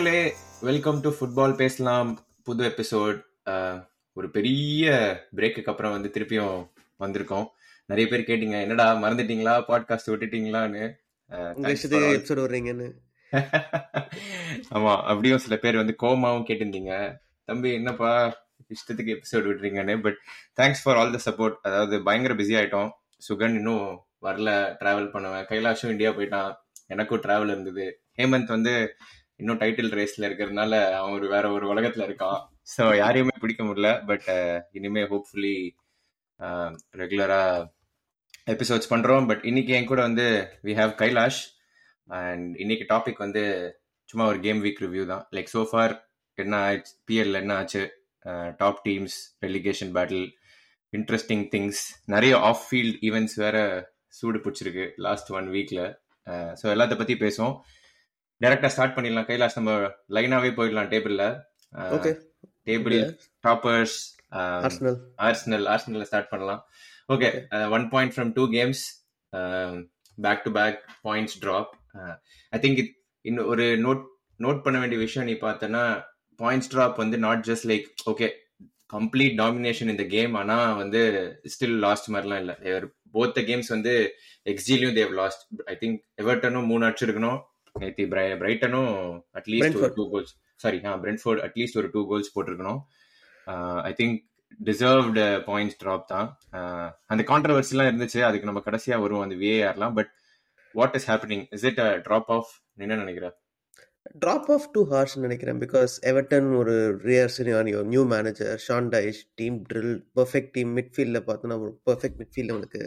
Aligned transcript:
மக்களே 0.00 0.34
welcome 0.60 1.00
to 1.00 1.10
football 1.10 1.54
பேசலாம் 1.54 2.18
புது 2.44 2.68
எபிசோட் 2.68 3.22
ஒரு 4.12 4.30
பெரிய 4.30 4.90
பிரேக்குக்கு 5.36 5.64
அப்புறம் 5.64 5.92
வந்து 5.92 6.10
திருப்பியும் 6.12 6.70
வந்திருக்கோம். 7.00 7.46
நிறைய 7.86 8.10
பேர் 8.10 8.20
கேட்டீங்க 8.20 8.60
என்னடா 8.60 8.94
மறந்துட்டீங்களா? 8.94 9.54
பாட்காஸ்ட் 9.68 10.10
விட்டுட்டீங்களான்னு? 10.10 10.92
எபிசோட் 11.30 12.40
வர்றீங்கன்னு. 12.44 12.92
ஆமா 14.74 14.96
அப்படியும் 15.02 15.38
சில 15.38 15.56
பேர் 15.56 15.76
வந்து 15.76 15.96
கோமாவும் 16.02 16.46
கேட்டிருந்தீங்க. 16.48 17.16
தம்பி 17.44 17.72
என்னப்பா 17.72 18.42
இஷ்டத்துக்கு 18.68 19.16
episode 19.16 19.46
விடுறீங்கன்னு 19.50 20.02
but 20.02 20.18
thanks 20.60 20.82
for 20.84 20.96
all 20.96 21.16
the 21.16 21.30
support 21.30 21.54
அதாவது 21.62 22.02
பயங்கர 22.02 22.34
பிஸி 22.34 22.56
ஆயிட்டோம். 22.60 22.90
சுகன் 23.28 23.54
இன்னும் 23.54 24.04
வரல 24.22 24.76
டிராவல் 24.80 25.10
பண்ணுவேன். 25.10 25.44
கைலாஷும் 25.44 25.90
இந்தியா 25.90 26.10
போயிட்டான். 26.10 26.54
எனக்கும் 26.86 27.20
டிராவல் 27.20 27.46
இருந்தது. 27.46 28.00
ஹேமந்த் 28.18 28.46
வந்து 28.46 28.94
இன்னும் 29.40 29.60
டைட்டில் 29.62 29.94
ரேஸ்ல 29.98 30.26
இருக்கிறதுனால 30.28 30.72
அவன் 30.98 31.16
ஒரு 31.18 31.26
வேற 31.34 31.44
ஒரு 31.56 31.66
உலகத்துல 31.72 32.06
இருக்கான். 32.08 32.40
ஸோ 32.74 32.84
யாரையுமே 33.02 33.36
பிடிக்க 33.44 33.62
முடியல. 33.68 33.90
பட் 34.10 34.26
uh, 34.36 34.56
இனிமே 34.78 35.04
ஹோப்ஃபுல்லி 35.12 35.56
ரெகுலரா 37.02 37.42
எபிசோட்ஸ் 38.54 38.90
பண்றோம். 38.92 39.26
பட் 39.30 39.42
இன்னைக்கு 39.50 39.72
என் 39.78 39.90
கூட 39.92 40.00
வந்து 40.08 40.26
வி 40.66 40.74
ஹேவ் 40.80 40.92
கைலாஷ் 41.02 41.40
அண்ட் 42.08 42.52
இன்னைக்கு 42.64 42.86
டாபிக் 42.92 43.24
வந்து 43.26 43.42
சும்மா 44.08 44.24
ஒரு 44.32 44.38
கேம் 44.46 44.60
வீக் 44.66 44.82
ரிவ்யூ 44.84 45.04
தான். 45.12 45.24
லைக் 45.36 45.50
சோஃபார் 45.56 45.94
என்ன 46.38 46.56
ஆச்சு 46.66 46.92
பிஎல் 47.08 47.40
என்ன 47.42 47.54
ஆச்சு? 47.60 47.82
Top 48.62 48.80
teams 48.86 49.16
relegation 49.46 49.92
battle 49.96 50.26
interesting 50.92 51.44
things 51.54 51.82
நிறைய 52.14 52.34
ஆஃப் 52.48 52.62
ஃபீல்ட் 52.68 52.98
ஈவெண்ட்ஸ் 53.08 53.36
வேற 53.44 53.56
சூடு 54.18 54.38
பிடிச்சிருக்கு 54.44 54.86
லாஸ்ட் 55.06 55.30
ஒன் 55.38 55.48
வீக்ல 55.56 55.80
ஸோ 56.60 56.66
எல்லாத்த 56.74 56.94
பத்தி 57.00 57.14
பேசுவோம். 57.24 57.54
டைரக்டா 58.42 58.68
ஸ்டார்ட் 58.74 58.94
பண்ணிடலாம். 58.96 59.28
கைலாஷ் 59.30 59.58
நம்ம 59.58 59.72
லைனாவே 60.16 60.50
போயிடலாம் 60.58 60.90
டேபிள்ல 60.92 61.24
table 62.68 62.96
toppers 63.46 63.96
Arsenal 65.26 65.66
Arsenal 65.74 66.06
start 66.10 66.32
பண்ணலாம். 66.32 66.62
Okay 67.14 67.28
one 67.76 67.86
point 67.94 68.14
from 68.16 68.32
two 68.38 68.44
games 68.56 68.82
back 70.18 70.44
to 70.46 70.52
back 70.58 70.78
points 71.08 71.36
drop 71.44 71.72
I 72.52 72.60
think 72.64 72.80
இன்னும் 73.24 73.48
ஒரு 73.52 73.66
நோட் 73.86 74.04
நோட் 74.44 74.62
பண்ண 74.66 74.76
வேண்டிய 74.82 75.00
விஷயம் 75.06 75.28
நீ 75.30 75.34
பார்த்தனா 75.46 75.82
பாயிண்ட்ஸ் 76.40 76.70
ட்ராப் 76.74 77.02
வந்து 77.02 77.16
not 77.26 77.42
just 77.48 77.66
like 77.70 77.88
okay 78.12 78.28
complete 78.94 79.34
domination 79.40 79.92
இந்த 79.92 80.04
கேம் 80.14 80.32
ஆனா 80.40 80.56
வந்து 80.82 81.00
ஸ்டில் 81.52 81.76
லாஸ்ட் 81.84 82.08
மாதிரிலாம் 82.12 82.40
இல்லை. 82.44 82.56
போத் 83.16 83.34
த 83.36 83.40
கேம்ஸ் 83.50 83.70
வந்து 83.74 83.92
எக்ஸ்ஜிலையும் 84.52 84.96
தேவ் 84.98 85.12
லாஸ்ட் 85.20 85.42
ஐ 85.72 85.74
திங்க் 85.82 85.98
எவர்டனும் 86.22 86.68
மூணு 86.70 86.82
அடிச்சிருக்கணும். 86.88 87.38
நேத்தி 87.82 88.04
பிரைட்டனும் 88.42 88.94
அட்லீஸ்ட் 89.40 89.78
ஒரு. 89.80 89.92
Two 89.98 90.06
goals 90.14 90.32
sorry 90.64 90.78
ah 90.90 90.94
Brentford 91.04 91.42
at least 91.46 91.78
ஒரு 91.82 91.90
டூ 91.94 92.02
கோல்ஸ் 92.10 92.32
போட்டிருக்கணும். 92.36 92.80
I 93.90 93.92
think 94.00 94.16
deserved 94.60 95.26
points 95.50 95.78
drop 95.82 96.08
தான். 96.14 96.28
அந்த 97.12 97.22
கான்ட்ரவர்சிலாம் 97.30 97.90
இருந்துச்சு. 97.90 98.20
அதுக்கு 98.28 98.48
நம்ம 98.50 98.62
கடைசியா 98.66 98.96
வருவோம் 99.04 99.26
அந்த 99.26 99.36
விஏஆர்லாம் 99.42 99.94
but 99.98 100.10
what 100.74 100.96
is 100.98 101.08
happening 101.10 101.44
is 101.56 101.64
it 101.70 101.80
drop 102.08 102.32
off 102.38 102.50
என்ன 102.84 102.98
நினைக்கிற? 103.02 103.28
ட்ராப் 104.24 104.48
ஆஃப் 104.54 104.66
டூ 104.74 104.82
ஹார்ஸ் 104.90 105.14
நினைக்கிறேன். 105.24 105.58
பிகாஸ் 105.62 105.94
எவர்டன் 106.10 106.48
ஒரு 106.58 106.74
ரியர் 107.08 107.32
சினியானியோ 107.36 107.80
new 107.92 108.02
manager 108.12 108.54
Sean 108.66 108.88
Dyche 108.94 109.20
team 109.40 109.56
drill 109.70 109.96
perfect 110.18 110.52
team 110.56 110.70
மிட்ஃபீல்டில் 110.78 111.26
பார்த்தோன்னா 111.26 111.58
ஒரு 111.64 111.72
பெர்ஃபெக்ட் 111.88 112.18
மிட்ஃபீல்ட் 112.20 112.52
அவனுக்கு 112.54 112.82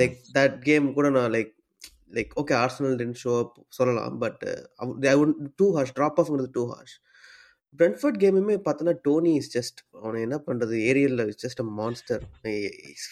லைக் 0.00 0.16
தட் 0.36 0.58
கேம் 0.68 0.86
கூட 0.98 1.08
நான் 1.16 1.32
like 1.36 1.52
like 2.10 2.32
okay 2.40 2.54
Arsenal 2.58 2.96
then 2.96 3.18
show 3.22 3.32
up 3.40 3.56
சொல்லலாம் 3.70 4.16
பட் 4.18 4.42
டூ 5.60 5.68
ஹார்ஸ் 5.76 5.94
ட்ராப் 5.96 6.18
ஆஃப்ங்கிறது 6.22 6.50
டூ 6.54 6.64
ஹார்ஸ் 6.70 6.94
பிரென்ஃபர்ட் 7.80 8.18
கேமுமே 8.22 8.56
பார்த்தோன்னா 8.66 8.94
டோனி 9.02 9.32
இஸ் 9.34 9.50
ஜஸ்ட் 9.56 9.80
அவனை 9.98 10.20
என்ன 10.22 10.36
பண்றது? 10.46 10.74
ஏரியல்ல 10.88 11.24
is 11.28 11.40
just 11.44 11.60
a 11.60 11.68
monster 11.80 12.22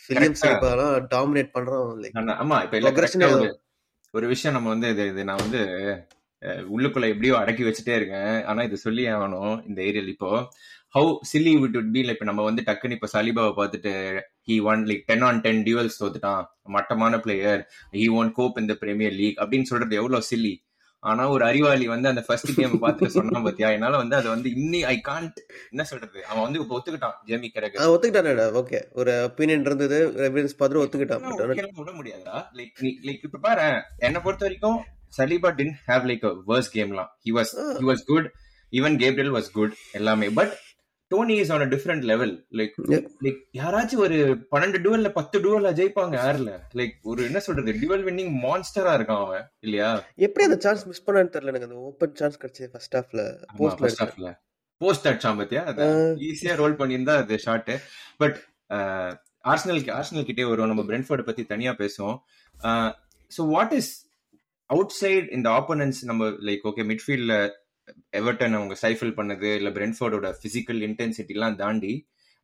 Williams 0.09 0.43
Correct. 0.43 0.55
இப்போலாம் 0.55 1.09
டாமினேட் 1.11 1.51
பண்றான் 1.57 2.01
லைக் 2.03 2.17
ஆமா 2.37 2.59
இப்ப 2.67 3.53
ஒரு 4.15 4.27
விஷயம் 4.27 4.57
நம்ம 4.57 4.69
வந்து 4.69 4.89
இது 4.91 5.05
இது 5.07 5.23
நான் 5.25 5.43
வந்து 5.43 5.61
உள்ளுக்குள்ள 6.69 7.07
எப்படியோ 7.09 7.35
அடக்கி 7.41 7.63
வச்சுட்டே 7.65 7.95
இருக்கேன். 7.97 8.35
ஆனா 8.45 8.61
இது 8.63 8.77
சொல்லி 8.79 9.05
ஆகணும் 9.13 9.55
இந்த 9.69 9.81
ஏரியல் 9.83 10.11
இப்போ 10.13 10.31
how 10.97 11.11
silly 11.31 11.53
with 11.63 11.75
be? 11.95 12.03
Like 12.03 12.15
இப்ப 12.17 12.27
நம்ம 12.29 12.43
வந்து 12.49 12.63
டக்குன்னு 12.67 12.97
இப்ப 12.97 13.09
சலிபாவை 13.15 13.51
பார்த்துட்டு 13.57 13.91
he 14.49 14.55
won 14.71 14.83
like 14.91 15.03
ten 15.11 15.25
on 15.29 15.41
ten 15.47 15.61
duels 15.67 15.99
தோத்துட்டான். 16.03 16.45
மட்டமான 16.77 17.19
பிளேயர் 17.25 17.63
ஹி 17.97 18.07
ஒன் 18.21 18.31
கோப் 18.39 18.61
இந்த 18.63 18.75
பிரீமியர் 18.83 19.17
லீக் 19.21 19.41
அப்படின்னு 19.43 19.69
சொல்றது 19.71 19.99
எவ்வளவு 20.01 20.29
சில்லி 20.31 20.55
ஆனா 21.03 21.25
ஒரு 21.33 21.45
அறிவாளி 21.49 21.87
வந்து 21.93 22.09
அந்த 22.09 22.23
ஃபர்ஸ்ட் 22.27 22.53
கேம் 22.59 22.79
பார்த்துட்டு 22.85 23.17
சொன்னான் 23.17 23.45
பாத்தியா? 23.47 23.69
என்னால 23.77 23.99
வந்து 24.03 24.17
அதை 24.17 24.29
வந்து 24.35 24.49
இன்னி 24.63 24.81
ஐ 24.93 24.95
காண்ட் 25.09 25.39
என்ன 25.73 25.85
சொல்றது? 25.91 26.19
அவன் 26.31 26.45
வந்து 26.47 26.61
இப்ப 26.61 26.77
ஒத்துக்கிட்டான் 26.79 27.17
ஜேமி 27.29 27.51
கரக 27.57 27.91
ஒத்துக்கிட்டானடா 27.95 28.47
ஓகே. 28.63 28.81
ஒரு 29.01 29.13
ஒப்பீனியன் 29.29 29.67
இருந்தது 29.69 29.99
எவிடன்ஸ் 30.29 30.57
ஒத்துக்கிட்டான் 30.85 31.23
விட 31.83 31.93
முடியாதா 32.01 32.37
லைக் 32.61 32.83
லைக் 33.09 33.27
இப்ப 33.29 33.43
பாரு 33.47 33.69
என்ன 34.09 34.21
பொறுத்த 34.27 34.47
வரைக்கும் 34.49 34.79
Saliba 35.19 35.53
didn't 35.61 35.75
have 35.91 36.09
like 36.13 36.27
worse 36.53 36.73
கேம்லாம் 36.79 37.13
he 37.27 37.35
was. 37.39 37.55
He 37.81 37.87
was 37.91 38.07
good 38.13 38.29
even 38.73 38.97
Gabriel 39.03 39.35
was 39.37 39.53
good 39.53 39.75
எல்லாமே. 39.93 40.29
But 40.39 40.55
Toney 41.11 41.35
is 41.43 41.51
on 41.55 41.65
a 41.65 41.69
different 41.75 42.05
level 42.11 42.33
like. 42.59 42.77
Like 43.25 43.41
யாராச்சும் 43.59 44.03
ஒரு 44.07 44.17
பன்னெண்டு 44.53 44.79
டுவல்ல 44.87 45.11
பத்து 45.19 45.37
டுவல்ல 45.45 45.71
ஜெயிப்பாங்க 45.81 46.15
யாருல? 46.23 46.53
லைக் 46.81 46.95
ஒரு 47.11 47.21
என்ன 47.29 47.41
சொல்றது? 47.47 47.73
டுவல் 47.83 48.05
வின்னிங் 48.09 48.33
மான்ஸ்டரா 48.47 48.95
இருக்கான் 48.99 49.23
அவன். 49.27 49.45
இல்லையா? 49.67 49.91
எப்படி 50.27 50.47
அந்த 50.49 50.59
சான்ஸ் 50.65 50.87
மிஸ் 50.91 51.05
பண்ணான்னு 51.07 51.35
தெரியல 51.37 51.53
எனக்கு. 51.53 51.69
அந்த 51.71 51.79
ஓப்பன் 51.91 52.17
சான்ஸ் 52.21 52.41
கிடைச்சது 52.43 52.71
ஃபர்ஸ்ட் 52.73 52.97
ஹாஃப்ல 52.99 53.23
போஸ்ட்ல 53.59 53.83
ஃபர்ஸ்ட் 53.83 54.03
ஹாஃப்ல 54.05 54.31
போஸ்ட் 54.81 55.07
அடிச்சான் 55.11 55.39
பாத்தியா. 55.41 55.63
ஈஸியா 56.31 56.55
ரோல் 56.63 56.79
பண்ணியிருந்தா 56.81 57.15
அது 57.23 57.39
ஷாட் 57.45 57.71
பட் 58.23 58.39
ஆர்சனல் 59.53 59.81
ஆர்சனல் 59.99 60.29
கிட்டே 60.31 60.45
வருவோம். 60.49 60.71
நம்ம 60.73 60.85
பிரென்ஃபோர்ட் 60.91 61.29
பத்தி 61.29 61.45
தனியா 61.53 61.73
பேசுவோம். 61.83 62.19
So 63.33 63.43
what 63.55 63.75
is 63.79 63.93
out 64.71 64.95
side 65.01 65.29
இந்த 65.37 65.49
ஆப்போனன்ஸ் 65.59 66.01
நம்ம 66.11 66.29
லைக் 66.49 66.67
ஓகே 66.71 66.85
மிட்ஃபீல்ட்ல 66.91 67.35
எவர்டன் 68.21 68.57
அவங்க 68.59 68.75
சைஃபிள் 68.83 69.13
பண்ணது 69.19 69.51
இல்ல 69.59 69.71
பிரென்ஃபோர்டோட 69.79 70.31
பிசிக்கல் 70.45 70.81
இன்டென்சிட்டி 70.89 71.37
எல்லாம் 71.37 71.59
தாண்டி 71.63 71.93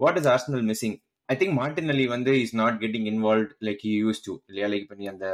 what 0.00 0.18
is 0.20 0.30
Arsenal 0.34 0.64
missing 0.70 0.96
I 1.28 1.36
think 1.40 1.56
Martinelli 1.94 2.06
வந்து 2.14 2.32
is 2.44 2.56
not 2.62 2.78
getting 2.82 3.08
involve 3.12 3.50
like 3.68 3.82
you 3.88 3.94
use 4.04 4.22
to 4.26 4.32
இல்லையா? 4.48 4.68
லைக் 4.72 4.96
நீ 5.00 5.06
அந்த 5.14 5.28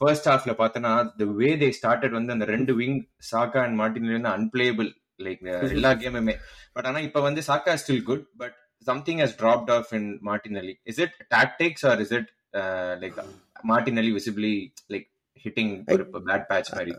ஃபர்ஸ்ட் 0.00 0.28
ஹாஃப்ல 0.30 0.52
பார்த்தனா 0.60 0.90
த 1.18 1.26
வே 1.40 1.50
தே 1.62 1.68
ஸ்டார்டட் 1.78 2.16
வந்து 2.18 2.34
அந்த 2.36 2.46
ரெண்டு 2.52 2.72
விங் 2.80 2.98
சாக்கா 3.30 3.60
அண்ட் 3.66 3.78
மார்டின் 3.80 4.06
அலி 4.06 4.16
வந்து 4.18 4.32
அன்பிளேபிள் 4.38 4.88
லைக் 5.20 5.40
எல்லா 5.76 5.90
கேமுமே 6.02 6.34
பட் 6.76 6.86
ஆனா 6.90 7.00
இப்ப 7.06 7.20
வந்து 7.20 7.40
Saka 7.48 7.72
still 7.82 8.04
good 8.04 8.24
but 8.38 8.56
something 8.86 9.20
has 9.22 9.36
dropped 9.40 9.72
off 9.74 9.90
in 9.98 10.10
Martinelli 10.60 10.74
is 10.86 11.00
it 11.04 11.16
tactics 11.34 11.84
or 11.90 12.00
is 12.04 12.14
it 12.18 12.30
like 13.02 13.18
Martinelli 14.02 14.12
visibly 14.16 14.54
like 14.94 15.06
hitting 15.44 15.74
ஒரு 15.94 16.04
பேட் 16.26 16.46
பேட்ச் 16.50 16.72
மாதிரி? 16.72 16.94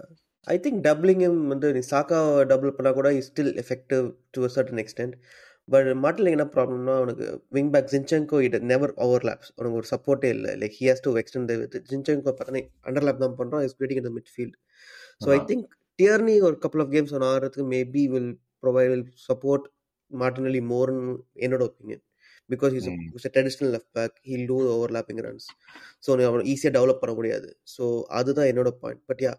ஐ 0.47 0.55
திங்க் 0.63 0.79
டபுளிங் 0.85 1.23
வந்து 1.51 1.67
நீ 1.75 1.81
சாக்கா 1.91 2.19
டபுள் 2.51 2.75
பண்ணா 2.77 2.91
கூட 2.97 3.09
is 3.17 3.27
still 3.29 3.53
effective 3.63 4.05
to 4.35 4.45
a 4.47 4.51
certain 4.55 4.81
extent 4.83 5.15
but 5.67 5.89
மாட்டில் 6.03 6.31
என்ன 6.33 6.45
ப்ராப்ளம்னா 6.55 6.93
அவனுக்கு 6.99 7.25
wing 7.57 7.69
back 7.73 7.91
Zinchenko 7.91 8.37
it 8.45 8.57
never 8.71 8.93
overlaps 9.05 9.51
அவனுக்கு 9.55 9.77
ஒரு 9.81 9.87
சப்போர்ட்டே 9.91 10.29
இல்லை. 10.35 10.51
Like 10.61 10.75
he 10.79 10.87
has 10.89 11.03
to 11.05 11.11
extend 11.21 11.53
with 11.61 11.77
Zinchenko 11.91 12.31
பார்த்தா 12.31 12.61
அண்டர்லாப் 12.87 13.21
தான் 13.23 13.37
பண்ணுறான் 13.39 13.63
இஸ் 13.67 13.75
கிரியேட்டிங் 13.77 14.01
இந்த 14.03 14.13
midfield 14.33 14.57
so 15.21 15.29
I. 15.35 15.39
Think 15.51 15.67
Tierney 15.99 16.35
ஒரு 16.47 16.57
கப்பல் 16.63 16.83
ஆஃப் 16.85 16.93
கேம்ஸ் 16.95 17.13
அவன் 17.15 17.27
ஆடுறதுக்கு 17.31 17.65
maybe 17.75 18.03
will 18.13 18.31
provide 18.63 18.89
will 18.93 19.07
support 19.27 19.67
Martinelli 20.11 20.61
மோர்னு 20.71 21.13
என்னோட 21.45 21.63
opinion 21.69 22.03
because 22.49 22.73
is. 22.79 22.87
Is 23.17 23.27
traditional 23.35 23.71
left 23.75 23.91
back 23.97 24.15
he'll 24.29 24.47
do 24.49 24.57
overlapping 24.75 25.21
runs 25.27 25.47
so 26.05 26.09
அவனை 26.29 26.43
ஈஸியாக 26.53 26.73
டெவலப் 26.77 27.01
பண்ண 27.03 27.13
முடியாது. 27.19 27.49
ஸோ 27.75 27.83
அதுதான் 28.19 28.49
என்னோட 28.51 28.71
பாயிண்ட் 28.83 29.03
பட் 29.11 29.23
யா 29.27 29.33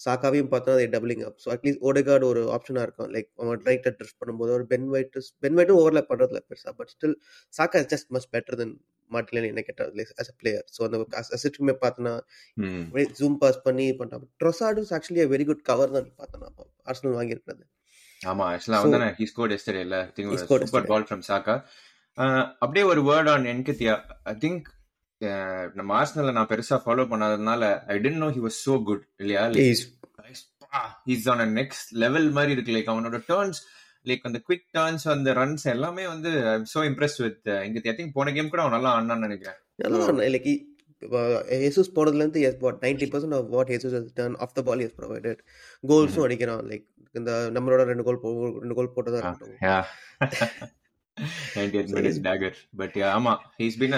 சாக்காவையும் 0.00 0.50
பார்த்தா 0.52 0.74
அதை 0.76 0.86
doubling 0.92 1.24
up 1.28 1.40
so 1.42 1.48
at least 1.54 1.82
Odegaard 1.88 2.26
ஒரு 2.30 2.42
ஆப்ஷனாக 2.56 2.84
இருக்கும் 2.86 3.10
லைக் 3.14 3.28
அவன் 3.42 3.60
ரைட் 3.68 3.88
ட்ரெஸ் 3.98 4.16
பண்ணும்போது 4.20 4.52
ஒரு 4.56 4.64
பென் 4.72 4.86
ஒயிட் 4.94 5.10
பென் 5.44 5.58
ஒயிட்டும் 5.58 5.80
ஓவர்லேப் 5.82 6.10
பண்ணுறதுல 6.12 6.40
பெருசா. 6.48 6.72
But 6.78 6.92
still 6.94 7.16
Saka 7.54 7.82
is 7.82 7.90
just 7.92 8.10
much 8.16 8.28
better 8.34 8.58
then 8.60 8.74
மாட்டிலன் 9.10 9.48
என்ன 9.50 9.62
கேட்டால் 9.68 9.92
அஸ் 10.22 10.30
அ 10.32 10.36
பிளேயர் 10.40 10.64
ஸோ 10.74 10.80
அந்த 10.86 10.98
அசிஸ்டுமே 11.36 11.74
பார்த்தோன்னா. 11.84 12.14
ஜூம் 13.20 13.36
பாஸ் 13.42 13.60
பண்ணி 13.66 13.86
பண்ணிட்டான் 13.98 14.26
Trossard 14.42 14.86
actually 14.98 15.26
very 15.34 15.46
good 15.50 15.62
cover 15.70 15.94
தான் 15.96 16.10
பார்த்தோன்னா 16.20 16.48
ஆர்சனல் 16.90 17.16
வாங்கியிருக்கிறது. 17.18 17.64
ஆமா 18.20 18.44
ஆக்சுவலா 18.52 18.80
வந்து 18.84 19.12
ஹி 19.18 19.26
ஸ்கோர்ட் 19.30 19.54
எஸ்டர்டே 19.56 19.82
இல்ல. 19.86 19.98
Think 20.16 20.40
super. 20.42 20.90
Ball 20.92 21.06
from 21.08 21.24
Saka 21.30 21.54
அப்படியே 22.62 22.84
ஒரு 22.92 23.00
word 23.08 23.30
on 23.32 23.46
Nketiah 23.52 23.94
I 24.30 24.34
think 24.42 24.66
நம்ம 25.78 25.90
ஆர்சனல்ல 26.00 26.32
நான் 26.36 26.50
பெருசா 26.52 26.76
follow 26.84 27.04
பண்ணாததுனால 27.10 27.62
I 27.94 27.96
didn't 28.04 28.22
know 28.24 28.28
he 28.36 28.42
was 28.46 28.58
so 28.66 28.74
good 28.88 29.04
இல்லையா? 29.22 29.42
இஸ் 31.14 31.28
ஆன் 31.32 31.42
நெக்ஸ்ட் 31.60 31.90
லெவல் 32.04 32.28
மாதிரி 32.38 32.54
இருக்கு. 32.56 32.74
லைக் 32.76 32.90
அவனோட 32.92 33.18
டர்ன்ஸ் 33.30 33.60
லைக் 34.08 34.26
அந்த 34.28 34.38
குவிக் 34.46 34.66
டர்ன்ஸ் 34.76 35.04
அந்த 35.14 35.32
ரன்ஸ் 35.40 35.64
எல்லாமே 35.74 36.04
வந்து 36.14 36.30
சோ 36.72 36.82
இம்ப்ரெஸ் 36.90 37.16
வித் 37.24 37.48
இங்க 37.68 37.82
ஐ 37.92 37.94
திங்க் 37.98 38.16
போன 38.18 38.32
கேம் 38.36 38.52
கூட 38.54 38.62
அவன் 38.64 38.76
நல்லா 38.76 38.92
ஆனான்னு 38.98 39.26
நினைக்கிறேன். 39.28 39.58
Like 40.34 40.48
Jesus 41.64 41.92
போனதுலேருந்து 41.96 42.40
yes 42.46 42.58
what 42.64 42.80
ninety 42.86 43.06
percent 43.12 43.36
of 43.40 43.50
what 43.56 43.70
has 43.74 44.08
done 44.20 44.38
of 44.46 44.56
the 44.56 44.62
ball 44.70 44.82
is 44.86 44.96
provided 44.98 45.40
கோல்ஸும் 45.90 46.24
அடிக்கிறான். 46.26 46.64
லைக் 46.72 46.86
இந்த 47.20 47.30
நம்மளோட 47.54 47.84
ரெண்டு 47.90 48.04
கோல் 48.08 48.18
ரெண்டு 48.62 48.78
கோல் 48.78 48.92
போட்டதா 48.96 49.20
இருக்கட்டும். 49.20 49.54
நைன்டி 51.56 51.78
எயிட் 51.78 51.94
மினிட்ஸ் 51.98 52.20
டேகர் 52.26 52.58
பட் 52.80 52.98
ஆமா 53.14 53.32
ஹீஸ் 53.60 53.78
பீன் 53.80 53.96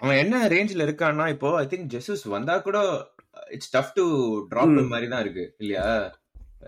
அவன் 0.00 0.18
என்ன 0.22 0.36
ரேஞ்சில் 0.52 0.84
இருக்கான்னா 0.86 1.24
இப்போ 1.34 1.48
ஐ 1.60 1.66
திங்க் 1.70 1.88
ஜெசூஸ் 1.94 2.24
வந்தா 2.34 2.54
கூட 2.66 2.78
இட்ஸ் 3.56 3.72
டஃப் 3.74 3.94
டு 3.96 4.04
டிராப் 4.50 4.74
மாதிரி 4.92 5.08
தான் 5.12 5.22
இருக்கு 5.24 5.44
இல்லையா? 5.62 5.86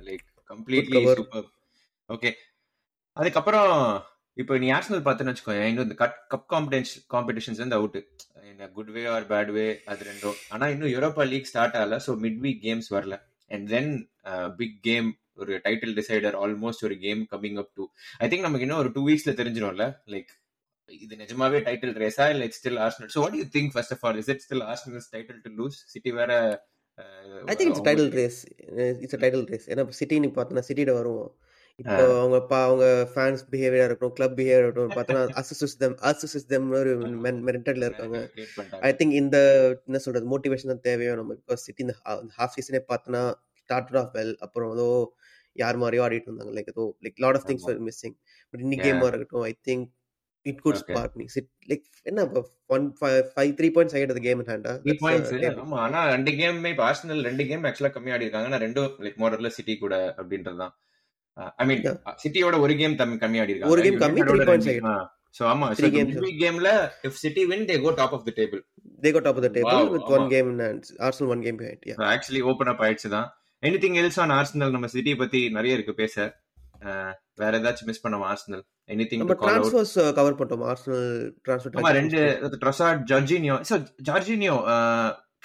லைக் 0.06 0.24
கம்ப்ளீட்லி 0.50 1.02
சூப்பர் 1.12 1.46
ஓகே 2.08 2.30
அதுக்கப்புறம் 3.16 3.70
இப்போ 4.36 4.54
நீ 4.58 4.68
ஆர்சனல் 4.76 5.04
பார்த்தேன்னு 5.06 5.32
வச்சுக்கோ 5.32 5.54
இன்னும் 5.62 5.86
இந்த 5.86 5.96
கட் 5.96 6.18
கப் 6.32 6.46
காம்படிஷன் 6.52 7.02
காம்படிஷன்ஸ் 7.14 7.62
வந்து 7.62 7.76
அவுட் 7.78 7.98
இந்த 8.52 8.66
good 8.76 8.92
way 8.94 9.02
or 9.14 9.26
bad 9.32 9.50
way 9.56 9.66
அது 9.90 10.02
ரெண்டும். 10.08 10.38
ஆனா 10.52 10.64
இன்னும் 10.74 10.92
யூரோப்பா 10.94 11.24
லீக் 11.32 11.50
ஸ்டார்ட் 11.50 11.76
ஆகல 11.78 11.98
ஸோ 12.06 12.12
மிட் 12.22 12.40
வீக் 12.44 12.62
கேம்ஸ் 12.64 12.88
வரல 12.96 13.16
அண்ட் 13.50 13.66
தென் 13.70 13.90
பிக் 14.58 14.78
கேம் 14.88 15.08
ஒரு 15.38 15.52
டைட்டில் 15.64 15.94
டிசைடர் 15.98 16.36
ஆல்மோஸ்ட் 16.42 16.84
ஒரு 16.88 16.96
game 16.98 17.22
coming 17.32 17.58
up 17.62 17.72
to 17.76 17.84
I 18.20 18.28
think 18.30 18.46
நமக்கு 18.46 18.66
இன்னும் 18.66 18.82
ஒரு 18.82 18.92
டூ 18.96 19.02
வீக்ஸ்ல 19.08 19.34
தெரிஞ்சிடும்ல 19.40 19.86
லைக் 20.14 20.32
இது 20.88 21.14
நிஜமாவே 21.22 21.58
டைட்டில் 21.66 21.94
ரேஸா 22.02 22.26
இல்ல 22.32 22.46
it's 22.48 22.60
still 22.62 22.80
Arsenal 22.86 23.12
so 23.14 23.20
what 23.24 23.36
you 23.40 23.46
think 23.56 23.70
first 23.74 23.94
of 23.96 24.04
all 24.08 24.18
is 24.22 24.30
it 24.34 24.42
still 24.46 24.64
Arsenal's 24.72 25.08
title 25.14 25.40
to 25.44 25.50
lose 25.60 25.78
City 25.92 26.12
வேற 26.20 26.32
I 27.50 27.54
think 27.58 27.70
it's 27.72 27.86
title 27.88 28.10
race 28.18 28.40
it's 29.04 29.20
title 29.22 29.46
race 29.52 29.68
ஏன்னா 29.72 29.84
City 30.00 30.18
நீ 30.24 30.30
பார்த்தனா 30.38 30.64
சிட்டியில 30.68 30.92
வருவோம். 30.98 31.30
இப்போ 31.78 31.94
அவங்க 32.18 32.38
பா 32.50 32.58
அவங்க 32.66 32.86
ஃபேன்ஸ் 33.12 33.42
பிஹேவியரா 33.52 33.84
இருக்கட்டும் 33.86 34.16
கிளப் 34.16 34.34
பிஹேவியர் 34.38 34.64
இருக்கட்டும் 34.64 34.96
பார்த்தோன்னா 34.96 35.22
அசிஸ் 35.40 35.76
தெம் 35.82 35.96
அசிஸ் 36.10 36.48
தெம் 36.52 36.66
ஒரு 36.80 36.90
மென்டல்ல 37.46 37.88
இருக்காங்க. 37.88 38.18
ஐ 38.88 38.90
திங்க் 38.98 39.14
இந்த 39.22 39.38
என்ன 39.88 40.00
சொல்றது 40.06 40.26
மோட்டிவேஷன் 40.34 40.72
தான் 40.72 40.84
தேவையோ 40.88 41.14
நம்ம 41.20 41.36
பிகாஸ் 41.40 41.64
சிட்டி 41.68 41.82
இந்த 41.86 41.94
ஹாஃப் 42.38 42.54
சீசனே 42.56 42.82
பார்த்தோன்னா 42.92 43.22
ஸ்டார்ட் 43.62 43.98
ஆஃப் 44.02 44.12
வெல் 44.18 44.34
அப்புறம் 44.46 44.70
ஏதோ 44.76 44.88
யார் 45.56 45.80
மாதிரியோ 45.82 46.04
ஆடிட்டு 46.04 46.28
இருந்தாங்க. 46.30 46.52
லைக் 46.58 46.70
ஏதோ 46.74 46.84
like 47.06 47.18
lot 47.24 47.38
of 47.40 47.48
things 47.50 47.66
missing 47.88 48.16
but 48.54 48.62
இன்னி 48.66 48.78
கேமா 48.84 49.08
இருக்கட்டும் 49.12 49.46
I 49.50 49.54
think 49.70 49.86
it 50.46 50.60
good 50.64 50.78
spark 50.80 51.16
me 51.18 51.26
sit 51.34 51.48
like 51.70 51.84
என்ன 52.06 52.22
ஒன் 52.70 52.86
ஃபைவ் 53.30 53.52
த்ரீ 53.58 53.68
பாயிண்ட்ஸ் 53.74 53.96
ஆகிட்டு 53.96 54.24
கேம் 54.26 54.40
இன் 54.42 54.50
ஹேண்டா 54.52 54.72
த்ரீ 54.84 54.94
பாயிண்ட்ஸ் 55.02 55.32
ஆமா 55.64 55.78
ஆனா 55.84 56.00
ரெண்டு 56.12 56.32
கேமுமே 56.38 56.72
இப்போ 56.74 56.84
ஆர்சனல் 56.88 57.22
ரெண்டு 57.28 57.46
கேம் 57.50 57.66
ஆக்சுவலா 57.68 57.92
கம்மி 57.96 58.12
ஆடி 58.14 58.26
இருக்காங்க 58.26 58.50
நான் 58.52 58.64
ரெண்டும் 58.66 58.96
லைக் 59.06 59.18
மோடர்ல 59.22 59.50
சிட்டி 59.56 59.74
கூட 59.78 59.94
அப்படின்றதுதான். 60.18 60.72
ஐ 61.56 61.66
மீன் 61.68 61.82
சிட்டியோட 62.22 62.56
ஒரு 62.64 62.76
கேம் 62.80 62.94
கம்மி 63.18 63.40
ஆடி 63.42 63.52
இருக்காங்க 63.52 63.74
ஒரு 63.74 63.82
கேம் 63.86 64.00
கம்மி 64.02 64.22
த்ரீ 64.28 64.40
பாயிண்ட்ஸ் 64.48 64.70
ஆகிட்டு 64.72 64.94
சோ 65.36 65.42
ஆமா 65.50 65.66
த்ரீ 65.76 65.88
கேம்ஸ் 65.92 66.16
கேம்ல 66.40 66.70
if 67.06 67.20
City 67.20 67.44
win 67.50 67.66
they 67.68 67.76
go 67.84 67.92
top 68.00 68.16
of 68.16 68.26
the 68.26 68.34
table 68.40 68.60
they 69.02 69.12
go 69.14 69.22
top 69.26 69.38
of 69.38 69.46
the 69.46 69.52
table 69.56 69.86
with 69.94 70.10
one 70.16 70.26
game 70.32 70.50
Arsenal 71.06 71.30
one 71.34 71.44
game 71.46 71.60
behind 71.60 71.86
yeah 71.90 71.96
actually 72.10 72.42
open 72.50 72.72
up 72.72 72.82
ஆயிடுச்சு 72.86 73.10
தான் 73.14 73.28
anything 73.62 73.96
else 74.00 74.20
on 74.22 74.34
Arsenal 74.36 74.74
நம்ம 74.74 74.88
City 74.92 75.12
பத்தி 75.16 75.40
நிறைய 75.56 75.76
இருக்கு 75.76 75.94
பேச. 76.00 76.16
வேற 77.40 77.52
ஏதாச்சும் 77.60 77.88
miss 77.90 78.02
பண்ணோம் 78.04 78.24
ஆர்சனல் 78.30 78.62
எனிதிங் 78.90 79.20
நம்ம 79.22 79.36
ட்ரான்ஸ்ஃபர்ஸ் 79.42 79.94
கவர் 80.18 80.36
பண்ணிட்டோம். 80.38 80.64
ஆர்சனல் 80.70 81.06
ட்ரான்ஸ்ஃபர் 81.44 81.78
ஆமா 81.80 81.92
ரெண்டு 81.98 82.18
Trossard 82.64 83.02
Jorginho 83.12 83.56
so 83.70 83.76
Jorginho 84.08 84.56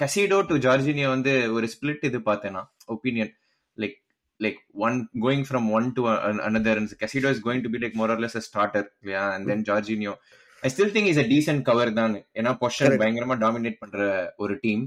Caicedo 0.02 0.40
to 0.50 0.56
Jorginho 0.66 1.10
வந்து 1.16 1.34
ஒரு 1.58 1.68
ஸ்பிளிட் 1.74 2.04
இது 2.10 2.20
பார்த்தேனா? 2.28 2.62
Opinion 2.96 3.32
like 3.78 3.96
like 4.40 4.60
one 4.86 4.98
going 5.24 5.46
from 5.48 5.68
one 5.78 5.88
to 5.98 6.04
another 6.48 6.82
Caicedo 7.04 7.30
is 7.36 7.44
going 7.48 7.64
to 7.66 7.72
be 7.76 7.82
like 7.84 7.96
more 8.02 8.14
or 8.16 8.22
less 8.26 8.38
starter 8.50 8.88
இல்லையா 9.02 9.24
and 9.36 9.48
then 9.52 9.64
Jorginho 9.70 10.14
I 10.64 10.70
still 10.74 10.94
think 10.96 11.10
is 11.14 11.22
a 11.24 11.28
decent 11.34 11.64
cover 11.70 11.92
தான் 12.00 12.14
ஏன்னா 12.40 12.54
possession 12.62 12.96
பயங்கரமா 13.02 13.38
dominate 13.46 13.82
பண்ற 13.82 13.98
ஒரு 14.38 14.56
team 14.64 14.84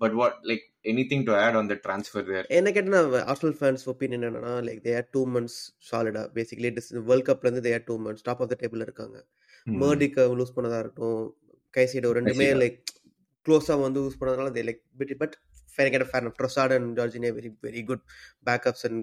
but 0.00 0.14
what 0.14 0.36
like 0.44 0.64
anything 0.84 1.24
to 1.26 1.32
add 1.36 1.56
on 1.56 1.70
the 1.70 1.76
transfer 1.84 2.26
there 2.28 2.46
என்ன 2.56 2.72
கேட்டா 2.72 3.00
Arsenal 3.26 3.56
fans 3.58 3.84
opinion 3.92 4.26
என்னன்னா 4.28 4.54
like 4.66 4.80
they 4.86 4.94
are 4.96 5.08
two 5.14 5.22
months 5.34 5.58
சாலிடா 5.88 6.22
basically 6.36 6.70
world 7.08 7.28
கப்ல 7.28 7.48
இருந்து 7.48 7.64
they 7.66 7.74
are 7.74 7.86
two 7.86 7.96
months 8.04 8.26
top 8.28 8.42
of 8.42 8.50
the 8.52 8.58
table 8.62 8.84
இருக்காங்க. 8.86 9.16
மர்டிக்க 9.66 10.26
லூஸ் 10.38 10.56
பண்ணதா 10.56 10.80
இருக்கட்டும். 10.80 11.22
கைசைடோ 11.74 12.10
ரெண்டுமே 12.18 12.48
லைக் 12.60 12.78
க்ளோஸா 13.46 13.74
வந்து 13.82 14.00
யூஸ் 14.04 14.18
பண்ணதுனால 14.20 14.52
they 14.54 14.64
like 14.68 14.82
bit 15.00 15.14
but 15.20 15.36
fan 15.74 15.90
கேட்ட 15.92 16.06
fan 16.10 16.34
Trossard 16.38 16.74
and 16.76 16.92
Jorginho 16.98 17.32
very 17.36 17.50
very 17.66 17.82
good 17.86 18.04
backups 18.48 18.86
and 18.88 19.02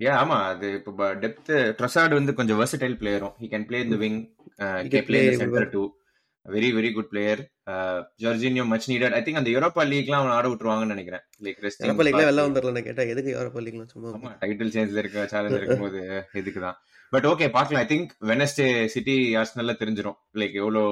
a 0.00 0.08
ஆமா. 0.14 0.36
அது 0.48 0.68
இப்போ 0.78 1.08
டெப்த் 1.22 1.50
ட்ரொசாட் 1.78 2.14
வந்து 2.16 2.32
கொஞ்சம் 2.38 2.58
வெர்சடைல் 2.60 2.96
பிளேயரும் 3.00 3.34
ஹி 3.42 3.48
கேன் 3.52 3.66
பிளே 3.68 3.80
இந்த 3.84 3.98
wing 4.00 4.18
can 4.88 5.06
play 5.08 5.20
centre 5.40 5.68
too 5.74 5.82
very 6.46 6.68
very 6.76 6.90
good 6.96 7.10
player 7.12 7.40
Jorginho 8.22 8.64
much 8.72 8.86
needed 8.90 9.14
I 9.18 9.20
think 9.24 9.40
அந்த 9.40 9.50
Europa 9.54 9.82
லீக்லாம் 9.90 10.20
அவன் 10.22 10.34
ஆட 10.36 10.46
விட்டுருவாங்கன்னு 10.50 10.94
நினைக்கிறேன். 10.94 11.24
லைக் 11.46 11.60
ரெஸ்ட் 11.64 11.82
யூரோப்பா 11.84 12.04
லீக்ல 12.06 12.22
வெளில 12.28 12.46
வந்துடலாம் 12.46 12.86
கேட்டா? 12.88 13.04
எதுக்கு 13.12 13.34
யூரோப்பா 13.36 13.62
லீக்லாம் 13.66 13.90
சும்மா 13.94 14.12
ஆமா 14.18 14.30
டைட்டில் 14.42 14.72
சேஞ்ச்ல 14.76 15.02
இருக்க 15.02 15.26
சேலஞ்ச் 15.32 15.58
இருக்கும்போது 15.60 16.00
இதுக்கு 16.40 16.62
தான். 16.66 16.78
பட் 17.14 17.26
ஓகே 17.32 17.46
பார்க்கலாம். 17.56 17.82
ஐ 17.84 17.88
திங்க் 17.92 18.10
வெனஸ்டே 18.32 18.68
சிட்டி 18.94 19.16
ஆர்சனல்ல 19.40 19.74
தெரிஞ்சிரும். 19.82 20.18
லைக் 20.40 20.56
எவ்வளோ 20.62 20.84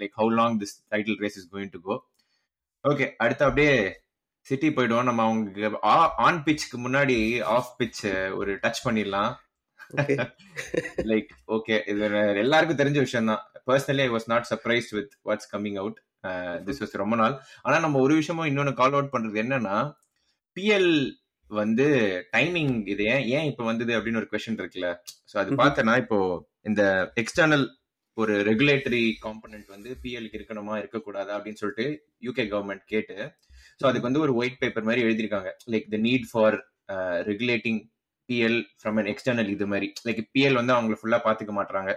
like 0.00 0.14
how 0.20 0.32
long 0.40 0.58
this 0.62 0.76
title 0.94 1.20
race 1.24 1.38
is 1.40 1.50
going 1.54 1.72
to 1.76 1.80
go 1.88 1.96
okay 2.84 3.08
அடுத்து 3.24 3.44
அப்படியே 3.48 3.74
சிட்டி 4.46 4.68
போயிடுவோம். 4.76 5.08
நம்ம 5.08 5.22
அவங்க 5.26 5.80
ஆன் 6.26 6.42
பிச்சுக்கு 6.46 6.78
முன்னாடி 6.86 7.18
ஆஃப் 7.56 7.72
பிச் 7.80 8.00
ஒரு 8.38 8.52
டச் 8.62 8.84
பண்ணிடலாம். 8.86 9.32
லைக் 11.10 11.30
ஓகே 11.56 11.76
இது 11.92 12.04
எல்லாருக்கும் 12.44 12.80
தெரிஞ்ச 12.80 12.98
விஷயம் 13.06 13.30
தான் 13.30 13.42
personally 13.68 14.02
I 14.06 14.10
was 14.14 14.28
not 14.32 14.46
surprise 14.50 14.88
with 14.98 15.12
what's 15.28 15.50
coming 15.52 15.78
out 15.82 15.98
this 16.66 16.80
was 16.82 16.94
ரொம்ப 17.02 17.16
நாள். 17.22 17.34
ஆனா 17.64 17.76
நம்ம 17.84 18.00
ஒரு 18.06 18.14
விஷயமும் 18.20 18.48
இன்னொன்னு 18.50 18.72
கால் 18.80 18.96
அவுட் 18.96 19.12
பண்றது 19.14 19.42
என்னன்னா 19.44 19.76
பிஎல் 20.56 20.92
வந்து 21.50 21.86
டைமிங் 22.36 22.74
இது 22.92 23.02
ஏன் 23.14 23.24
ஏன் 23.36 23.48
இப்போ 23.50 23.62
வந்தது 23.70 23.92
அப்படின்னு 23.98 24.20
ஒரு 24.22 24.30
கொஸ்டின் 24.32 24.60
இருக்குல்ல. 24.62 24.90
ஸோ 25.30 25.34
அது 25.42 25.58
பார்த்தேன்னா 25.62 25.94
இப்போ 26.04 26.18
இந்த 26.70 26.82
எக்ஸ்டர்னல் 27.22 27.64
ஒரு 28.16 28.34
ரெகுலேட்டரி 28.48 29.04
காம்பனன்ட் 29.26 29.68
வந்து 29.74 29.90
பிஎல்க்கு 30.02 30.38
இருக்கணுமா 30.38 30.74
இருக்கக்கூடாதா 30.82 31.32
அப்படின்னு 31.36 31.60
சொல்லிட்டு 31.62 31.86
யூகே 32.26 32.44
கவர்மெண்ட் 32.52 32.84
கேட்டு 32.92 33.16
ஸோ 33.80 33.84
அதுக்கு 33.90 34.08
வந்து 34.08 34.24
ஒரு 34.26 34.32
ஒயிட் 34.40 34.60
பேப்பர் 34.62 34.88
மாதிரி 34.88 35.04
எழுதியிருக்காங்க. 35.06 35.50
Like 35.72 35.86
the 35.94 36.00
need 36.08 36.26
for 36.32 36.56
regulating 37.30 37.80
PL 38.28 38.58
from 38.80 38.98
an 39.02 39.10
external 39.12 39.50
இது 39.54 39.66
மாதிரி. 39.72 39.88
லைக் 40.08 40.20
பிஎல் 40.36 40.58
வந்து 40.60 40.74
அவங்களை 40.76 40.98
ஃபுல்லா 41.00 41.20
பார்த்துக்க 41.26 41.54
மாட்டாங்க 41.60 41.92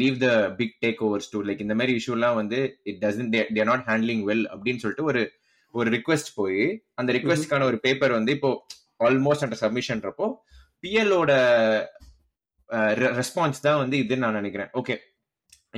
leave 0.00 0.16
the 0.24 0.28
big 0.60 0.76
takeovers 1.06 1.30
to 1.32 1.40
like 1.48 1.60
இந்த 1.64 1.74
மாதிரி 1.80 1.92
இஷ்யூலாம் 2.00 2.38
வந்து 2.40 2.58
it 2.90 3.00
doesn't 3.04 3.36
there 3.56 3.68
not 3.70 3.84
handling 3.90 4.22
well 4.30 4.46
அப்படின்னு 4.54 4.82
சொல்லிட்டு 4.84 5.08
ஒரு 5.10 5.22
ஒரு 5.74 5.88
ரிக்வெஸ்ட் 5.96 6.30
போய் 6.38 6.62
அந்த 7.00 7.10
ரிக்வெஸ்ட்கான 7.16 7.66
ஒரு 7.70 7.78
பேப்பர் 7.84 8.16
வந்து 8.16 8.32
இப்போ 8.38 8.50
ஆல்மோஸ்ட் 9.06 9.46
அந்த 9.46 9.56
சப்மிஷன்றப்போ 9.62 10.26
பிஎல்லோட 10.84 11.30
ரெஸ்பான்ஸ் 13.20 13.64
தான் 13.66 13.80
வந்து 13.82 13.96
இதுன்னு 14.02 14.24
நான் 14.24 14.38
நினைக்கிறேன். 14.40 14.70
ஓகே 14.80 14.94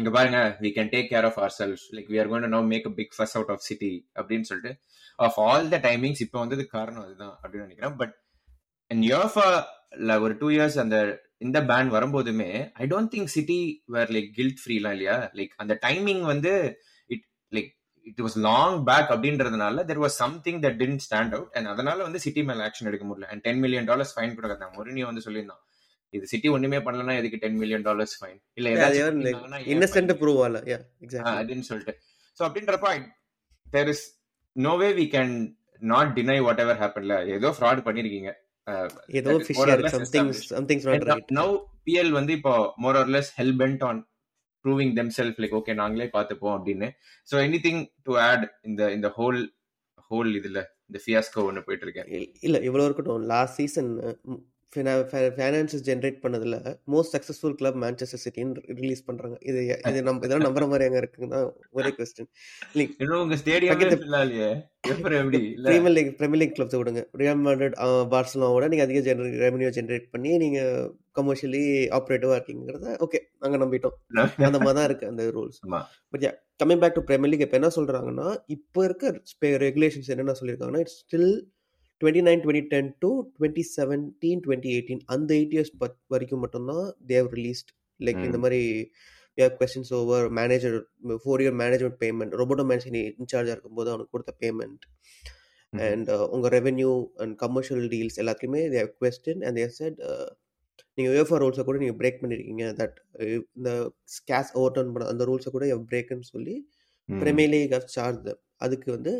இங்க 0.01 0.11
பாருங்க 0.17 0.39
we 0.63 0.71
can 0.77 0.91
take 0.95 1.09
care 1.13 1.27
of 1.29 1.39
ourselves 1.59 1.85
like 1.97 2.09
we 2.13 2.19
are 2.23 2.31
going 2.33 2.55
no 2.57 2.61
make 2.73 2.87
a 2.91 2.93
big 2.99 3.15
fuss 3.17 3.35
out 3.39 3.53
of 3.55 3.65
City 3.69 3.93
அப்படின்னு 4.19 4.47
சொல்லிட்டு 4.51 4.73
ஆஃப் 5.27 5.39
ஆல் 5.49 5.67
த 5.75 5.79
டைமிங்ஸ் 5.87 6.23
இப்போ 6.27 6.39
வந்தது 6.45 6.65
காரணம் 6.77 7.05
அதுதான் 7.07 7.35
அப்படின்னு 7.43 7.67
நினைக்கிறேன். 7.67 7.97
பட் 8.03 8.15
யோஃபால 9.03 10.21
ஒரு 10.21 10.35
டூ 10.37 10.49
இயர்ஸ் 10.51 10.79
அந்த 10.85 10.97
இந்த 11.39 11.61
ban 11.71 11.89
வரும்போதுமே 11.97 12.51
I 12.75 12.85
don't 12.87 13.13
think 13.15 13.31
City 13.37 13.59
were 13.87 14.11
like 14.17 14.29
guilt 14.39 14.61
ஃப்ரீலாம் 14.63 14.95
இல்லையா? 14.97 15.17
லைக் 15.39 15.53
அந்த 15.57 15.79
டைமிங் 15.87 16.21
வந்து 16.21 16.53
it 17.11 17.25
like 17.53 17.71
it 18.07 18.21
was 18.21 18.37
long 18.49 18.85
back 18.85 19.11
அப்படின்றதுனால 19.15 19.85
there 19.91 20.01
was 20.05 20.17
something 20.23 20.61
that 20.65 20.79
tend 20.83 21.05
stand 21.07 21.35
out 21.37 21.55
and 21.59 21.67
அதனால 21.67 22.03
வந்து 22.03 22.21
சிட்டி 22.25 22.43
மேல 22.45 22.67
ஆக்ஷன் 22.69 22.89
எடுக்க 22.91 23.05
முடியல. 23.07 23.29
And 23.33 23.41
ten 23.41 23.61
million 23.61 23.89
dollars 23.91 24.15
fine 24.17 24.35
கூட 24.35 24.49
கட்டாங்க 24.49 24.77
மொரினியோ 24.79 25.05
வந்து 25.11 25.25
சொல்லியிருந்தான். 25.27 25.63
இது 26.11 26.27
சிட்டி 26.27 26.49
ஒண்ணுமே 26.49 26.77
பண்ணலன்னா 26.77 27.17
எதுக்கு 27.21 27.39
டென் 27.39 27.57
மில்லியன் 27.57 27.83
டாலர்ஸ் 27.83 28.17
ஃபைன் 28.21 28.39
இல்ல 28.55 28.69
இன்னசென்ட் 29.75 30.13
ப்ரூவ் 30.21 30.41
ஆல 30.47 30.63
அப்படின்னு 31.33 31.67
சொல்லிட்டு. 31.71 31.95
சோ 32.39 32.43
அப்படின்றப்ப 32.49 32.91
there 33.67 33.89
is 33.89 34.05
no 34.57 34.75
way 34.77 34.91
we 35.01 35.07
can 35.17 35.35
not 35.83 36.19
deny 36.19 36.39
whatever 36.59 36.81
ஹேப்பன்ல 36.83 37.15
ஏதோ 37.37 37.55
ஃப்ராட் 37.59 37.83
பண்ணிருக்கீங்க. 37.89 38.31
ஏதோ 39.21 39.33
fishier 39.47 39.83
something 39.89 40.33
something's 40.55 40.87
not 40.87 41.07
right 41.11 41.33
now 41.33 41.49
PL 41.87 42.13
வந்து 42.13 42.33
இப்போ 42.33 42.55
more 42.77 42.97
or 42.97 43.11
less 43.17 43.31
hell 43.39 43.57
bent 43.63 43.85
on 43.85 44.01
proving 44.65 44.95
them 44.95 45.13
self 45.19 45.41
like 45.43 45.57
okay 45.61 45.75
நாங்களே 45.75 46.09
பார்த்துப்போம் 46.17 46.55
அப்படின்னு. 46.59 46.89
So 47.29 47.35
any 47.47 47.59
thing 47.67 47.83
to 48.03 48.15
add 48.21 48.45
இந்த 48.63 48.93
இந்த 48.93 49.09
ஹோல் 49.09 49.41
ஹோல் 50.11 50.31
இதுல 50.41 50.61
இந்த 50.89 50.99
ஃபியாஸ்கோ 51.05 51.45
ஒன்று 51.45 51.67
போயிட்டு 51.67 51.87
இருக்கேன் 51.87 52.09
இல்ல 52.41 52.57
இவ்வளவு 52.61 52.87
இருக்கட்டும். 52.89 53.23
லாஸ்ட் 53.27 53.57
சீசன் 53.57 53.91
ஃபைனான்சஸ் 54.75 55.85
ஜென்ரேட் 55.89 56.19
பண்ணதுல 56.25 56.57
மோஸ்ட் 56.95 57.15
சக்ஸஸ்ஃபுல் 57.17 57.57
கிளப் 57.61 57.79
மான்செஸ்டர் 57.85 58.23
சிட்டின்னு 58.25 58.63
ரிலீஸ் 58.81 59.05
பண்றாங்க. 59.09 59.37
இது 59.51 59.61
இது 59.91 60.03
நம்ம 60.09 60.27
இதெல்லாம் 60.27 60.47
நம்புற 60.49 60.67
மாதிரி 60.73 60.87
அங்க 60.89 61.01
இருக்குன்னா 61.03 61.41
ஒரே 61.79 61.93
கொஸ்டின் 61.99 62.31
இன்னும் 63.03 63.23
உங்க 63.25 63.39
stadium 63.43 63.81
Premier 65.67 65.95
League 65.97 66.11
Premier 66.19 66.41
League 66.41 66.57
clubs 66.57 66.79
விடுங்க. 66.81 67.03
ரியல் 67.21 67.43
மேட்ரிட் 67.45 67.77
பார்சலோனாவோட 68.15 68.67
நீங்க 68.73 68.85
அதிக 68.87 69.01
ஜெனரேட் 69.09 69.41
ரெவன்யூ 69.45 69.71
ஜென்ரேட் 69.79 70.07
பண்ணி 70.15 70.33
நீங்க 70.45 70.61
கமர்ஷியலி 71.19 71.63
ஆப்ரேட்டிவா 71.99 72.37
இருக்கீங்கிறத 72.39 72.87
ஓகே 73.07 73.19
அங்க 73.47 73.57
நம்பிட்டோம். 73.65 73.97
அந்த 74.49 74.59
மாதிரி 74.59 74.77
தான் 74.79 74.89
இருக்கு 74.91 75.11
அந்த 75.13 75.25
rules 75.37 75.61
but 76.13 76.25
yeah 76.27 76.33
coming 76.63 76.83
back 76.83 76.97
to 76.99 77.05
Premier 77.09 77.33
League 77.33 77.45
இப்போ 77.47 77.59
என்ன 77.61 77.71
சொல்றாங்கன்னா 77.79 78.29
இப்போ 78.57 78.81
இருக்க 78.89 79.57
ரெகுலேஷன்ஸ் 79.67 80.11
என்னென்ன 80.15 80.37
சொல்லியிருக்காங்கன்னா 80.41 80.83
it's 80.85 81.01
still 81.03 81.31
twenty 82.01 82.23
nine 82.29 82.43
twenty 82.43 82.65
ten 82.71 82.91
to 83.01 83.11
twenty 83.35 83.65
seventeen 83.77 84.41
twenty 84.47 84.71
eighteen 84.75 85.03
அந்த 85.09 85.31
எயிட் 85.35 85.55
இயர்ஸ் 85.57 85.75
பத் 85.83 85.99
வரைக்கும் 86.09 86.43
மட்டும்தான் 86.45 86.87
தேவ் 87.07 87.29
ரிலீஸ்ட் 87.35 87.71
லைக் 88.01 88.23
இந்த 88.25 88.39
மாதிரி 88.39 88.63
questions 89.59 89.93
over 89.93 90.27
manager 90.31 90.77
four 91.23 91.43
year 91.45 91.57
management 91.61 91.99
payment 92.03 92.35
Roberto 92.41 92.65
manage 92.65 92.89
இன்சார்ஜாக 93.15 93.55
இருக்கும்போது 93.57 93.91
அவனுக்கு 93.91 94.15
கொடுத்த 94.15 94.35
பேமெண்ட் 94.43 94.85
அண்ட் 95.73 96.11
உங்கள் 96.35 96.53
ரெவென்யூ 96.53 96.91
அண்ட் 97.23 97.35
கமர்ஷியல் 97.37 97.87
டீல்ஸ் 97.89 98.19
எல்லாத்துலேயுமே 98.23 98.63
they've 98.75 98.91
question 99.01 99.43
and 99.47 99.59
they've 99.61 99.75
said 99.79 99.99
நீங்கள் 100.99 101.15
யூஎஃப்ஆர் 101.15 101.43
ரூல்ஸை 101.43 101.63
கூட 101.65 101.79
நீங்கள் 101.79 101.99
பிரேக் 102.01 102.21
பண்ணியிருக்கீங்க 102.21 102.67
தட் 102.81 102.99
இந்த 103.57 103.71
கேஷ் 104.29 104.53
ஓவர் 104.55 104.75
டர்ன் 104.77 104.93
பண்ண 104.95 105.09
அந்த 105.13 105.25
ரூல்ஸை 105.25 105.51
கூட 105.51 105.67
பிரேக்குன்னு 105.89 106.29
சொல்லி 106.35 106.55
பிரீமியர் 107.09 107.53
லீக் 107.55 107.75
ஆஃப் 107.75 107.89
சார்ஜ் 107.97 108.29
அதுக்கு 108.59 108.89
வந்து 108.97 109.13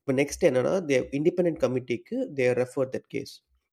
இப்போ 0.00 0.12
நெக்ஸ்ட் 0.18 0.44
என்னன்னா 0.48 0.74
தே 0.88 0.98
இண்டிபெண்ட் 1.18 1.58
கமிட்டிக்கு 1.62 2.18
தே 2.36 2.46
ரெஃபர் 2.60 2.90
தட் 2.94 3.08
கேஸ் 3.08 3.32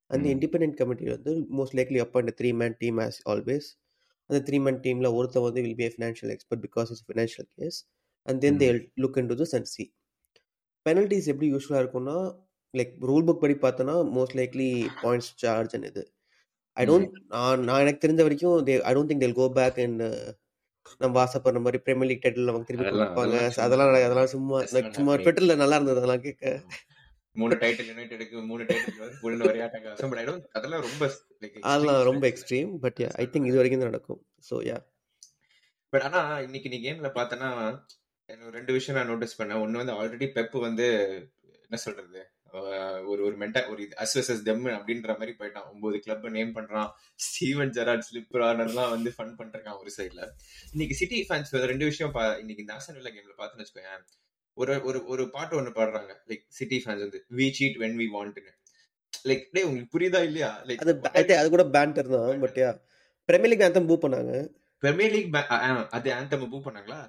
அந்த 0.10 0.26
இண்டிபெண்ட் 0.34 0.76
கமிட்டி 0.80 1.06
வந்து 1.14 1.32
most 1.58 1.76
likely 1.80 2.00
appoint 2.04 2.34
three 2.40 2.50
man 2.54 2.76
team 2.82 3.00
as 3.06 3.20
always 3.32 3.68
அந்த 4.30 4.40
த்ரீ 4.48 4.58
மேன் 4.60 4.80
டீமில் 4.86 5.10
ஒருத்தர் 5.18 5.46
வந்து 5.46 5.62
will 5.66 5.78
be 5.78 5.88
financial 5.94 6.34
expert 6.36 6.64
because 6.66 6.90
it's 6.92 7.06
financial 7.08 7.48
case 7.56 7.78
and 8.26 8.42
then 8.44 8.60
they 8.62 8.70
look 9.04 9.18
into 9.32 9.38
this 9.42 9.56
and 9.56 9.70
see 9.74 9.86
penalties 10.86 11.30
எப்படி 11.34 11.48
யூஸ்ஃபுல்லாக 11.54 11.84
இருக்கும்னா 11.84 12.18
like 12.74 12.94
rule 13.04 13.26
book 13.28 13.44
படி 13.44 13.56
பார்த்தோன்னா 13.58 13.96
மோஸ்ட் 14.18 14.36
லைக்லி 14.40 14.70
பாயிண்ட்ஸ் 15.04 15.32
சார்ஜ் 15.44 15.76
இது. 15.90 16.04
ஐ 16.78 16.84
டோன்ட் 16.86 17.16
நான் 17.34 17.64
நான் 17.64 17.82
எனக்கு 17.82 18.04
தெரிஞ்ச 18.04 18.22
வரைக்கும் 18.24 18.58
தே 18.68 18.76
ஐ 18.84 18.94
don't 18.94 19.12
think 19.12 19.24
they'll 19.26 19.40
go 19.40 19.48
back 19.56 19.80
and 19.86 20.04
நம்ம 21.04 21.20
ஆசைப்படுற 21.24 21.62
மாதிரி 21.66 21.80
பிரீமியர் 21.86 22.10
லீக் 22.12 22.24
டைட்டில் 22.26 22.50
நமக்கு 22.50 22.70
திருப்பி 22.70 22.86
கொடுப்பாங்க. 22.90 23.40
அதெல்லாம் 23.66 23.90
அதெல்லாம் 24.08 24.32
சும்மா 24.36 24.60
சும்மா 24.98 25.16
ட்விட்டர்ல 25.24 25.56
நல்லா 25.64 25.78
இருந்தது 25.80 26.02
அதெல்லாம் 26.02 26.26
கேட்க. 26.28 26.46
மூணு 27.36 27.56
டைட்டில் 27.62 27.90
யுனைடெடுக்கு 27.90 28.38
மூணு 28.52 28.64
டைட்டில் 28.70 29.02
அதெல்லாம் 30.58 30.86
ரொம்ப 30.88 31.04
அதெல்லாம் 31.72 32.00
ரொம்ப 32.10 32.24
எக்ஸ்ட்ரீம் 32.32 32.72
பட் 32.86 33.02
ஐ 33.24 33.26
திங்க் 33.34 33.50
இது 33.50 33.60
வரைக்கும் 33.60 33.84
தான் 33.84 33.92
நடக்கும். 33.92 34.22
ஸோ 34.50 34.56
யா 34.70 34.78
பட் 35.94 36.06
ஆனா 36.08 36.22
இன்னைக்கு 36.46 36.72
நீ 36.72 36.78
கேம்ல 36.86 37.10
பார்த்தனா 37.18 37.50
ரெண்டு 38.58 38.72
விஷயம் 38.78 38.98
நான் 38.98 39.12
நோட்டீஸ் 39.12 39.38
பண்ணேன். 39.40 39.62
ஒன்னு 39.66 39.82
வந்து 39.82 39.98
ஆல்ரெடி 40.00 40.28
பெப் 40.38 40.58
வந்து 40.68 40.88
என்ன 41.66 41.78
சொல்றது? 41.84 42.22
ஒரு 43.12 43.22
ஒரு 43.28 43.34
மென்டா 43.42 43.62
ஒரு 43.72 43.84
அஸ்வசஸ் 44.04 44.42
தெம் 44.50 44.66
அப்படின்ற 44.76 45.12
மாதிரி 45.20 45.34
போயிட்டான். 45.40 45.68
ஒன்பது 45.72 46.00
கிளப் 46.06 46.28
நேம் 46.38 46.54
பண்றான். 46.58 46.90
ஸ்டீவன் 47.26 47.74
ஜெராட் 47.78 48.06
ஸ்லிப் 48.10 48.38
எல்லாம் 48.66 48.94
வந்து 48.96 49.14
ஃபன் 49.18 49.34
பண்றான் 49.40 49.80
ஒரு 49.82 49.92
சைட்ல 49.98 50.22
இன்னைக்கு 50.72 50.98
சிட்டி 51.02 51.20
ஃபேன்ஸ் 51.30 51.54
ரெண்டு 51.74 51.86
விஷயம் 51.92 52.14
இன்னைக்கு 52.44 52.64
இந்த 52.66 52.76
ஆசன் 52.78 52.98
வில்லா 53.00 53.14
கேம்ல 53.16 53.36
பாத்துன்னு 53.42 53.66
வச்சுக்கோயேன். 53.66 54.06
ஒரு 54.58 54.76
ஒரு 54.90 55.00
ஒரு 55.14 55.24
பாட்டு 55.34 55.60
ஒண்ணு 55.62 55.72
பாடுறாங்க. 55.80 56.14
லைக் 56.30 56.46
சிட்டி 56.60 56.78
ஃபேன்ஸ் 56.86 57.04
வந்து 57.06 57.20
வி 57.40 57.48
சீட் 57.58 57.78
வென் 57.84 57.98
வி 58.02 58.08
வாண்ட்னு 58.16 58.54
லைக் 59.30 59.44
டே 59.56 59.62
உங்களுக்கு 59.64 59.94
புரியுதா 59.96 60.22
இல்லையா? 60.30 60.52
லைக் 60.68 60.82
அது 61.20 61.38
அது 61.42 61.50
கூட 61.56 61.66
பேண்டர் 61.76 62.10
தான் 62.16 62.42
but 62.46 62.58
yeah 62.64 62.72
Premier 63.30 63.52
League 63.52 63.66
anthem 63.68 63.88
boo 63.90 63.96
பண்ணாங்க. 64.04 64.34
பிரீமியர் 64.84 65.14
லீக் 65.16 65.38
அது 65.98 66.10
ஆந்தம் 66.18 66.50
பூ 66.52 66.60
பண்ணாங்களா? 66.68 67.00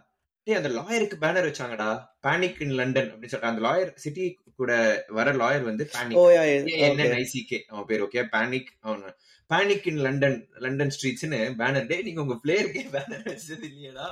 டேய் 0.48 0.58
அந்த 0.58 0.68
லாயருக்கு 0.76 1.16
பேனர் 1.22 1.46
வச்சாங்கடா 1.46 1.86
பேனிக் 2.26 2.60
இன் 2.64 2.74
லண்டன் 2.78 3.08
அப்படின்னு 3.10 3.30
சொல்லிட்டு 3.32 3.50
அந்த 3.50 3.62
லாயர் 3.64 3.90
சிட்டி 4.04 4.26
கூட 4.60 4.72
வர 5.16 5.32
லாயர் 5.40 5.64
வந்து 5.66 5.84
பேனிக் 5.94 7.16
ஐசிகே 7.18 7.58
அவன் 7.70 7.88
பேர் 7.90 8.04
ஓகே 8.06 8.22
பேனிக் 8.34 8.70
அவன். 8.80 9.02
பேனிக் 9.50 9.86
இன் 9.90 10.00
லண்டன் 10.06 10.38
லண்டன் 10.64 10.92
ஸ்ட்ரீட்ஸ்னு 10.94 11.40
பேனர் 11.60 11.88
டே 11.90 11.96
நீங்க 12.06 12.20
உங்க 12.24 12.36
பிளேயருக்கே 12.44 12.84
பேனர் 12.94 13.26
வச்சது 13.30 13.66
இல்லையடா. 13.70 14.06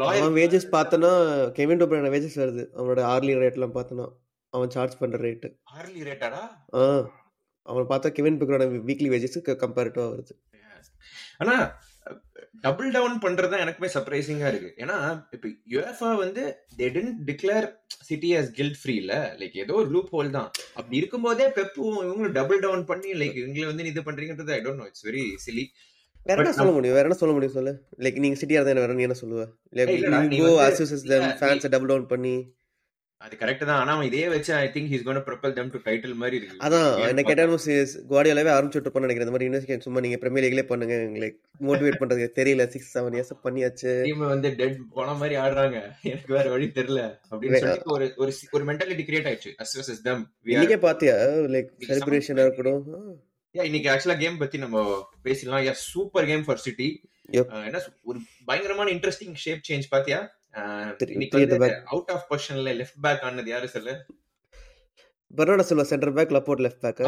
லாயர் 0.00 0.36
வேஜஸ் 0.38 0.68
பார்த்தனா 0.76 1.10
கெவின் 1.58 1.82
டோப்ரான 1.82 2.12
வேஜஸ் 2.16 2.40
வருது. 2.42 2.64
அவனோட 2.78 3.02
ஆர்லி 3.12 3.34
ரேட்லாம் 3.42 3.76
பார்த்தனா 3.78 4.06
அவன் 4.52 4.72
சார்ஜ் 4.76 4.98
பண்ற 5.02 5.20
ரேட் 5.26 5.46
ஆர்லி 5.76 6.02
ரேட்டாடா 6.10 6.42
அவன் 7.66 7.90
பார்த்தா 7.92 8.14
கெவின் 8.18 8.40
பிக்ரோட 8.42 8.66
வீக்லி 8.90 9.10
வேஜஸ்க்கு 9.14 9.54
கம்பேரிட்டிவா 9.64 10.08
வருது. 10.14 10.34
ஆனா 11.38 11.56
டபுள் 12.64 12.88
டவுன் 12.94 13.16
பண்றது 13.24 13.50
தான் 13.52 13.62
எனக்குமே 13.64 13.88
சர்ப்ரைசிங்கா 13.94 14.48
இருக்கு. 14.52 14.70
ஏன்னா 14.82 14.96
இப்ப 15.34 15.48
யுஎஃப்ஆ 15.72 16.10
வந்து 16.22 16.42
they 16.78 16.86
tend 16.96 17.18
declare 17.28 17.66
City 18.08 18.30
as 18.38 18.50
guilt 18.58 18.78
free 18.80 18.94
இல்ல 19.02 19.14
லைக் 19.40 19.56
ஏதோ 19.64 19.74
ஒரு 19.82 19.90
லூப் 19.96 20.10
ஹோல் 20.14 20.30
தான். 20.38 20.48
அப்படி 20.78 20.96
இருக்கும்போதே 21.00 21.46
பெப்பும் 21.58 21.98
இவங்களும் 22.06 22.36
டபுள் 22.38 22.62
டவுன் 22.66 22.84
பண்ணி 22.90 23.12
லைக் 23.22 23.38
இவங்களை 23.42 23.68
வந்து 23.70 23.90
இது 23.92 24.02
பண்றீங்கன்றது 24.08 24.54
I 24.56 24.60
don't 24.66 24.82
know 24.82 24.88
it's 24.90 25.06
very 25.08 25.24
silly 25.46 25.64
வேற 26.28 26.38
என்ன 26.42 26.54
சொல்ல 26.56 26.72
முடியும்? 26.76 26.96
வேற 26.98 27.06
என்ன 27.08 27.18
சொல்ல 27.20 27.34
முடியும் 27.34 27.56
சொல்லு? 27.58 27.72
லைக் 28.04 28.22
நீங்க 28.24 28.38
சிட்டியா 28.40 28.60
இருந்தா 28.60 28.84
வேற 28.84 28.94
நீ 28.98 29.04
என்ன 29.06 29.18
சொல்லுவ? 29.22 29.42
Like 29.76 29.92
go 30.40 30.48
associate 30.66 31.28
fans 31.40 31.72
double 31.74 31.90
down 31.92 32.10
பண்ணி 32.12 32.34
அது 33.24 33.36
கரெக்ட் 33.38 33.64
தான். 33.68 33.80
ஆனா 33.82 33.92
இதே 34.08 34.26
வச்சு 34.32 34.50
I 34.54 34.66
think 34.74 34.90
he's 34.90 35.04
gonna 35.06 35.20
propel 35.28 35.54
them 35.56 35.68
to 35.72 35.78
title 35.86 36.18
மாதிரி 36.20 36.36
இருக்கு. 36.40 36.58
அதான் 36.66 37.08
என்ன 37.08 37.22
கேட்டாலும் 37.28 37.62
குவாடியோலாவே 38.10 38.50
ஆரம்பிச்சுட்டு 38.56 38.92
பண்ண 38.94 39.06
நினைக்கிறேன். 39.06 39.26
இந்த 39.26 39.34
மாதிரி 39.34 39.48
யூனிவர்சிட்டி 39.48 39.86
சும்மா 39.86 40.02
நீங்க 40.04 40.18
பிரீமியர் 40.22 40.46
லீக்லயே 40.46 40.66
பண்ணுங்க. 40.70 40.96
லைக் 41.22 41.36
மோட்டிவேட் 41.68 41.98
பண்றது 42.02 42.28
தெரியல. 42.38 42.66
சிக்ஸ் 42.74 42.92
செவன் 42.98 43.16
இயர்ஸ் 43.18 43.32
பண்ணியாச்சு. 43.46 43.92
டீம் 44.06 44.22
வந்து 44.34 44.50
டெட் 44.60 44.78
போன 44.98 45.16
மாதிரி 45.22 45.36
ஆடுறாங்க. 45.44 45.80
எனக்கு 46.10 46.32
வேற 46.36 46.46
வழி 46.54 46.68
தெரியல. 46.78 47.02
அப்படின்னு 47.30 47.62
சொல்லி 47.64 47.82
ஒரு 47.96 48.08
ஒரு 48.24 48.34
ஒரு 48.58 48.64
மென்டாலிட்டி 48.70 49.06
கிரியேட் 49.10 49.28
ஆயிடுச்சு. 49.30 49.52
அஸ் 49.64 49.76
வெஸ் 49.80 50.04
தம் 50.08 50.24
இன்னைக்கே 50.54 50.80
பாத்தியா? 50.86 51.16
லைக் 51.56 51.74
செலிப்ரேஷனா 51.90 52.46
இருக்கட்டும். 52.46 52.86
இன்னைக்கு 53.54 53.88
ஆக்சுவலா 53.92 54.18
கேம் 54.24 54.42
பத்தி 54.44 54.56
நம்ம 54.64 54.86
பேசலாம் 55.28 55.62
yeah 55.68 55.76
super 55.90 56.30
game 56.32 56.48
for 56.48 56.64
City 56.68 56.88
என்ன 57.30 57.78
ஒரு 58.10 58.18
பயங்கரமான 58.48 58.90
இன்ட்ரெஸ்டிங் 58.90 59.38
ஷேப் 59.44 59.66
சேஞ்ச் 59.68 59.94
பாத்தியா? 59.94 60.18
அவுட் 61.92 62.12
ஆஃப் 62.16 62.26
பொசிஷன்ல 62.30 62.72
லெஃப்ட் 62.80 63.02
பேக் 63.06 63.24
ஆனது 63.28 63.52
யாரு 63.54 63.68
சொல்லு? 63.76 63.94
Bernardo 65.30 65.64
Silva 65.68 65.84
centre 65.88 66.12
back 66.16 66.30
Laporte 66.34 66.62
left 66.64 66.82
back 66.84 67.00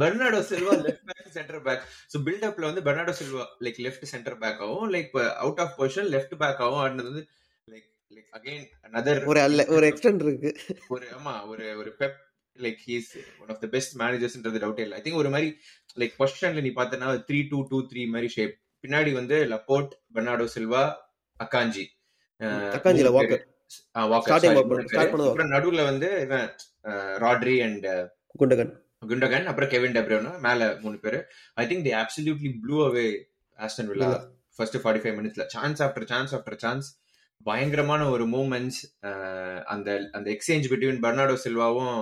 Bernardo 0.00 0.40
Silva 0.50 0.74
left 0.84 1.06
back 1.10 1.30
centre 1.36 1.62
back 1.64 1.80
so 2.12 2.18
build 2.26 2.44
அப்ல 2.48 2.68
வந்து 2.68 2.82
Bernardo 2.88 3.14
Silva 3.20 3.44
like 3.66 3.80
left 3.86 4.06
centre 4.12 4.36
back 4.42 4.60
ஆகும் 4.64 4.90
like 4.94 5.08
out 5.44 5.62
of 5.64 5.72
position 5.80 6.10
left 6.14 6.36
back 6.42 6.60
ஆகும் 6.66 6.82
ஆனது 6.82 7.08
வந்து 7.10 7.22
லைக் 7.68 7.88
லைக் 8.10 8.28
அகைன் 8.38 8.62
another 8.88 9.16
ஒரு 9.30 9.40
ஒரு 9.76 9.86
extend 9.90 10.22
இருக்கு. 10.26 10.50
ஒரு 10.88 11.06
ஆமா 11.18 11.34
ஒரு 11.48 11.66
ஒரு 11.80 11.92
Pep 12.00 12.18
like 12.56 12.80
he's 12.88 13.10
one 13.42 13.50
of 13.54 13.60
the 13.60 13.68
best 13.68 13.94
மேனேஜர்ஸ்ன்றது 14.02 14.62
doubt 14.64 14.82
இல்லை. 14.84 14.96
ஐ 14.98 15.02
திங்க் 15.04 15.20
ஒரு 15.22 15.32
மாதிரி 15.34 15.48
லைக் 15.96 16.14
பொசிஷன்ல 16.20 16.62
நீ 16.66 16.72
பார்த்தனா 16.80 17.08
த்ரீ 17.28 17.40
டூ 17.50 17.60
டூ 17.70 17.80
த்ரீ 17.90 18.04
மாதிரி 18.06 18.30
ஷேப் 18.36 18.54
பின்னாடி 18.84 19.12
வந்து 19.12 19.36
லப்போர்ட் 19.52 19.92
பெர்னாடோ 20.14 20.46
சில்வா 20.56 20.84
அக்காஞ்சி. 21.40 21.84
அக்காஞ்சில 22.76 23.10
வாக்கர் 23.16 23.44
நடுவுல 25.54 25.84
வந்து 25.90 26.08
இவன் 26.24 26.46
ராட்ரி 27.24 27.56
அண்ட் 27.66 27.86
குண்டகன். 28.40 28.72
குண்டகன் 29.10 29.46
அப்புறம் 29.50 29.70
கெவின் 29.72 29.94
டெப்ரோனா 29.96 30.32
மேல 30.46 30.60
மூணு 30.82 30.96
பேரு. 31.04 31.18
I 31.60 31.64
think 31.70 31.86
the 31.88 31.94
absolutely 32.02 32.50
blew 32.64 32.76
away 32.88 33.06
Aston 33.58 33.90
Villa 33.92 34.10
first 34.58 34.78
forty 34.82 35.02
five 35.04 35.16
மினிட்ஸ்ல 35.18 35.44
chance 35.54 35.80
after 35.86 36.06
chance 36.12 36.32
after 36.36 36.58
chance 36.64 36.88
பயங்கரமான 37.46 38.02
ஒரு 38.14 38.24
மூமெண்ட்ஸ் 38.34 38.80
அந்த 39.72 39.88
அந்த 40.16 40.26
எக்ஸ்சேஞ்ச் 40.34 40.68
பிட்வீன் 40.72 41.00
பர்னாடோ 41.04 41.34
சில்வாவும் 41.44 41.96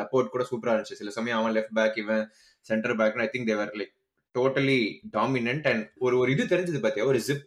லப்போர்ட் 0.00 0.32
கூட 0.34 0.44
சூப்பரா 0.50 0.72
இருந்துச்சு. 0.74 1.00
சில 1.00 1.10
சமயம் 1.18 1.40
அவன் 1.40 1.54
லெஃப்ட் 1.56 1.76
பேக் 1.78 1.98
இவன் 2.04 2.24
centre 2.66 2.96
back 3.00 3.20
I 3.26 3.28
think 3.34 3.50
they were 3.52 3.72
like 3.80 3.94
totally 4.34 4.80
dominant 5.16 5.66
and 5.72 5.84
ஒரு 6.04 6.14
ஒரு 6.22 6.30
இது 6.34 6.44
தெரிஞ்சது 6.52 6.80
பாத்தியா? 6.86 7.06
ஒரு 7.12 7.20
ஜிப் 7.28 7.44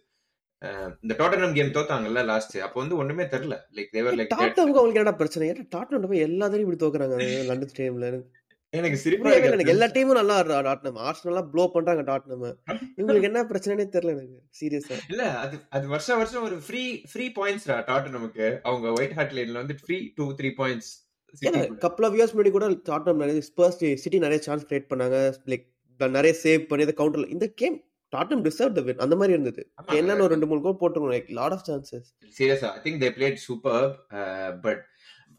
இந்த 1.04 1.14
டாட்டனம் 1.20 1.56
கேம் 1.56 1.76
தோத்தாங்கல்ல 1.76 2.22
லாஸ்ட் 2.30 2.56
அப்போ 2.66 2.78
வந்து 2.82 2.98
ஒண்ணுமே 3.02 3.26
தெரியல. 3.34 3.56
லைக் 3.76 3.92
தேவர் 3.96 4.16
லைக் 4.20 4.32
டாட்டனம்க்கு 4.34 4.80
அவங்களுக்கு 4.80 5.04
என்ன 5.04 5.14
பிரச்சனை? 5.20 5.48
ஏன்னா 5.52 5.66
டாட்டனம் 5.76 6.12
போய் 6.12 6.26
எல்லா 6.28 6.46
தடவையும் 6.46 6.68
இப்படி 6.68 6.82
தோக்குறாங்க 6.84 7.18
லண்டன் 7.50 7.72
ஸ்டேடியம்ல 7.74 8.10
எனக்கு 8.74 8.98
சிரிப்பா 9.04 9.34
எனக்கு 9.40 9.74
எல்லா 9.74 9.88
டீமும் 9.96 10.18
நல்லா 10.20 10.38
டாட்னம் 10.68 10.98
ஆர்சனலா 11.08 11.44
ப்ளோ 11.52 11.64
பண்றாங்க 11.76 12.02
டாட்னம் 12.10 12.44
இவங்களுக்கு 12.98 13.30
என்ன 13.30 13.44
பிரச்சனைனே 13.52 13.86
தெரியல 13.94 14.16
எனக்கு 14.16 14.40
சீரியஸா 14.60 14.98
இல்ல 15.12 15.26
அது 15.44 15.58
அது 15.70 15.86
வருஷம் 15.94 16.20
வருஷம் 16.22 16.46
ஒரு 16.48 16.58
ஃப்ரீ 16.66 16.82
ஃப்ரீ 17.12 17.28
பாயிண்ட்ஸ் 17.38 17.68
டாட்டனமுக்கு 17.90 18.48
அவங்க 18.64 18.88
ஒயிட் 18.98 19.16
ஹார்ட் 19.20 19.36
லைன்ல 19.38 19.62
வந்து 19.64 19.78
three 19.84 20.00
two 20.18 20.28
three 20.40 20.52
points 20.60 20.92
couple 21.86 22.08
of 22.08 22.18
years 22.18 22.34
முன்னாடி 22.34 22.52
கூட 22.52 22.68
டாட்னம் 22.90 23.22
நிறைய 23.24 23.46
ஸ்பர்ஸ் 23.50 23.80
சிட்டி 24.04 24.20
நிறைய 24.20 24.42
சான்ஸ் 24.48 24.68
கிரியேட் 24.70 24.92
பண்ணாங்க. 24.92 25.18
லைக் 25.52 25.66
நிறைய 26.00 26.34
சேவ் 26.44 26.68
பண்ணி 26.70 26.86
அந்த 26.88 26.98
கவுண்டர்ல 27.00 27.30
இந்த 27.30 27.48
game 27.62 27.78
Tottenham 28.14 28.44
deserve 28.46 28.76
the 28.76 28.82
win 28.82 29.02
அந்த 29.06 29.16
மாதிரி 29.16 29.34
இருந்தது. 29.36 29.62
என்னன்னு 30.00 30.32
ரெண்டு 30.34 30.48
மூணு 30.50 30.62
கோல் 30.62 30.80
போட்டுருக்கோம் 30.82 31.14
லைக் 31.16 31.32
லாட் 31.40 31.56
ஆஃப் 31.56 31.66
சான்சஸ் 31.68 32.08
சீரியஸா 32.36 32.70
I 32.78 32.82
think 32.86 33.02
they 33.04 33.10
played 33.18 33.42
super 33.48 33.88
but 34.62 34.84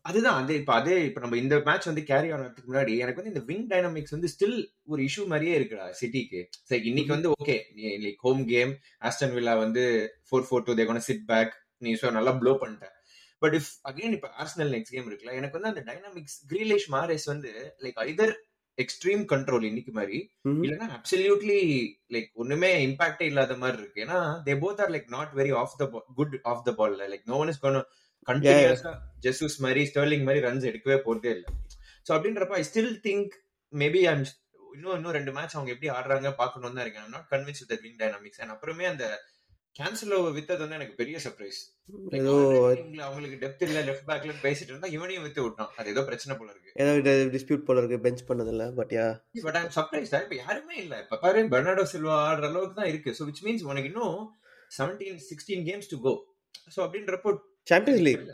அதுதான் 0.04 0.36
அது 0.40 0.52
இப்ப 0.54 0.72
அதே 0.72 0.96
இப்ப 1.06 1.20
நம்ம 1.20 1.36
இந்த 1.36 1.54
மேட்ச் 1.66 1.88
வந்து 1.90 2.02
கேரி 2.02 2.28
ஆனதுக்கு 2.32 2.68
முன்னாடி 2.68 2.92
எனக்கு 2.98 3.20
வந்து 3.20 3.32
இந்த 3.34 3.42
விங் 3.48 3.64
டைனமிக்ஸ் 3.68 4.14
வந்து 4.16 4.28
ஸ்டில் 4.28 4.58
ஒரு 4.86 5.00
இஷ்யூ 5.02 5.24
மாதிரியே 5.26 5.54
இருக்குடா 5.58 5.86
சிட்டிக்கு 6.00 6.40
சரி 6.64 6.84
இன்னைக்கு 6.84 7.12
வந்து 7.16 7.30
okay 7.36 7.56
like 8.04 8.22
home 8.22 8.44
game 8.46 8.72
Aston 9.02 9.34
Villa 9.36 9.54
வந்து 9.56 9.84
four 10.28 10.46
four 10.48 10.66
two 10.68 10.74
they gonna 10.74 11.02
sit 11.08 11.26
back 11.26 11.52
நீ 11.78 11.92
ஸோ 11.94 12.10
நல்லா 12.10 12.32
ப்ளோ 12.32 12.52
பண்ணிட்டேன். 12.62 12.94
பட் 13.42 13.54
இஃப் 13.54 13.70
அகைன் 13.90 14.14
இப்ப 14.16 14.28
ஆர்சனல் 14.38 14.72
நெக்ஸ்ட் 14.74 14.94
கேம் 14.94 15.08
இருக்குல்ல 15.08 15.34
எனக்கு 15.34 15.56
வந்து 15.58 15.70
அந்த 15.72 15.82
டைனாமிக்ஸ் 15.88 16.38
கிரீலிஷ் 16.48 16.88
மாரேஸ் 16.94 17.26
வந்து 17.26 17.50
லைக் 17.84 17.98
ஐதர் 18.06 18.32
எக்ஸ்ட்ரீம் 18.78 19.22
கண்ட்ரோல் 19.32 19.66
இன்னைக்கு 19.68 19.92
மாதிரி. 19.98 20.18
இல்லைன்னா 20.64 20.88
அப்சல்யூட்லி 20.96 21.60
லைக் 22.14 22.28
ஒண்ணுமே 22.42 22.70
இம்பாக்டே 22.86 23.26
இல்லாத 23.30 23.56
மாதிரி 23.62 23.78
இருக்கு. 23.82 24.02
ஏன்னா 24.06 24.18
they 24.46 24.54
both 24.64 24.82
are 24.84 24.92
like 24.94 25.08
not 25.16 25.32
very 25.40 25.52
of 25.62 25.76
the 25.80 25.86
good 26.18 26.36
of 26.52 26.64
the 26.68 26.74
ball 26.80 26.96
like 27.12 27.24
no 27.32 27.38
one 27.44 27.52
is 27.54 27.62
gonna 27.64 27.78
கண்டினியூஸா 28.28 28.92
ஜெசூஸ் 29.26 29.58
மாதிரி 29.66 29.82
ஸ்டர்லிங் 29.90 30.26
மாதிரி 30.28 30.42
ரன்ஸ் 30.48 30.68
எடுக்கவே 30.70 30.98
போறதே 31.06 31.30
இல்லை. 31.36 31.48
ஸோ 32.06 32.12
அப்படின்றப்ப 32.16 32.60
I 32.60 32.64
still 32.70 32.92
think 33.06 33.32
maybe 33.72 34.02
I'm 34.12 34.24
இன்னும் 34.74 34.96
இன்னும் 34.98 35.16
ரெண்டு 35.18 35.32
மேட்ச் 35.36 35.56
அவங்க 35.56 35.70
எப்படி 35.74 35.88
ஆடுறாங்க 35.96 36.28
பார்க்கணும் 36.40 36.76
தான் 36.76 36.84
இருக்கேன். 36.84 37.10
Not 37.16 37.28
convince 37.34 37.62
with 37.62 37.82
wing 37.86 37.98
dynamics 38.02 38.40
and 38.42 38.54
அப்புறமே 38.54 38.86
அந்த 38.92 39.04
கேன்சல் 39.78 40.14
வித்தது 40.36 40.62
வந்து 40.62 40.76
எனக்கு 40.78 40.94
பெரிய 41.00 41.16
சர்ப்ரைஸ் 41.24 41.58
ஏதோ 42.18 42.32
அவங்களுக்கு 43.06 43.36
டெப்த் 43.42 43.64
இல்ல 43.66 43.80
லெஃப்ட் 43.88 44.08
பேக்ல 44.08 44.32
பேசிட்டு 44.46 44.72
இருந்தா 44.72 44.88
இவனையும் 44.96 45.24
வித்து 45.26 45.42
விட்டான். 45.44 45.70
அது 45.78 45.92
ஏதோ 45.92 46.02
பிரச்சனை 46.08 46.34
போல 46.38 46.48
இருக்கு. 46.52 46.72
ஏதோ 46.82 46.92
டிஸ்பியூட் 47.34 47.66
போல 47.68 47.82
இருக்கு 47.82 47.98
பெஞ்ச் 48.06 48.22
பண்ணதில்ல 48.30 48.64
but 48.78 48.94
yeah 48.98 49.06
but 49.46 49.58
I'm 49.60 49.70
surprise 49.76 50.14
இப்ப 50.24 50.38
யாருமே 50.42 50.76
இல்ல. 50.84 50.94
இப்ப 51.04 51.18
பாரு 51.24 51.44
பெர்னாடோ 51.54 51.84
சில்வா 51.92 52.16
ஆடுற 52.26 52.48
அளவுக்கு 52.50 52.78
தான் 52.80 52.90
இருக்கு. 52.92 53.12
ஸோ 53.18 53.24
விச் 53.30 53.44
மீன்ஸ் 53.46 53.64
உனக்கு 53.70 53.90
இன்னும் 53.92 54.18
seventeen 54.70 55.22
sixteen 55.30 55.64
games 55.70 55.90
to 55.92 55.98
go 56.06 56.14
so 56.74 56.80
அப்படின்றப்போ 56.86 57.32
சாம்பியன்ஸ் 57.66 58.04
லீக் 58.08 58.26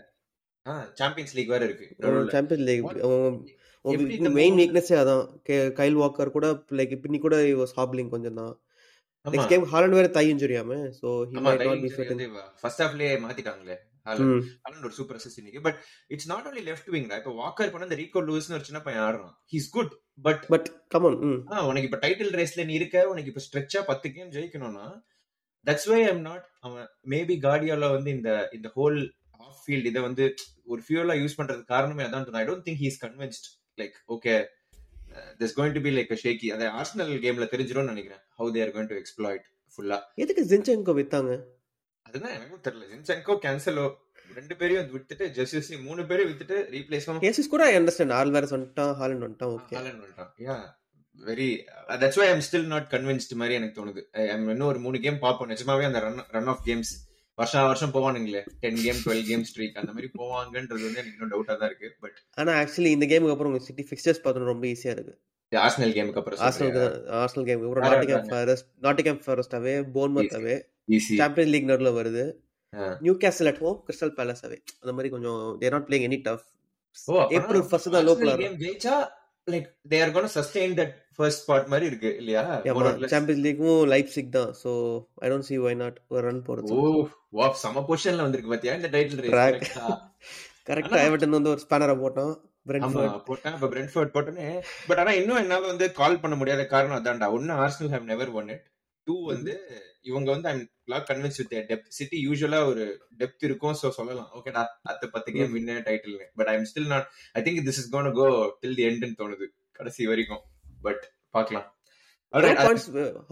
சாம்பியன்ஸ் 1.01 1.35
லீக் 1.39 1.55
வேற 1.55 1.63
இருக்கு. 1.69 1.87
சாம்பியன்ஸ் 2.35 2.67
லீக் 2.69 2.85
மெயின் 4.41 4.59
வீக்னஸே 4.61 4.95
அதான். 5.01 5.25
கைல் 5.81 5.99
வாக்கர் 6.03 6.37
கூட 6.37 6.47
லைக் 6.79 6.95
பின்னி 7.03 7.19
கூட 7.25 7.37
ஹாப்லிங் 7.79 8.13
கொஞ்சம் 8.15 8.39
தான் 8.41 8.55
நெக்ஸ்ட் 9.25 9.53
கேம் 9.53 9.65
ஹாலண்ட் 9.73 9.97
வேற 9.99 10.09
thigh 10.17 10.25
இன்ஜுரியாம 10.33 10.73
so 11.01 11.09
he 11.31 11.43
might 11.45 11.63
not 11.69 11.83
be 11.85 11.91
fit 11.95 12.23
first 12.63 12.83
ஹாஃப்லயே 12.83 13.13
மாத்திட்டாங்களே 13.25 13.77
ஹாலண்ட். 14.07 14.85
ஒரு 14.87 14.95
சூப்பர் 14.99 15.19
அசிஸ்ட் 15.19 15.41
இன்னைக்கு. 15.43 15.61
But 15.67 15.79
it's 16.15 16.29
not 16.33 16.47
only 16.51 16.63
left 16.67 16.91
wing 16.95 17.07
இப்போ 17.21 17.33
வாக்கர் 17.43 17.71
பண்ண 17.73 17.89
அந்த 17.89 17.99
ரீகோ 18.03 18.23
லூயிஸ்னு 18.29 18.57
ஒரு 18.59 18.67
சின்ன 18.69 18.81
பையன் 18.87 19.05
ஆடுறான். 19.07 19.35
He's 19.53 19.69
good 19.77 19.93
but 20.27 20.43
but 20.47 20.69
come 20.89 21.07
on 21.09 21.65
உனக்கு 21.71 21.89
இப்ப 21.91 22.01
டைட்டில் 22.05 22.33
ரேஸ்ல 22.41 22.65
நீ 22.65 22.75
இருக்க 22.75 23.07
உனக்கு 23.13 23.31
இப்ப 23.33 23.43
ஸ்ட்ரெச்சா 23.47 23.83
பத்து 23.91 24.13
கேம் 24.13 24.31
ஜெயிக்கணும்னா 24.37 24.87
தட்ஸ் 25.67 25.89
வை 25.93 26.01
ஐம் 26.09 26.21
நாட் 26.21 26.45
அவன் 26.61 26.87
மேபி 27.11 27.37
கார்டியோல 27.47 27.89
வந்து 27.91 28.11
இந்த 28.11 28.31
இந்த 28.53 28.71
ஹோல் 28.77 28.99
ஆஃப் 29.41 29.63
ஃபீல்ட் 29.63 29.89
இதை 29.93 30.03
வந்து 30.03 30.25
ஒரு 30.65 30.83
ஃபியூலா 30.87 31.17
யூஸ் 31.23 31.39
பண்றதுக்கு 31.39 31.73
காரணமே 31.75 32.05
அதான். 32.05 32.29
I 32.43 32.45
don't 32.45 32.67
think 32.69 32.83
he's 32.85 33.01
convinced 33.05 33.49
like 33.79 33.97
okay 34.09 34.35
this 35.41 35.57
going 35.57 35.75
to 35.77 35.83
be 35.87 35.93
like 35.97 36.15
shaky 36.25 36.49
அந்த 36.55 36.67
ஆர்சனல் 36.79 37.13
கேம்ல 37.25 37.49
தெரிஞ்சிரும்னு 37.55 37.93
நினைக்கிறேன். 37.93 38.23
How 38.39 38.53
they're 38.57 38.73
going 38.77 38.91
to 38.93 38.99
exploit 39.03 39.45
ஃபுல்லா 39.75 39.99
எதுக்கு 40.25 40.45
ஜின்செங்கோ 40.53 40.95
வித்தாங்க? 41.01 41.35
அதுதான் 42.07 42.35
எனக்கும் 42.39 42.65
தெரியல. 42.67 42.89
ஜின்செங்கோ 42.93 43.37
கேன்சலோ 43.45 43.87
ரெண்டு 44.39 44.55
பேரையும் 44.61 44.89
விட்டுட்டு 44.93 45.25
ஜெசிஸ் 45.37 45.71
மூணு 45.87 46.03
பேரையும் 46.11 46.31
வித்துட்டு 46.31 46.57
ரீப்ளேஸ் 46.75 47.07
கேசஸ் 47.25 47.53
கூட 47.55 47.65
ஐ 47.71 47.75
அண்டர்ஸ்டாண்ட் 47.81 48.15
ஆல்வேரஸ் 48.21 48.55
வந்துட்டான் 48.57 48.93
ஹாலண்ட் 49.01 49.25
வந்துட்டான் 49.27 49.53
ஓகே 49.57 49.77
ஹாலண்ட் 49.79 50.01
வந்துட்டான் 50.05 50.31
yeah 50.47 50.57
very 51.19 51.49
that's 52.03 52.19
why 52.21 52.27
I'm 52.35 52.45
still 52.47 52.71
not 52.73 52.87
convinced 52.95 53.35
மாதிரி 53.41 53.55
எனக்கு 53.59 53.77
தோணுது. 53.81 54.03
இன்னும் 54.51 54.71
ஒரு 54.71 54.81
மூணு 54.87 55.01
கேம் 55.05 55.19
பார்ப்போம். 55.25 55.51
நிஜமாவே 55.51 55.85
அந்த 55.91 56.01
ரன் 56.07 56.25
ரன் 56.37 56.51
ஆஃப் 56.53 56.65
கேம்ஸ் 56.69 56.93
வருஷம் 57.39 57.67
வருஷம் 57.69 57.93
போவானுங்களே. 57.95 58.41
Ten 58.63 58.81
game 58.85 58.99
twelve 59.05 59.25
game 59.29 59.45
streak 59.49 59.79
அந்த 59.81 59.91
மாதிரி 59.95 60.09
போவாங்கன்றது 60.19 60.83
வந்து 60.87 61.01
எனக்கு 61.01 61.17
இன்னும் 61.17 61.33
டவுட்டா 61.33 61.55
தான் 61.61 61.71
இருக்கு. 61.71 61.89
பட் 62.03 62.19
ஆனா 62.41 62.53
ஆக்சுவலி 62.61 62.91
இந்த 62.97 63.07
கேமுக்கு 63.13 63.35
அப்புறம் 63.35 63.53
உங்க 63.53 63.63
சிட்டி 63.69 63.85
ஃபிக்சர்ஸ் 63.89 64.23
பார்த்தோம் 64.25 64.51
ரொம்ப 64.53 64.67
ஈஸியா 64.73 64.93
இருக்கு. 64.97 65.15
ஆர்சனல் 65.53 65.95
கேமுக்கு 65.97 66.21
அப்புறம் 66.21 66.41
ஆர்சனல் 66.47 66.79
ஆர்சனல் 67.23 67.47
கேமுக்கு 67.49 67.69
அப்புறம் 67.69 67.87
Nottingham 67.89 68.29
Forest 68.31 68.69
Nottingham 68.87 69.21
Forest 69.25 69.57
away 69.61 69.75
Bournemouth 69.97 70.37
away 70.41 70.57
easy 70.97 71.17
Champions 71.23 71.53
League 71.55 71.69
நடுல 71.73 71.93
வருது. 71.99 72.25
Newcastle 73.25 73.51
at 73.51 73.61
home 73.65 73.79
Crystal 73.87 74.15
Palace 74.19 74.45
away. 74.47 74.59
அந்த 74.83 74.93
மாதிரி 74.95 75.11
கொஞ்சம் 75.15 75.43
they're 75.61 75.77
not 75.77 75.87
playing 75.91 76.07
any 76.09 76.19
tough 76.29 76.47
April 77.37 77.67
first 77.71 77.95
தான் 77.97 78.07
லோ 78.09 78.15
பிளேயர் 78.21 78.43
கேம் 78.45 78.59
ஜெயிச்சா 78.65 78.97
like 79.47 79.67
they 79.91 79.97
are 80.03 80.13
gonna 80.13 80.29
sustain 80.35 80.75
that 80.79 80.93
first 81.17 81.43
spot 81.43 81.69
மாதிரி 81.73 81.87
இருக்கு 81.91 82.11
இல்லையா? 82.21 82.43
சாம்பியன்ஸ் 83.13 83.43
லீக்கும் 83.45 83.83
லைப்சிக் 83.93 84.31
தான் 84.37 84.51
so 84.63 84.71
I 85.23 85.29
don't 85.31 85.49
see 85.49 85.59
why 85.65 85.75
not 85.83 85.97
ஒரு 86.09 86.23
ரன் 86.29 86.41
போறது 86.47 86.73
ஓ 86.77 86.87
வா 87.33 87.47
சம 87.61 87.85
பொசிஷன்ல 87.89 88.25
வந்திருக்கு 88.27 88.53
பாத்தியா 88.55 88.75
இந்த 88.75 88.91
டைட்டில். 88.95 89.23
ரேஸ் 89.37 89.71
கரெக்டா 90.69 90.99
எவர்டன் 91.07 91.37
வந்து 91.37 91.53
ஒரு 91.55 91.63
ஸ்பானரை 91.65 91.97
போட்டோம் 91.99 92.33
ஆமா 92.33 92.69
பிரென்ஃபோர்ட் 92.69 93.25
போட்டேன் 93.27 93.57
இப்ப 93.57 94.05
போட்டேனே 94.15 94.47
பட் 94.87 95.01
ஆனா 95.03 95.13
இன்னும் 95.13 95.41
என்னால 95.41 95.67
வந்து 95.67 95.87
கால் 95.99 96.23
பண்ண 96.23 96.35
முடியாத 96.37 96.63
காரணம் 96.67 96.99
அதான்டா. 96.99 97.27
ஒன்னு 97.37 97.53
Arsenal 97.63 97.93
have 97.95 98.11
never 98.13 98.33
won 98.39 98.49
it 98.49 98.65
too 99.07 99.17
வந்து 99.33 99.55
இவங்க 100.11 100.29
வந்து 100.35 100.49
I'm 100.53 100.63
lock 100.93 101.07
convince 101.11 101.39
with 101.41 101.55
depth 101.71 101.93
City 101.99 102.19
யூஸ்வலா 102.27 102.61
ஒரு 102.71 102.85
டெப்த் 103.21 103.47
இருக்கும் 103.49 103.77
சோ 103.83 103.91
சொல்லலாம். 103.99 104.31
ஓகேடா 104.39 104.65
அத்த 104.93 105.11
பத்து 105.15 105.37
game 105.37 105.55
win 105.59 105.71
title 105.91 106.17
but 106.41 106.51
I'm 106.55 106.67
still 106.73 106.91
not 106.95 107.07
I 107.39 107.43
think 107.47 107.63
this 107.69 107.81
is 107.83 107.93
gonna 107.95 108.11
go 108.21 108.27
till 108.63 108.77
the 108.81 108.87
எண்ட்னு 108.91 109.19
தோணுது 109.23 109.49
கடைசி 109.79 110.11
வரைக்கும். 110.13 110.43
பட் 110.89 111.05
பார்க்கலாம். 111.37 111.69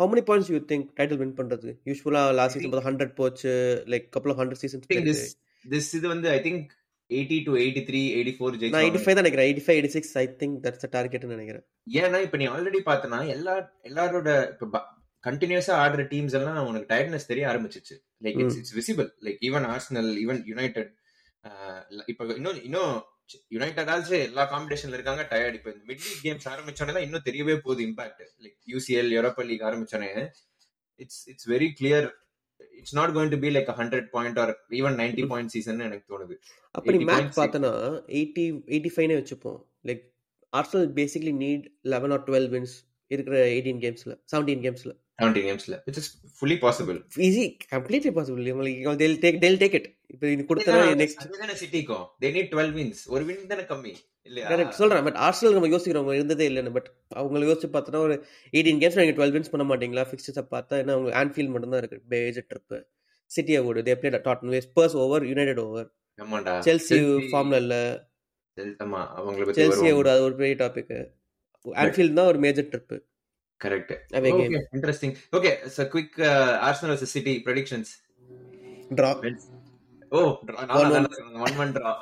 How 0.00 0.06
many 0.11 0.22
points 0.28 0.48
you 0.52 0.58
think 0.70 0.85
title 0.98 1.18
win 1.22 1.30
பண்றது? 1.38 1.70
யூசுவலா 1.88 2.20
லாஸ்ட் 2.38 2.56
சீசன் 2.56 2.72
பார்த்தா 2.72 2.90
100 2.90 3.08
போச்சு 3.20 3.52
லைக் 3.92 4.06
கப்பல் 4.14 4.32
ஆஃப் 4.32 4.40
100 4.42 4.58
சீசன்ஸ் 4.62 4.85
I 4.87 4.90
think 4.92 5.08
this 5.08 5.22
this 5.64 5.87
இது 5.98 6.06
வந்து 6.12 6.28
I 6.37 6.38
think 6.44 6.68
eighty 7.11 7.38
two 7.46 7.52
eighty 7.62 7.82
three 7.88 8.02
eighty 8.18 8.35
four 8.37 8.52
நான் 8.52 8.85
ஜெயிச்சு 8.85 9.00
85 9.00 9.16
தான் 9.16 9.24
நினைக்கிறேன். 9.24 9.48
85 9.54 9.80
86 9.80 10.20
ஐ 10.22 10.26
திங்க் 10.42 10.56
தட்ஸ் 10.66 10.82
த 10.85 10.90
டார்கெட்னு 10.96 11.35
நினைக்கிறேன். 11.37 11.64
ஏன்னா 12.02 12.20
இப்ப 12.26 12.38
நீ 12.42 12.46
ஆல்ரெடி 12.54 12.80
பார்த்தனா 12.90 13.18
எல்லா 13.37 13.54
எல்லாரோட 13.90 14.28
இப்ப 14.54 14.85
கண்டினியூஸா 15.24 15.74
ஆடுற 15.82 16.02
டீம்ஸ் 16.12 16.37
எல்லாம் 16.38 16.66
உனக்கு 16.70 16.88
டயர்ட்னஸ் 16.92 17.30
தெரிய 17.30 17.44
ஆரம்பிச்சிச்சு. 17.52 17.96
Like 18.24 18.38
it's 18.42 18.58
it's 18.61 18.74
visible 18.78 19.08
like 19.26 19.40
even 19.48 19.66
Arsenal 19.74 20.11
even 20.24 20.40
United 20.52 20.90
இப்ப 22.12 22.24
இன்னும் 22.38 22.62
இன்னும் 22.68 22.92
யுனைடெட் 23.48 23.90
ஆல்சோ 23.94 24.14
எல்லா 24.28 24.42
காம்படிஷன்ல 24.54 24.96
இருக்காங்க 24.98 25.22
டயர்ட் 25.32 25.56
இப்ப 25.58 25.70
இந்த 25.74 25.85
மிட் 25.90 26.02
லீக் 26.06 26.24
கேம்ஸ் 26.26 26.48
ஆரம்பிச்சோன்னே 26.52 26.94
தான் 26.96 27.06
இன்னும் 27.06 27.26
தெரியவே 27.28 27.54
போகுது 27.66 27.82
impact 27.88 28.22
like 28.44 28.58
UCL 28.72 29.11
Europa 29.16 29.44
League 29.50 29.64
ஆரம்பிச்சோன்னே 29.68 30.11
it's 31.00 31.22
it's 31.32 31.48
very 31.54 31.68
clear 31.78 32.08
it's 32.80 32.96
not 32.98 33.12
going 33.16 33.32
to 33.35 33.38
be 33.44 33.50
like 33.56 33.70
hundred 33.80 34.08
point 34.16 34.38
or 34.42 34.52
even 34.78 34.96
ninety 35.02 35.24
point 35.32 35.52
season 35.54 35.85
எனக்கு 35.88 36.06
தோணுது. 36.12 36.35
அப்படி 36.74 36.98
80 36.98 37.08
மேட்ச். 37.11 37.38
பார்த்தனா 37.40 37.72
80 38.22 38.44
85 38.78 39.18
வச்சுப்போம். 39.20 39.61
Like 39.88 40.02
Arsenal 40.52 40.90
basically 40.98 41.35
need 41.44 41.66
11 41.94 42.14
or 42.16 42.24
12 42.28 42.48
wins 42.54 42.74
இருக்கிற 43.11 43.37
18 43.46 43.80
கேம்ஸ்ல 43.85 44.12
17 44.35 44.61
கேம்ஸ்ல 44.66 44.92
seventy 45.18 45.40
கேம்ஸ்ல 45.46 45.77
which 45.87 45.98
is 46.01 46.09
fully 46.37 46.57
possible 46.62 46.98
easy 47.27 47.44
completely 47.72 48.12
possible 48.16 48.46
உங்களுக்கு 48.53 48.94
they'll 49.03 49.18
take 49.25 49.37
they'll 49.42 49.61
take 49.62 49.77
it. 49.81 49.87
இப்போ 50.11 50.27
இது 50.29 50.42
கொடுத்தா 50.48 50.72
நெக்ஸ்ட் 51.01 51.22
அதுதானே 51.25 51.55
சிட்டிக்கும் 51.61 52.07
தே 52.22 52.31
நீட் 52.35 52.51
டுவெல் 52.53 52.72
வின்ஸ் 52.77 53.03
ஒரு 53.09 53.22
வின் 53.29 53.46
தானே 53.53 53.64
கம்மி. 53.70 53.92
இல்லையா? 54.29 54.46
கரெக்ட் 54.51 54.77
சொல்றேன். 54.81 55.05
பட் 55.07 55.18
ஆர்சனல் 55.22 55.55
நம்ம 55.55 55.68
யோசிக்கிறோம் 55.68 56.11
இருந்ததே 56.12 56.44
இல்லைன்னு. 56.51 56.72
பட் 56.75 56.88
அவங்களை 57.16 57.44
யோசிச்சு 57.46 57.68
பார்த்தோன்னா 57.72 58.01
ஒரு 58.01 58.14
எயிட்டீன் 58.53 58.81
கேம்ஸ் 58.83 58.98
நீங்க 59.01 59.14
டுவெல் 59.16 59.35
வின்ஸ் 59.37 59.53
பண்ண 59.53 59.64
மாட்டீங்களா? 59.70 60.05
ஃபிக்ஸஸை 60.11 60.44
பார்த்தா 60.53 60.81
ஏன்னா 60.83 60.94
அவங்க 60.96 61.12
ஆன்ஃபீல்ட் 61.22 61.53
மட்டும் 61.55 61.72
தான் 61.72 61.83
இருக்கு 61.83 61.98
பேஜ் 62.12 62.38
ட்ரிப் 62.51 62.77
சிட்டியை 63.31 63.61
ஓடு 63.64 63.83
they 63.83 63.94
played 64.01 64.18
Tottenham 64.27 64.62
Spurs 64.66 64.96
over 65.03 65.25
United 65.29 65.62
over 65.64 65.88
Chelsea 66.66 66.98
ஃபார்ம்ல 67.31 67.59
இல்ல 67.64 67.77
Chelsea- 68.57 68.79
ஆமா 68.85 69.01
அவங்கள 69.18 69.42
பத்தி 69.42 69.59
செல்சியை 69.61 69.83
வருவோம் 69.85 69.98
ஓடு 70.01 70.11
அது 70.14 70.25
ஒரு 70.25 70.35
பெரிய 70.38 70.57
டாபிக் 70.62 70.90
ஆன்ஃபீல்ட் 71.66 72.18
தான் 72.18 72.31
ஒரு 72.33 72.38
major 72.38 72.68
correct 73.62 73.92
away 74.18 74.31
game 74.33 74.44
okay 74.46 74.61
interesting 74.77 75.14
okay 75.38 75.53
so 75.77 75.88
quick 75.94 76.18
Arsenal 76.68 76.94
vs 76.96 77.12
City 77.16 77.35
predictions. 77.48 77.88
Draw 78.98 79.11
oh 80.12 80.20
One, 80.79 80.92
one. 80.92 81.07
One 81.46 81.59
one 81.64 81.75
draw 81.77 81.92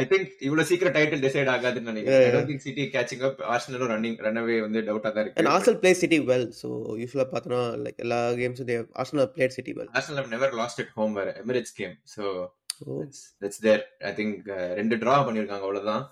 I 0.00 0.02
think 0.10 0.28
இவ்வளவு 0.46 0.66
சீக்கிரம் 0.68 0.94
டைட்டில் 0.96 1.22
டிசைட் 1.24 1.50
ஆகாதுன்னு 1.54 1.90
நினைக்கிறேன். 1.90 2.22
I 2.26 2.30
don't 2.34 2.48
think 2.50 2.64
City 2.66 2.84
catching 2.94 3.24
up 3.28 3.40
ஆர்சனலும் 3.54 3.90
running 3.92 4.16
runaway 4.26 4.56
வந்து 4.64 4.80
டவுட்டா 4.88 5.10
தான் 5.10 5.20
and 5.20 5.30
இருக்கு 5.30 5.52
Arsenal 5.54 5.78
play 5.82 5.92
City 6.02 6.18
well 6.30 6.46
so 6.60 6.68
யூஸ்வலாக 7.02 7.28
பார்த்தோன்னா 7.32 7.60
லைக் 7.84 8.00
எல்லா 8.04 8.20
கேம்ஸும் 8.40 8.68
they 8.70 8.76
Arsenal 9.02 9.30
played 9.34 9.56
City 9.58 9.74
well 9.78 9.90
Arsenal 9.98 10.20
have 10.22 10.30
never 10.34 10.48
lost 10.60 10.80
at 10.84 10.90
home 10.98 11.12
வேற. 11.20 11.28
Emirates 11.42 11.76
game 11.80 11.94
so 12.14 12.24
that's 13.42 13.62
there 13.66 13.82
I 14.10 14.12
think 14.20 14.48
ரெண்டு 14.80 14.96
draw 15.02 15.16
பண்ணிருக்காங்க 15.28 15.66
அவ்வளவுதான். 15.68 16.04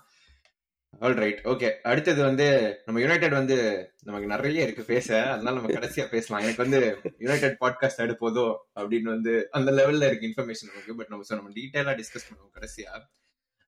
ஆல் 0.99 1.13
ரைட் 1.13 1.39
ஓகே 1.43 1.71
அடுத்தது 1.81 2.23
வந்து 2.23 2.79
நம்ம 2.85 3.01
யுனைடெட் 3.01 3.31
வந்து 3.31 3.89
நமக்கு 4.03 4.27
நிறைய 4.27 4.63
இருக்கு 4.63 4.83
பேச. 4.83 5.31
அதனால 5.31 5.55
நம்ம 5.55 5.79
கடைசியா 5.79 6.09
பேசலாம். 6.09 6.43
எனக்கு 6.43 6.61
வந்து 6.61 6.97
யுனைடெட் 7.17 7.57
பாட்காஸ்ட் 7.59 8.01
எடுப்போதோ 8.01 8.55
அப்படின்னு 8.75 9.01
வந்து 9.01 9.47
அந்த 9.51 9.71
லெவல்ல 9.71 10.05
இருக்கு 10.05 10.27
இன்ஃபர்மேஷன் 10.27 10.71
நமக்கு. 10.73 10.95
பட் 10.95 11.07
நம்ம 11.07 11.25
நம்ம 11.29 11.49
டீட்டெயிலா 11.49 11.95
டிஸ்கஸ் 11.95 12.27
பண்ணுவோம் 12.29 12.53
கடைசியா. 12.53 12.99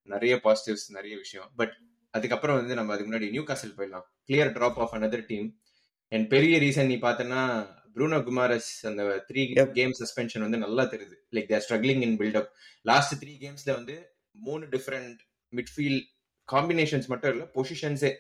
நிறைய 0.04 0.40
பாசிட்டிவ்ஸ் 0.44 0.88
நிறைய 0.88 1.18
விஷயம். 1.18 1.52
பட் 1.56 1.74
அதுக்கப்புறம் 2.12 2.56
வந்து 2.56 2.76
நம்ம 2.76 2.94
அதுக்கு 2.94 3.14
முன்னாடி 3.14 3.30
நியூ 3.30 3.44
காசல் 3.44 3.76
போயிடலாம். 3.78 4.08
Clear 4.28 4.54
drop 4.54 4.76
of 4.76 4.94
another 4.94 5.26
team 5.28 5.60
என் 6.08 6.28
பெரிய 6.28 6.58
ரீசன் 6.58 6.86
நீ 6.86 6.96
பார்த்தனா 6.96 7.68
ப்ரூனோ 7.96 8.20
குமாரஸ் 8.22 8.88
அந்த 8.88 9.26
த்ரீ. 9.34 9.72
கேம் 9.72 9.92
சஸ்பென்ஷன் 9.92 10.40
வந்து 10.40 10.58
நல்லா 10.58 10.84
தெரியுது. 10.84 11.16
Like 11.32 11.46
they're 11.46 11.66
struggling 11.70 12.02
in 12.02 12.18
build up 12.18 12.48
last 12.82 13.26
three 13.26 13.28
கேம்ஸ்ல 13.28 13.74
வந்து 13.74 14.16
மூணு 14.32 14.66
டிஃப்ரெண்ட் 14.66 15.18
மிட்ஃபீல்ட் 15.56 16.12
காம்பினேஷன்ஸ் 16.50 17.08
மட்டும் 17.12 17.32
இல்ல 17.34 17.44
பொசிஷன்ஸே 17.56 18.12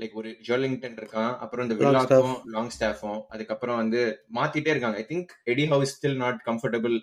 லைக் 0.00 0.16
ஒரு 0.20 0.30
ஜோலிங்டன் 0.48 0.96
இருக்கான் 1.00 1.32
அப்புறம் 1.44 1.64
இந்த 1.66 1.76
வில்லாக்கும் 1.78 2.34
லாங் 2.56 2.72
ஸ்டாஃபும் 2.74 3.20
அதுக்கப்புறம் 3.28 3.78
வந்து 3.82 4.00
மாத்திட்டே 4.36 4.72
இருக்காங்க. 4.74 4.98
I 5.02 5.06
think 5.08 5.32
Eddie 5.52 5.64
Howe 5.72 5.92
still 5.96 6.20
not 6.24 6.38
comfortable 6.48 6.96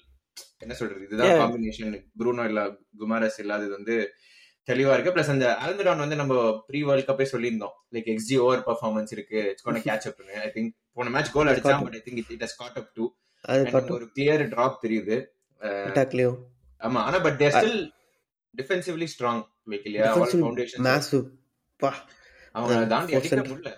என்ன 0.63 0.73
சொல்றது? 0.79 1.01
இதுதான் 1.07 1.33
காம்பினேஷன் 1.41 1.95
ப்ரூனோ 2.19 2.45
இல்ல 2.51 2.61
குமாரஸ் 3.01 3.39
இல்லாதது 3.43 3.71
வந்து 3.77 3.95
தெளிவா 4.67 4.93
இருக்கு. 4.93 5.13
பிளஸ் 5.15 5.33
அந்த 5.33 5.47
ஆல்மிரான் 5.65 6.03
வந்து 6.03 6.19
நம்ம 6.21 6.35
ப்ரீ 6.67 6.79
வேர்ல்ட் 6.87 7.09
கப்பே 7.09 7.25
சொல்லியிருந்தோம். 7.33 7.75
லைக் 7.95 8.07
எக்ஸி 8.13 8.37
ஓவர் 8.45 8.63
பர்ஃபார்மன்ஸ் 8.69 9.11
இருக்கு. 9.15 9.41
It's 9.51 9.65
gonna 9.67 9.81
catch 9.87 10.07
up 10.11 10.21
I 10.45 10.49
think 10.55 10.71
போன 10.97 11.11
மேட்ச் 11.15 11.31
கோல் 11.35 11.51
அடிச்சா 11.51 11.75
but 11.87 11.97
I 11.99 12.03
think 12.07 12.31
it 12.35 12.45
has 12.45 12.57
caught 12.61 12.79
up 12.81 12.91
to 12.97 13.05
ஒரு 13.97 14.07
கிளியர் 14.15 14.43
டிராப் 14.53 14.79
தெரியுது. 14.85 15.17
ஆமா. 16.81 17.01
ஆனா 17.09 17.19
but 17.27 17.37
there 17.43 17.53
still 17.57 17.83
defensively 18.53 19.07
strong 19.13 19.43
like 19.67 19.87
இல்லையா 19.89 20.09
ஆல் 20.13 20.31
ஃபவுண்டேஷன் 20.33 20.83
மேசிவ் 20.87 21.23
பா. 21.79 21.91
அவங்க 22.55 22.75
தாண்டி 22.93 23.15
அடிக்க 23.17 23.41
முடியல 23.43 23.71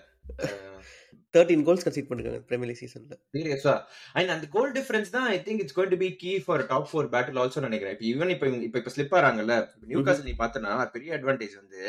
13 1.34 1.64
கோல்ஸ் 1.66 1.84
கன்சீட் 1.84 2.06
பண்ணிருக்காங்க 2.08 2.40
பிரீமியர் 2.48 2.68
லீக் 2.70 2.80
சீசன்ல 2.82 3.14
சீரியஸா 3.34 3.72
அண்ட் 4.14 4.30
அந்த 4.34 4.46
கோல் 4.54 4.70
டிஃபரன்ஸ் 4.76 5.10
தான் 5.14 5.26
I 5.32 5.38
think 5.46 5.60
it's 5.62 5.76
going 5.76 5.92
to 5.94 6.00
be 6.02 6.08
key 6.22 6.30
for 6.44 6.62
top 6.70 6.86
4 6.92 7.10
battle 7.14 7.40
also 7.42 7.62
நினைக்கிறேன். 7.66 7.94
இப்போ 7.96 8.06
ஈவன் 8.10 8.30
இப்போ 8.34 8.46
இப்போ 8.60 8.78
இப்போ 8.80 8.92
ஸ்லிப் 8.94 9.16
ஆறாங்கல்ல 9.18 9.56
நியூ 9.90 10.02
காசல் 10.06 10.28
நீ 10.28 10.34
பார்த்தனா 10.40 10.72
பெரிய 10.94 11.10
அட்வான்டேஜ் 11.18 11.56
வந்து 11.60 11.80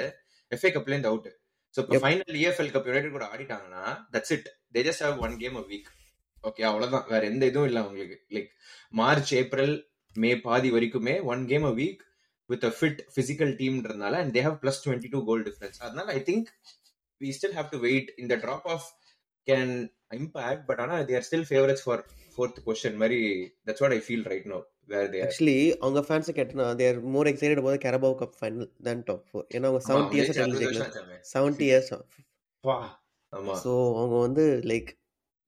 எஃப்ஏ 0.52 0.72
கப்ல 0.72 0.94
இருந்து 0.94 1.12
அவுட் 1.12 1.30
இப்போ 1.76 2.00
ஃபைனல் 2.04 2.38
இஎஃப்எல் 2.40 2.74
கப் 2.74 2.90
யுனைடெட் 2.90 3.16
கூட 3.16 3.26
ஆடிட்டாங்கன்னா 3.34 3.84
that's 4.14 4.34
it 4.36 4.48
they 4.76 4.84
just 4.88 5.04
have 5.06 5.18
one 5.26 5.36
game 5.42 5.58
a 5.58 5.66
week 5.70 5.90
okay 6.44 6.64
அவ்வளவுதான். 6.70 7.06
வேற 7.12 7.22
எந்த 7.32 7.44
இதுவும் 7.52 7.70
இல்ல 7.70 7.80
அவங்களுக்கு. 7.84 8.18
லைக் 8.36 8.50
மார்ச் 8.94 9.32
ஏப்ரல் 9.40 9.74
மே 10.16 10.32
பாதி 10.46 10.70
வரைக்குமே 10.76 11.16
one 11.32 11.44
game 11.50 11.66
a 11.66 11.74
week 11.80 12.04
with 12.50 12.66
a 12.66 12.74
fit 12.78 13.02
physical 13.18 13.54
டீம்ன்றதுனால 13.60 14.16
and 14.24 14.34
they 14.38 14.44
have 14.48 14.58
plus 14.64 14.82
twenty 14.86 15.12
two 15.14 15.22
goal 15.30 15.44
difference 15.50 15.80
அதனால 15.86 16.08
I 16.14 16.22
think 16.30 16.50
we 17.22 17.32
still 17.38 17.56
have 17.60 17.70
to 17.76 17.80
wait 17.88 18.10
இந்த 18.18 18.36
drop 18.46 18.68
off 18.76 18.88
can 19.48 19.74
impact 20.20 20.66
but 20.70 20.82
ஆனா 20.86 20.98
they're 21.12 21.26
still 21.28 21.48
favourites 21.50 21.86
for 21.86 22.04
fourth 22.36 22.60
question 22.68 23.00
மாதிரி 23.04 23.22
that's 23.68 23.84
what 23.86 23.96
I 23.98 24.02
feel 24.08 24.28
right 24.34 24.48
no 24.54 24.60
actually 25.24 25.58
அவங்க 25.82 26.02
fans 26.08 26.30
கேட்டனா 26.38 26.68
they 26.80 26.86
are 26.92 27.00
more 27.16 27.30
excited 27.32 27.62
about 27.62 27.84
Carabao 27.84 28.16
cup 28.22 28.38
final 28.40 28.70
then 28.88 29.04
top 29.10 29.26
4 29.34 29.58
ஏன்னா 29.58 29.70
அவங்க 29.72 29.82
70 29.90 30.18
years 30.18 30.40
title 30.40 30.80
70 31.34 31.68
years 31.68 31.92
so 33.64 33.74
அவங்க 34.00 34.16
வந்து 34.26 34.46
like 34.72 34.90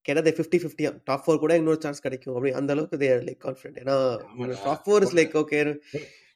கிட்டத்தட்ட 0.05 0.31
fifty 0.37 0.57
fifty 0.61 0.83
top 1.09 1.23
four 1.23 1.41
கூட 1.41 1.53
இன்னொரு 1.59 1.79
சான்ஸ் 1.83 2.03
கிடைக்கும். 2.05 2.35
அப்படி 2.35 2.51
அந்த 2.59 2.71
அளவுக்கு 2.75 2.97
தேர் 3.03 3.25
லைக் 3.27 3.41
கான்ஃபிடென்ட் 3.45 3.79
ஏன்னா 3.81 3.95
top 4.65 4.83
four 4.85 5.03
is 5.07 5.15
like 5.19 5.33
okay 5.41 5.59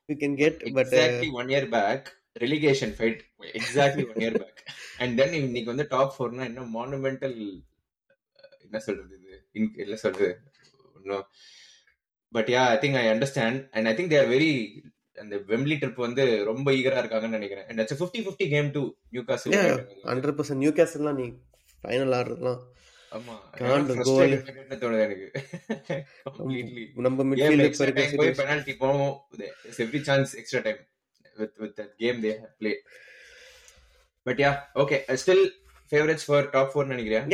you 0.10 0.16
can 0.22 0.38
get 0.42 0.58
but 0.70 0.90
exactly 0.90 1.30
one 1.40 1.52
year 1.54 1.68
back 1.76 2.08
relegation 2.44 2.94
fight 2.98 3.22
exactly 3.60 4.04
one 4.10 4.22
year 4.24 4.38
back 4.42 4.60
and 5.00 5.14
then 5.20 5.36
இன்னைக்கு 5.42 5.72
வந்து 5.74 5.88
டாப் 5.94 6.14
ஃபோர்னா 6.16 6.46
என்ன? 6.50 6.66
மானுமெண்டல் 6.76 7.38
என்ன 8.66 8.80
சொல்றது 8.86 9.16
இது? 9.20 9.36
என்ன 9.84 9.96
சொல்றது? 10.04 10.30
இன்னும் 10.98 11.26
but 12.34 12.50
yeah 12.56 12.64
I 12.72 12.78
think 12.84 13.00
I 13.02 13.06
understand 13.14 13.60
and 13.72 13.88
I 13.88 13.96
think 13.98 14.14
they're 14.16 14.30
very 14.34 14.52
அந்த 15.18 15.36
வெம்லி 15.50 15.76
ட்ரிப் 15.82 16.06
வந்து 16.06 16.24
ரொம்ப 16.50 16.68
ஈகரா 16.72 17.02
இருக்காங்கன்னு 17.02 17.38
நினைக்கிறேன். 17.38 17.68
And 17.70 17.82
50 17.84 18.22
50 18.24 18.48
game 18.54 18.70
to 18.72 18.82
new 19.12 19.22
castle 19.24 19.54
100% 20.08 20.62
நியூ 20.62 20.72
காசல்லாம் 20.80 21.20
நீ 21.22 21.28
ஃபைனல் 21.84 22.16
ஆடுறதுலாம் 22.18 22.62
ஆமா. 23.16 23.36
காண்ட் 23.60 23.92
கோல் 24.08 24.34
தோணுது 24.84 25.04
எனக்கு. 25.08 25.28
நம்ம 27.08 27.26
மிட்ஃபீல்ட் 27.30 27.68
இப்ப 27.70 27.86
இருக்க 27.88 28.06
போய் 28.22 28.38
பெனல்டி 28.40 28.74
போவோம். 28.84 29.14
Every 29.84 30.02
chance 30.10 30.34
extra 30.42 30.62
time 30.68 30.82
with 31.42 31.56
with 31.64 31.76
that 31.80 31.94
game 32.04 32.20
they 32.26 32.32
play 32.60 32.72
but 34.26 34.42
yeah 34.44 34.52
okay 34.84 34.98
still 35.22 35.46
favourites 35.92 36.26
for 36.28 36.48
top 36.54 36.72
4 36.76 36.86
நினைக்கிறேன் 36.92 37.26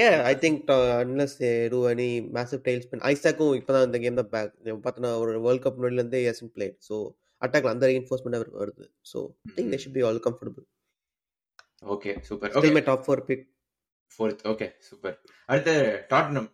tailspin 2.68 3.02
ஐசாக்கும் 3.12 3.54
இப்பதான் 3.60 3.86
இந்த 3.88 4.00
கேம் 4.04 4.20
தான் 4.20 4.32
பேக் 4.34 4.52
பார்த்தனா 4.86 5.12
ஒரு 5.22 5.40
வேர்ல்ட் 5.46 5.64
கப் 5.66 5.78
முன்னாடில 5.78 6.02
இருந்தே 6.02 6.22
ஹஸ்ன்ட் 6.30 6.54
பிளேட் 6.58 6.76
சோ 6.90 6.98
அட்டாக்ல 7.42 7.74
அந்த 7.74 7.86
ரீஇன்ஃபோர்ஸ்மென்ட் 7.92 8.40
வருது. 8.64 8.86
So 9.12 9.20
I 9.48 9.54
think 9.58 9.72
they 9.74 9.80
should 9.84 9.96
be 9.98 10.04
all 10.10 10.20
comfortable 10.28 10.66
okay 11.96 12.12
super 12.30 12.54
okay 12.60 12.72
my 12.78 12.84
top 12.90 13.08
4 13.10 13.26
pick 13.30 13.46
fourth 14.14 14.42
okay 14.44 14.68
super 14.80 15.16
அடுத்து 15.50 15.74
டாட்னம் 16.10 16.50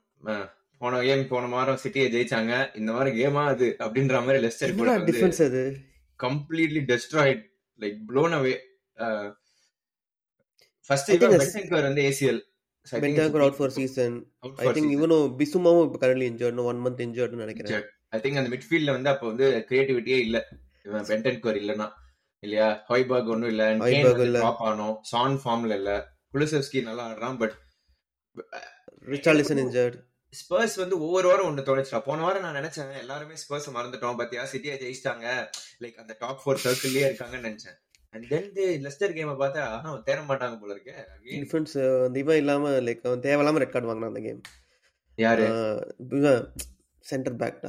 போன 0.82 1.02
கேம் 1.02 1.28
போன 1.28 1.48
வாரம் 1.48 1.80
சிட்டியை 1.84 2.08
ஜெயிச்சாங்க. 2.16 2.54
இந்த 2.76 2.90
வாரம் 2.92 3.16
கேமா 3.16 3.44
அது 3.46 3.68
அப்படின்ற 3.80 4.18
மாதிரி 4.26 4.40
லெஸ்டர் 4.46 4.76
கூட 4.76 4.92
டிஃபரன்ஸ் 5.10 5.42
அது? 5.42 5.64
Completely 6.20 6.82
destroyed 6.92 7.42
like 7.80 7.98
blown 8.10 8.36
away 8.40 8.54
first 10.90 11.10
Bentancur 11.34 11.88
வந்து 11.88 12.02
ACL 12.02 12.42
Bentancur 12.88 13.44
out 13.46 13.58
for 13.58 13.70
season 13.70 14.16
I 14.58 14.68
think 14.68 14.92
இவனும் 14.92 15.26
பிசுமாவும் 15.40 15.86
இப்ப 15.88 16.00
கரண்ட்லி 16.04 16.28
இன்ஜர்ட் 16.32 16.62
ஒன் 16.64 16.84
மந்த் 16.86 17.02
இன்ஜர்ட்னு 17.08 17.44
நினைக்கிறேன். 17.46 17.86
ஐ 18.10 18.20
திங்க் 18.20 18.40
அந்த 18.42 18.52
மிட்ஃபீல்ட்ல 18.54 18.92
வந்து 18.92 19.10
அப்ப 19.10 19.24
வந்து 19.28 19.66
கிரியேட்டிவிட்டியே 19.70 20.20
இல்ல. 20.20 20.38
இவன் 20.84 21.08
பென்டன்கர் 21.08 21.60
இல்லனா 21.62 21.88
இல்லையா? 22.44 22.70
ஹாய்பர்க் 22.90 23.32
ஒன்னும் 23.34 23.50
இல்ல. 23.50 23.64
இல்ல. 24.22 24.40
ட்ராப் 24.42 24.64
ஆனோம். 24.70 24.96
சான் 25.02 25.38
ஃபார்ம்ல 25.44 25.76
இல்ல. 25.76 25.92
குலிசெவ்ஸ்கி 26.34 26.80
நல்லா 26.84 27.04
ஆடுறான் 27.10 27.38
பட் 27.38 27.56
ரிச்சார்லிசன் 29.08 29.62
இன்ஜர்ட் 29.64 29.98
ஸ்பர்ஸ் 30.34 30.76
வந்து 30.76 30.96
ஒவ்வொரு 31.00 31.28
வாரம் 31.28 31.48
ஒண்ணு 31.50 31.62
தோணுச்சுடா 31.68 32.00
போன 32.00 32.22
வாரம் 32.22 32.46
நான் 32.46 32.58
நினைச்சேன் 32.60 32.90
எல்லாருமே 33.00 33.36
ஸ்பர்ஸ் 33.44 33.68
மறந்துட்டோம். 33.76 34.18
பாத்தியா 34.20 34.44
சிட்டியா 34.52 34.74
ஜெயிச்சிட்டாங்க. 34.82 35.28
லைக் 35.84 36.02
அந்த 36.04 36.14
டாப் 36.20 36.42
ஃபோர் 36.44 36.64
சர்க்கிள்லயே 36.66 37.06
இருக்காங்கன்னு 37.10 37.48
நினைச்சேன். 37.48 37.78
அண்ட் 38.14 38.26
தென் 38.28 38.52
தி 38.54 38.66
லெஸ்டர் 38.86 39.16
கேமை 39.18 39.36
பார்த்தா 39.42 39.62
அவன் 39.84 40.04
தேர 40.10 40.20
மாட்டாங்க 40.30 40.58
போல 40.60 40.74
இருக்கு. 40.76 40.96
டிஃபரன்ஸ் 41.44 41.76
அந்த 42.08 42.20
இவன் 42.20 42.42
இல்லாம 42.44 42.74
லைக் 42.88 43.08
அவன் 43.10 43.24
தேவையில்லாம 43.28 43.62
ரெட் 43.64 43.74
கார்டு 43.76 43.90
வாங்கினான் 43.92 44.14
அந்த 44.14 44.24
கேம் 44.28 44.42
யாரு? 45.18 45.46
சென்டர் 47.06 47.40
பேக் 47.44 47.64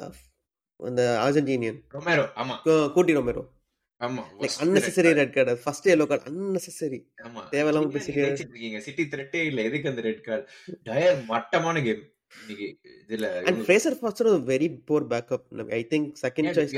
அந்த 0.80 1.02
அர்ஜென்டினியன் 1.24 1.78
ரொமேரோ 1.96 2.24
ஆமா. 2.42 2.56
கூட்டி 2.96 3.16
ரொமேரோ 3.16 3.44
ஆமா 4.00 4.22
like 4.40 4.58
unnecessary 4.62 5.10
red 5.12 5.32
card 5.32 5.52
first 5.62 5.88
yellow 5.94 6.04
card 6.06 6.26
unnecessary 6.30 7.00
ஆமா 7.24 7.42
தேவையில்லாம 7.52 7.88
பேசிட்டு 7.94 8.80
சிட்டி 8.80 9.04
த்ரெட்டே 9.12 9.40
இல்ல 9.44 9.62
எதுக்கு 9.62 9.88
அந்த 9.88 10.02
ரெட் 10.02 10.22
கார்டு 10.24 10.44
டயர் 10.84 11.18
மட்டமான 11.26 11.82
கேம். 11.82 12.04
இதுல 13.04 13.26
and 13.48 13.60
Fraser 13.64 13.96
Forster 14.00 14.30
very 14.50 14.68
poor 14.84 15.08
backup 15.12 15.46
I 15.72 15.82
think 15.92 16.08
second 16.22 16.52
choice 16.58 16.74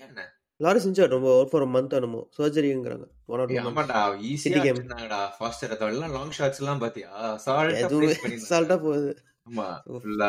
என்ன? 0.00 0.24
லாரஸ் 0.60 0.86
இன்ஜர்ட் 0.88 1.14
ரொம்ப 1.14 1.30
ஃபார் 1.50 1.64
a 1.64 1.70
month 1.72 1.92
என்னமோ. 1.92 2.20
சர்ஜரிங்கறாங்க 2.36 3.06
ஒன் 3.26 3.40
ஆர் 3.40 3.50
டூ 3.50 3.56
ஆமாடா 3.62 4.00
ஈஸியா 4.30 4.60
கேம்னாடா 4.66 5.20
ஃபாஸ்டர் 5.36 5.74
அதெல்லாம் 5.76 6.14
லாங் 6.14 6.34
ஷாட்ஸ் 6.38 6.60
எல்லாம் 6.62 6.80
பாத்தியா? 6.80 7.10
சால்ட்டா 7.46 7.88
ப்ளேஸ் 7.94 8.22
பண்ணி 8.22 8.38
சால்ட்டா 8.50 8.76
போகுது. 8.82 9.10
ஆமா 9.46 9.66
ஃபுல்லா 9.96 10.28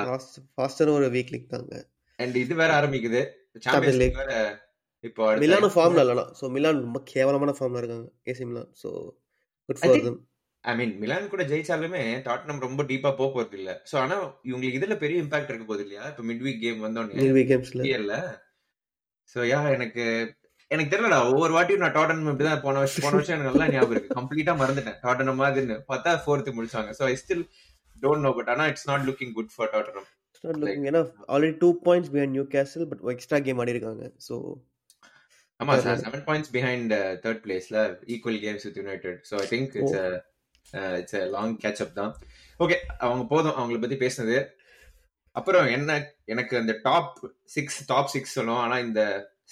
ஃபாஸ்டர் 0.57 0.91
ஒரு 0.95 1.07
வீக் 1.09 1.33
லீக் 1.35 1.51
தாங்க. 1.53 1.75
அண்ட் 2.19 2.35
இது 2.35 2.55
வேற 2.55 2.71
ஆரம்பிக்குது. 2.79 3.21
சாம்பியன்ஸ் 3.65 3.99
லீக் 4.01 4.19
வேற 4.21 4.33
இப்போ 5.03 5.23
மிலான் 5.43 5.73
ஃபார்ம்ல 5.75 6.03
இல்லனா 6.05 6.23
சோ 6.39 6.45
மிலான் 6.55 6.85
ரொம்ப 6.85 6.99
கேவலமான 7.11 7.51
ஃபார்ம்ல 7.57 7.81
இருக்காங்க. 7.81 8.07
AC 8.31 8.45
Milan. 8.49 8.71
So 8.81 8.89
good 9.69 9.79
for 9.81 9.93
them 10.07 10.17
I 10.63 10.73
mean 10.79 10.93
Milan 11.01 11.29
கூட 11.33 11.43
ஜெயிச்சாலுமே 11.51 12.01
டாட்னம் 12.27 12.63
ரொம்ப 12.65 12.81
டீப்பா 12.89 13.09
போக 13.19 13.29
போறது 13.35 13.57
இல்ல. 13.59 13.71
சோ 13.89 13.95
ஆனா 14.03 14.15
இவங்களுக்கு 14.49 14.79
இதுல 14.79 14.95
பெரிய 15.03 15.23
இம்பாக்ட் 15.23 15.51
இருக்க 15.51 15.65
போகுது 15.69 15.83
இல்லையா? 15.85 16.03
இப்ப 16.11 16.23
மிட் 16.29 16.43
வீக் 16.45 16.63
கேம் 16.63 16.83
வந்தோடனே 16.85 17.21
மிட் 17.21 17.35
வீக் 17.37 17.51
கேம்ஸ்ல 17.51 17.85
இல்ல 17.99 18.15
சோ 19.33 19.39
யா 19.51 19.59
எனக்கு 19.75 20.03
எனக்கு 20.71 20.91
தெரியலடா. 20.93 21.19
ஒவ்வொரு 21.31 21.53
வாட்டியும் 21.57 21.83
நான் 21.83 21.95
டாட்டன் 21.97 22.23
இப்படிதான் 22.31 22.63
போன 22.65 22.79
வருஷம் 22.83 23.05
போன 23.05 23.17
வருஷம் 23.17 23.35
எனக்கு 23.35 23.51
நல்லா 23.51 23.67
ஞாபகம் 23.73 23.95
இருக்கு. 23.95 24.15
கம்ப்ளீட்டா 24.19 24.53
மறந்துட்டேன். 24.61 24.97
டாட்டன் 25.05 25.39
மாதிரின்னு 25.41 25.77
பார்த்தா 25.91 26.13
ஃபோர்த் 26.23 26.55
முடிச்சாங்க. 26.57 26.91
So 26.99 27.03
I 27.11 27.13
still 27.21 27.43
don't 27.95 28.25
know 28.27 28.31
but 28.39 28.49
ஆனா 28.53 28.65
it's 28.71 28.89
not 28.91 29.05
looking 29.09 29.35
good 29.37 29.53
for 29.55 29.71
Tottenham 29.75 30.09
ஏன்னா 30.89 31.01
already 31.33 31.55
two 31.61 31.69
points 31.85 32.11
behind 32.15 32.35
Newcastle 32.55 32.89
but 32.89 33.03
extra 33.15 33.39
game 33.47 33.61
ஆடி 33.63 33.75
இருக்காங்க 33.75 34.03
சோ 34.27 34.35
ஆமா 35.59 35.73
sir 35.83 36.01
seven 36.03 36.25
points 36.27 36.51
behind 36.55 36.91
third 37.23 37.41
பிளேஸ்ல 37.45 37.77
equal 38.13 38.39
games 38.43 38.65
with 38.67 38.77
United 38.81 39.19
so 39.29 39.35
I 39.43 39.45
think 39.53 39.71
it's 39.79 39.97
it's 40.99 41.15
long 41.35 41.55
catch 41.63 41.81
up 41.85 41.95
தான். 41.99 42.11
Okay 42.59 42.77
அவங்க 43.05 43.23
போதும். 43.33 43.55
அவங்கள 43.59 43.79
பத்தி 43.83 43.97
பேசினது. 44.03 44.37
அப்புறம் 45.35 45.65
என்ன 45.77 45.97
எனக்கு 46.33 46.53
அந்த 46.61 46.73
டாப் 46.85 47.17
சிக்ஸ் 47.55 47.79
டாப் 47.91 48.11
சிக்ஸ் 48.15 48.35
சொல்லுவோம் 48.37 48.61
ஆனா 48.65 48.77
இந்த 48.87 49.01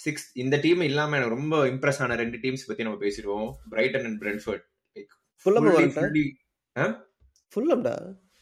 சிக்ஸ் 0.04 0.26
இந்த 0.42 0.56
டீம் 0.64 0.82
இல்லாம 0.88 1.16
எனக்கு 1.18 1.36
ரொம்ப 1.36 1.56
இம்ப்ரெஸ் 1.72 2.00
ஆன 2.04 2.16
ரெண்டு 2.22 2.38
டீம்ஸ் 2.44 2.66
பத்தி 2.68 2.86
நம்ம 2.86 2.98
பேசிடுவோம். 3.04 3.50
பிரைட்டன் 3.74 4.06
அண்ட் 4.08 4.18
பிரென்ஃபர்ட் 4.24 4.64
ஃபுல்லம்டா 5.46 5.72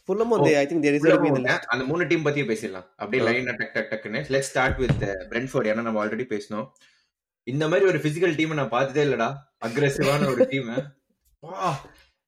ஃபுல்லம் 0.09 0.33
வந்து 0.35 0.51
ஐ 0.63 0.65
திங்க் 0.71 0.85
தேர் 0.87 0.97
இஸ் 0.97 1.05
அந்த 1.75 1.85
மூணு 1.91 2.03
டீம் 2.11 2.27
பத்தியே 2.27 2.47
பேசிடலாம். 2.51 2.87
அப்படியே 3.01 3.23
லைன் 3.29 3.49
டக் 3.53 3.75
டக் 3.77 3.91
டக்னு 3.93 4.21
லெட்ஸ் 4.35 4.51
ஸ்டார்ட் 4.53 4.81
வித் 4.83 5.05
பிரென்ஃபோர்ட் 5.33 5.71
ஏன்னா 5.73 5.85
நம்ம 5.89 6.01
ஆல்ரெடி 6.05 6.27
பேசணும் 6.35 6.67
இந்த 7.47 7.65
மாதிரி 7.69 7.87
ஒரு 7.87 7.99
பிசிக்கல் 8.05 8.37
டீம் 8.37 8.59
நான் 8.59 8.75
பார்த்ததே 8.75 9.03
இல்லடா. 9.07 9.31
அக்ரெசிவான 9.67 10.29
ஒரு 10.33 10.45
டீம் 10.53 10.71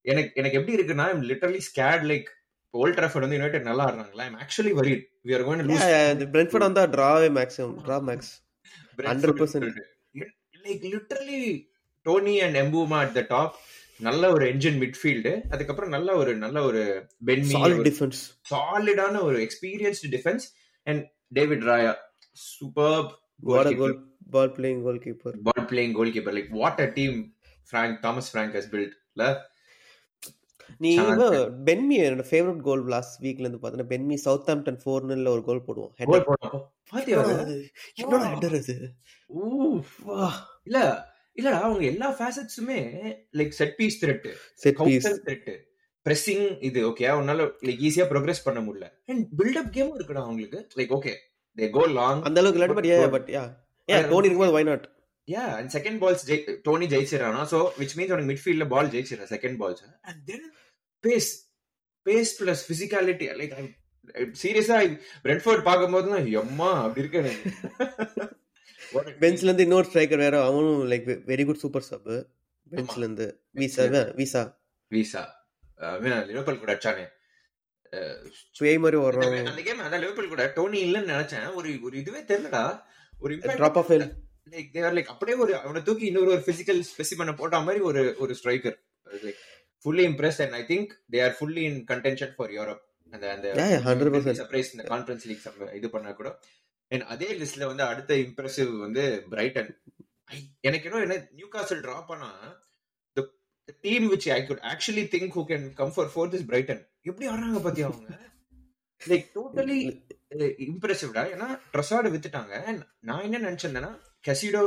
எனக்கு 0.05 0.31
எனக்கு 0.35 0.59
எப்படி 0.59 0.75
இருக்குன்னா 0.77 1.07
literally 1.31 1.61
scared 1.69 2.05
like 2.11 2.27
Old 2.75 2.97
Trafford 2.99 3.25
வந்து 3.25 3.39
யுனைடெட் 3.39 3.69
நல்லா 3.69 3.85
ஆடுறாங்களா 3.87 4.25
I'm 4.27 4.37
actually 4.43 4.73
worried 4.79 5.05
we 5.27 5.35
are 5.37 5.45
going 5.47 5.63
to 5.63 5.69
lose 5.71 5.87
Brentford 6.35 6.67
வந்தா 6.67 6.85
டிராவே 6.95 7.31
மேக்ஸிமம் 7.39 7.77
டிரா 7.87 7.99
மேக்ஸ் 8.09 8.33
100% 8.99 9.65
இல்ல 10.15 10.27
like 10.65 10.85
literally 10.93 11.41
Toney 12.07 12.35
and 12.41 12.59
Mbeumo 12.63 12.99
at 13.05 13.17
the 13.17 13.23
top 13.29 13.57
நல்ல 14.01 14.31
ஒரு 14.33 14.45
என்ஜின் 14.53 14.79
மிட்ஃபீல்டு 14.83 15.33
அதுக்கப்புறம் 15.51 15.93
நல்ல 15.97 16.09
ஒரு 16.17 16.33
நல்ல 16.37 16.59
ஒரு 16.63 16.83
பென்மி 17.25 17.55
சாலிட் 17.57 17.85
டிஃபென்ஸ் 17.89 18.21
சாலிடான 18.51 19.23
ஒரு 19.29 19.39
experienced 19.47 20.11
defence 20.17 20.47
and 20.87 21.03
David 21.33 21.65
Raya 21.69 21.93
super 22.49 23.01
what 23.49 23.71
a 23.73 23.77
goal 23.83 23.97
ball 24.27 24.53
playing 24.57 24.83
goalkeeper 25.05 25.37
ball 25.49 25.67
playing 25.71 25.95
goalkeeper 26.15 26.37
like 26.37 26.51
what 26.57 26.81
a 26.81 26.89
team 26.97 27.19
Frank 27.73 27.97
Thomas 28.03 28.31
Frank 28.33 28.57
has 28.59 28.71
built 28.73 28.95
இல்ல 29.13 29.27
நீ 30.81 30.93
பென்மி 31.67 31.97
என்னோட 32.01 32.25
ஃபேவரட் 32.31 32.63
கோல் 32.65 32.83
லாஸ்ட் 32.95 33.19
வீக்ல 33.23 33.45
இருந்து 33.45 33.59
பார்த்தீங்கன்னா 33.59 33.93
பென்மி 33.93 34.17
சவுத் 34.25 34.51
ஆம்டன் 34.55 34.81
ஃபோர் 34.83 35.11
நில்ல 35.11 35.35
ஒரு 35.35 35.45
கோல் 35.45 35.67
போடுவோம் 35.67 35.93
பாத்தியா 36.93 37.21
என்னோட 38.01 38.25
ஹெட்டர் 38.27 38.57
அது? 38.59 38.75
இல்ல 40.67 40.79
இல்லடா 41.37 41.59
அவங்க 41.65 41.85
எல்லா 41.85 42.09
ஃபேசட்ஸுமே 42.19 42.79
like 43.35 43.57
set 43.59 43.75
piece 43.79 43.99
threat 44.03 44.29
set 44.63 44.79
piece 44.83 45.09
threat 45.25 45.49
pressing 46.07 46.43
இது 46.63 46.81
ஓகே 46.89 47.07
உன்னால 47.21 47.47
லைக் 47.67 47.81
ஈஸியா 47.87 48.05
ப்ரோக்ரஸ் 48.11 48.45
பண்ண 48.45 48.59
முடியல. 48.61 48.89
அண்ட் 49.09 49.23
பில்ட் 49.39 49.59
அப் 49.61 49.73
கேமும் 49.77 49.97
இருக்குடா 49.97 50.23
அவங்களுக்கு. 50.25 50.59
Like 50.77 50.93
okay 50.97 51.13
they 51.59 51.69
go 51.71 51.83
long 51.95 52.21
அந்த 52.29 52.41
அளவுக்கு 52.41 52.59
இல்லாட்டி 52.59 52.77
but 52.79 52.89
yeah 52.91 52.99
but 53.15 53.31
yeah 53.35 53.43
Toney 53.89 54.27
இருக்கும்போது 54.27 54.55
why 54.57 54.65
not 54.71 54.87
yeah 55.29 55.45
and 55.57 55.71
second 55.77 55.99
balls 56.03 56.25
Toney 56.67 56.87
ஜெயிச்சிடறானா 56.93 57.43
so 57.53 57.61
which 57.81 57.97
means 57.99 58.13
அவனுக்கு 58.13 58.33
மிட்ஃபீல்ட்ல 58.33 58.67
ball 58.75 58.93
ஜெயிச்சிடறான் 58.95 59.33
second 59.35 59.59
balls 59.63 59.83
and 60.09 60.21
then 60.31 60.47
pace 61.05 61.31
pace 62.07 62.33
plus 62.41 62.65
physicality 62.71 63.29
like 63.41 63.55
சீரியஸா 64.43 64.77
பிரெட்ஃபோர்ட் 65.25 65.63
பார்க்கும்போது 65.69 66.11
தான் 66.15 66.29
எம்மா 66.43 66.71
அப்படி 66.85 67.05
இருக்கு 67.05 67.23
பெஞ்ச்ல 69.23 69.47
இருந்து 69.49 69.65
இன்னொரு 69.67 69.87
ஸ்ட்ரைக்கர் 69.89 70.23
வேற 70.25 70.37
அவனும் 70.49 70.83
like 70.91 71.09
very 71.31 71.45
good 71.49 71.63
super 71.63 71.87
sub 71.89 72.11
பெஞ்ச்ல 72.67 73.03
இருந்து 73.03 73.27
வீசா 73.61 73.85
வீசா 74.21 74.43
வீசா 74.91 75.23
லிவர்பூல் 76.29 76.61
கூட 76.63 76.73
அடிச்சானே. 76.75 77.05
பேய் 78.61 78.81
மாதிரி 78.85 78.99
வர்றான் 79.03 79.49
அந்த 79.51 79.63
கேம் 79.67 79.83
அதான் 79.87 80.03
லிவர்பூல் 80.05 80.33
கூட 80.33 80.45
டோனி 80.57 80.79
இல்லன்னு 80.87 81.13
நினைச்சேன் 81.15 81.49
ஒரு 81.59 81.71
ஒரு 81.87 81.95
இதுவே 82.03 82.23
தெரியலடா. 82.31 82.65
ஒரு 83.23 83.35
drop 83.53 83.79
off 83.81 83.93
like 84.53 84.69
there 84.75 84.97
like 84.97 85.13
அப்படியே 85.13 85.37
ஒரு 85.45 85.53
அவனை 85.61 85.81
தூக்கி 85.87 86.05
இன்னொரு 86.07 86.31
ஒரு 86.35 86.43
பிசிக்கல் 86.49 86.81
ஸ்பெசிமனை 86.91 87.35
போட்ட 87.39 87.61
மாதிரி 87.63 87.81
ஒரு 87.91 88.03
ஒரு 88.19 88.35
striker 88.39 88.77
like 89.23 89.41
fully 89.85 90.05
impress 90.11 90.41
and 90.45 90.57
I 90.57 90.63
think 90.69 90.93
they 91.13 91.21
are 91.25 91.35
fully 91.39 91.65
in 91.71 91.81
contention 91.91 92.35
for 92.37 92.53
Europe 92.57 92.83
அந்த 93.13 93.27
அந்த 93.33 93.49
சர்ப்ரைஸ் 94.39 94.71
இந்த 94.75 94.85
கான்ஃபரன்ஸ் 94.93 95.27
லீக் 95.29 95.45
இது 95.75 95.89
பண்ணா 95.91 96.13
கூட. 96.13 96.31
அண்ட் 96.91 97.05
அதே 97.13 97.29
லிஸ்ட்ல 97.41 97.67
வந்து 97.71 97.85
அடுத்த 97.87 98.13
இம்ப்ரெசிவ் 98.25 98.71
வந்து 98.83 99.03
பிரைட்டன் 99.33 99.71
எனக்கு 100.65 100.87
என்ன 100.89 101.03
என்ன 101.07 101.17
நியூ 101.35 101.49
காசல் 101.49 101.83
ட்ரா 101.85 101.99
பண்ணா 102.09 102.31
team 103.85 104.07
which 104.11 104.29
I 104.33 104.41
could 104.45 104.63
actually 104.71 105.05
think 105.13 105.35
who 105.37 105.45
can 105.49 105.67
come 105.79 105.93
for 105.95 106.11
fourth 106.13 106.37
is 106.39 106.47
Brighton 106.51 106.83
எப்படி 107.07 107.27
ஆடுறாங்க 107.29 107.61
பத்தி 107.65 107.83
அவங்க? 107.83 108.09
லைக் 109.01 109.27
டோட்டலி 109.35 109.79
இம்ப்ரெசிவ்டா 110.67 111.23
ஏன்னா 111.33 111.47
ட்ரெஸ்ஸாட 111.73 112.07
வித்துட்டாங்க. 112.13 112.55
நான் 113.01 113.25
என்ன 113.25 113.41
நினைச்சிருந்தேன்னா 113.45 113.93
Caicedo 114.25 114.63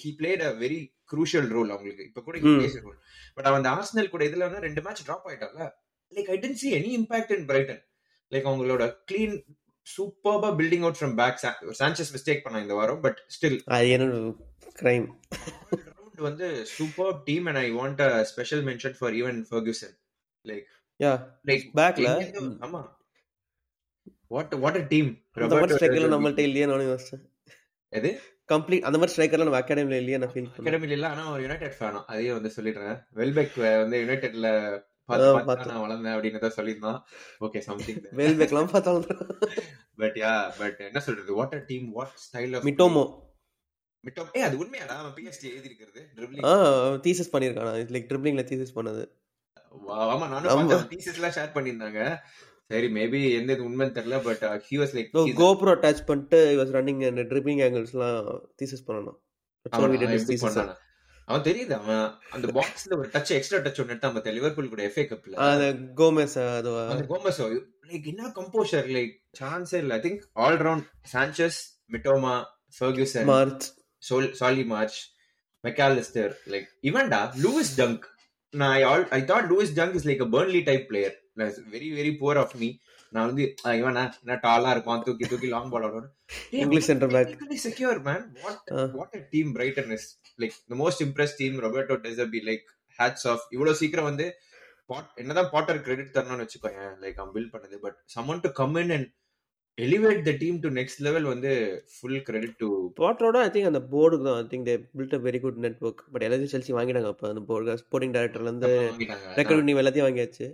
he 0.00 0.08
played 0.18 0.42
a 0.42 0.52
very 0.62 0.80
crucial 1.12 1.48
role 1.48 1.70
அவங்களுக்கு. 1.70 2.04
இப்ப 2.04 2.22
கூட 2.22 2.38
ரோல் 2.86 2.98
பட் 3.36 3.46
அவன் 3.46 3.60
அந்த 3.60 3.70
ஆர்சனல் 3.76 4.12
கூட 4.14 4.24
இதுல 4.24 4.46
வந்து 4.48 4.66
ரெண்டு 4.66 4.82
மேட்ச் 4.86 5.04
டிராப் 5.06 5.28
ஆயிட்டாங்க 5.28 5.60
like 6.12 6.30
I 6.30 6.38
didn't 6.38 6.60
see 6.62 6.70
any 6.78 6.90
impact 6.98 7.32
in 7.36 7.46
Brighton 7.46 7.82
like 8.32 8.48
அவங்களோட 8.50 8.84
clean 9.10 9.36
சூப்பர்பா 9.86 10.48
building 10.56 10.84
out 10.86 10.98
from 11.00 11.14
back 11.14 11.38
chances 11.80 12.12
mistake 12.16 12.44
பண்ண 12.44 12.60
இந்த 12.60 12.74
வாரம் 12.74 13.00
பட் 13.00 13.20
ஸ்டில் 13.28 13.58
அது 13.68 13.88
என்ன 13.88 14.08
கிரைம் 14.76 15.06
வந்து 16.20 16.46
super 16.76 17.12
team 17.24 17.46
and 17.46 17.58
I 17.58 17.68
want 17.70 18.00
a 18.00 18.10
special 18.24 18.62
mention 18.64 18.96
for 18.98 19.14
even 19.14 19.38
Ferguson 19.50 19.94
like 20.44 20.66
yeah 21.00 21.12
like 21.50 21.64
பேக்ல 21.78 22.08
ஆமா. 22.66 22.80
வாட் 24.30 24.54
வாட் 24.62 24.78
அ 24.80 24.84
டீம் 24.90 25.10
அந்த 25.38 25.54
மாதிரி 25.54 25.76
ஸ்ட்ரைக்கர்ல 25.76 26.08
நம்மள்ட்ட 26.14 26.42
இல்லையே 26.48 26.66
நானும் 26.66 26.90
யோசிச்சேன். 26.90 27.22
எது? 27.92 28.10
கம்ப்ளீட் 28.48 28.86
அந்த 28.88 28.98
மாதிரி 28.98 29.12
ஸ்ட்ரைக்கர்ல 29.12 29.46
நம்ம 29.46 29.60
அகாடமில 29.60 29.98
இல்லையே 30.02 30.18
நான் 30.18 30.32
ஃபீல் 30.32 30.50
அகாடமில 30.54 30.94
இல்ல 30.96 31.06
ஆனா 31.08 31.24
யுனைடெட் 31.44 31.76
ஃபேனா 31.78 32.00
அதையும் 32.10 32.36
வந்து 32.38 32.50
சொல்லிடுறேன். 32.56 32.96
வெல்பெக் 33.18 33.56
வந்து 33.82 33.98
யுனைடெட்ல 34.02 34.48
நான் 35.08 35.82
வளர்ந்தேன் 35.84 36.14
அப்படின்னு 36.14 36.50
சொல்லியிருந்தான். 36.58 36.98
ஓகே 37.40 37.60
சம்திங் 37.68 38.00
வெல்பெக்லாம் 38.20 38.72
பார்த்தாலும் 38.72 39.06
பட் 40.02 40.18
யா 40.22 40.32
பட் 40.58 40.80
என்ன 40.88 41.00
சொல்றது? 41.06 41.30
What 41.38 41.54
a 41.54 41.62
team 41.70 41.86
what 41.92 42.14
style 42.24 42.54
of 42.56 42.66
Mitoma 42.68 43.04
Mitoma 44.04 44.28
ஏ 44.36 44.42
அது 44.42 44.56
உண்மையாடா? 44.62 44.96
அவன் 45.00 45.14
பிஎஸ்டி 45.16 45.46
எழுதி 45.52 45.68
இருக்கிறது 45.70 46.00
ட்ரிப்ளிங் 46.16 46.44
ஆ 46.46 46.52
தீசிஸ் 47.06 47.32
பண்ணிருக்கானா 47.32 47.72
லைக் 47.94 48.10
ட்ரிப்ளிங்ல 48.10 48.44
தீசிஸ் 48.50 48.76
பண்ணது. 48.76 49.04
ஆமா 50.06 50.26
நானும் 50.28 50.84
தீசிஸ் 50.92 51.18
எல்லாம் 51.18 51.34
ஷேர் 51.36 51.56
பண்ணிருந்தாங்க 51.56 52.00
சரி 52.70 52.88
மேபி 52.94 53.20
எந்த 53.36 53.50
இது 53.52 53.62
உண்மைன்னு 53.66 53.96
தெரியல 53.98 54.16
but 54.24 54.42
he 54.66 54.76
was 54.80 54.92
like 54.96 55.12
GoPro 55.38 55.72
attach 55.74 56.02
பண்ணிட்டு 56.08 56.40
வாஸ் 56.58 56.72
ரன்னிங் 56.76 57.00
அந்த 57.10 57.22
ட்ரிப்ளிங் 57.30 57.62
ஆங்கிள்ஸ்லாம் 57.66 58.18
தீசிஸ் 58.60 58.84
பண்ணனும் 58.84 59.18
அவன் 61.28 61.46
தெரியுது 61.46 61.72
அவன் 61.78 62.02
அந்த 62.34 62.46
பாக்ஸ்ல 62.56 62.96
ஒரு 62.98 63.08
டச் 63.14 63.32
எக்ஸ்ட்ரா 63.36 63.58
டச் 63.64 63.80
ஒன்னு 63.80 63.94
எடுத்தான் 63.94 64.14
பத்த 64.16 64.32
லிவர்பூல் 64.36 64.70
கூட 64.70 64.82
எஃப்ஏ 64.86 65.04
கப்ல 65.08 65.40
அந்த 65.46 65.66
கோமெஸ் 65.98 66.36
அதுவா? 66.50 66.82
அந்த 66.92 67.04
கோமெஸ் 67.10 67.40
லைக் 67.88 68.06
என்ன 68.12 68.30
கம்போஷர் 68.38 68.88
லைக் 68.94 69.12
சான்ஸே 69.40 69.78
இல்ல. 69.82 69.92
I 69.94 70.02
think 70.06 70.22
all 70.42 70.58
round 70.62 70.86
chances 71.12 71.58
Mitoma 71.94 72.34
Ferguson 72.76 73.28
March 73.32 73.66
Sol 74.02 74.28
Solly 74.40 74.64
March 74.72 74.98
MacAllister 75.64 76.32
like 76.54 76.68
இவன்டா 76.90 77.20
Lewis 77.44 77.74
Dunk 77.78 78.04
நான் 78.54 78.74
I 78.74 78.82
all 78.90 79.06
I 79.12 79.20
thought 79.30 79.48
Lewis 79.52 79.74
Dunk 79.78 79.96
is 80.00 80.08
like 80.10 80.24
a 80.26 80.30
Burnley 80.36 80.62
type 80.68 80.86
player 80.90 81.16
very 81.72 81.88
very 81.96 82.12
poor 82.20 82.40
of 82.42 82.54
me 82.60 82.68
நான் 83.12 83.28
வந்து 83.28 83.44
இவனா 83.78 84.02
என்ன 84.22 84.38
டாலா 84.42 84.70
இருப்பான் 84.74 85.04
தூக்கி 85.04 85.26
தூக்கி 85.26 85.48
long 85.52 85.70
ball 85.72 85.86
ஆடணும் 85.86 86.10
English 86.58 86.88
centre 86.90 87.12
back 87.14 87.62
secure 87.66 88.00
man 88.08 88.24
what 88.42 88.72
what 88.96 89.14
a 89.18 89.22
team 89.34 89.52
Brighton 89.56 89.92
is 89.96 90.08
like 90.38 90.56
the 90.72 90.78
most 90.82 91.04
impress 91.06 91.36
team 91.38 91.56
Roberto 91.66 91.96
De Zerbi 92.04 92.42
like 92.48 92.66
hats 92.98 93.28
off 93.32 93.44
இவ்வளவு 93.56 93.80
சீக்கிரம் 93.82 94.08
வந்து 94.10 94.26
பாட் 94.90 95.08
என்னதான் 95.22 95.50
பாட்டர் 95.54 95.80
கிரெடிட் 95.86 96.14
தரணும்னு 96.14 96.44
வச்சுக்கோங்க 96.44 96.84
லைக் 97.02 97.18
அவன் 97.20 97.32
பில்ட் 97.34 97.54
பண்ணது 97.54 97.78
but 97.82 97.98
someone 98.14 98.44
to 98.44 98.50
come 98.60 98.76
in 98.82 98.92
and 98.96 99.08
elevate 99.78 100.22
the 100.26 100.32
team 100.40 100.56
to 100.62 100.68
next 100.78 101.02
level 101.06 101.26
வந்து 101.32 101.50
full 101.92 102.22
credit 102.28 102.56
to 102.62 102.68
பாட்டரோட 102.96 103.38
ஐ 103.42 103.50
திங்க் 103.54 103.70
அந்த 103.70 103.82
போர்டுக்கு 103.92 104.26
தான் 104.28 104.38
I 104.38 104.46
think 104.52 104.66
they 104.68 104.76
built 104.94 105.14
a 105.14 105.22
very 105.26 105.40
good 105.44 105.60
network 105.66 106.00
but 106.12 106.24
எல்லாத்தையும் 106.26 106.54
செல்சி 106.54 106.78
வாங்கிட்டாங்க 106.78 107.10
அப்போ 107.12 107.28
அந்த 107.28 107.42
போர்டு 107.50 107.76
ஸ்போர்ட்டிங் 107.82 108.14
டைரக்டர்ல 108.16 108.50
இருந்து 108.50 108.72
ரெக்கார்ட் 109.38 109.60
பண்ணி 109.60 109.76
எல்லாத்தையும் 109.76 110.08
வாங்கியாச்சு. 110.08 110.48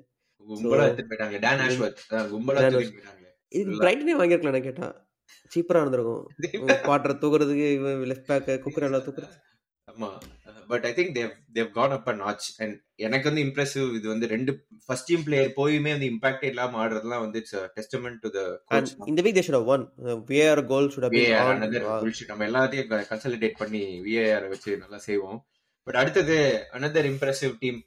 கும்பலா 0.48 0.86
எடுத்துட்டு 0.86 1.10
போயிட்டாங்க. 1.12 1.38
டான் 1.44 2.30
கும்பலா 2.34 2.62
தூக்கிட்டு 2.66 2.96
போயிட்டாங்க. 2.96 3.20
இது 3.52 3.80
பிரைட்டனே 3.82 4.14
சீப்பரா 5.52 5.80
இருந்திருக்கும். 5.82 6.22
தூக்குறதுக்கு 7.22 7.66
லெஃப்ட் 8.10 8.30
பேக் 8.30 8.64
குக்கர் 8.64 8.86
எல்லாம் 8.88 9.04
தூக்குறது. 9.06 9.34
ஆமா. 9.88 10.08
But 10.70 10.84
I 10.84 10.92
think 10.96 11.12
they 11.16 11.32
they 11.56 11.68
gone 11.70 11.94
up 11.96 12.08
a 12.08 12.14
notch 12.14 12.46
and 12.58 12.76
எனக்கு 12.96 13.26
வந்து 13.28 13.42
இம்ப்ரெசிவ் 13.44 13.88
இது 13.98 14.06
வந்து 14.08 14.26
ரெண்டு 14.26 14.52
ஃபர்ஸ்ட் 14.86 15.08
டீம் 15.08 15.24
பிளேயர் 15.26 15.50
போயுமே 15.56 15.92
வந்து 15.94 16.08
இம்பாக்ட் 16.12 16.46
இல்லாம 16.50 16.78
ஆடுறதுலாம் 16.82 17.24
வந்து 17.24 17.40
it's 17.40 17.56
testament 17.76 18.18
to 18.22 18.30
the 18.30 18.44
coach 18.70 18.92
இந்த 19.06 19.22
week 19.22 19.36
they 19.38 19.44
should 19.46 19.58
have 19.58 19.70
won 19.74 19.84
VAR 20.30 20.62
goal 20.64 20.90
should 20.94 21.06
have 21.06 21.16
been 21.16 22.30
நம்ம 22.32 22.46
எல்லாத்தையும் 22.50 22.88
கன்சாலிடேட் 23.12 23.60
பண்ணி 23.62 23.82
விஏஆர் 24.06 24.48
வச்சு 24.48 24.72
நல்லா 24.76 25.00
செய்வோம். 25.08 25.40
பட் 25.86 25.98
அடுத்தது 26.02 26.36
அனதர் 26.72 27.08
இம்ப்ரெசிவ் 27.12 27.54
டீம் 27.58 27.80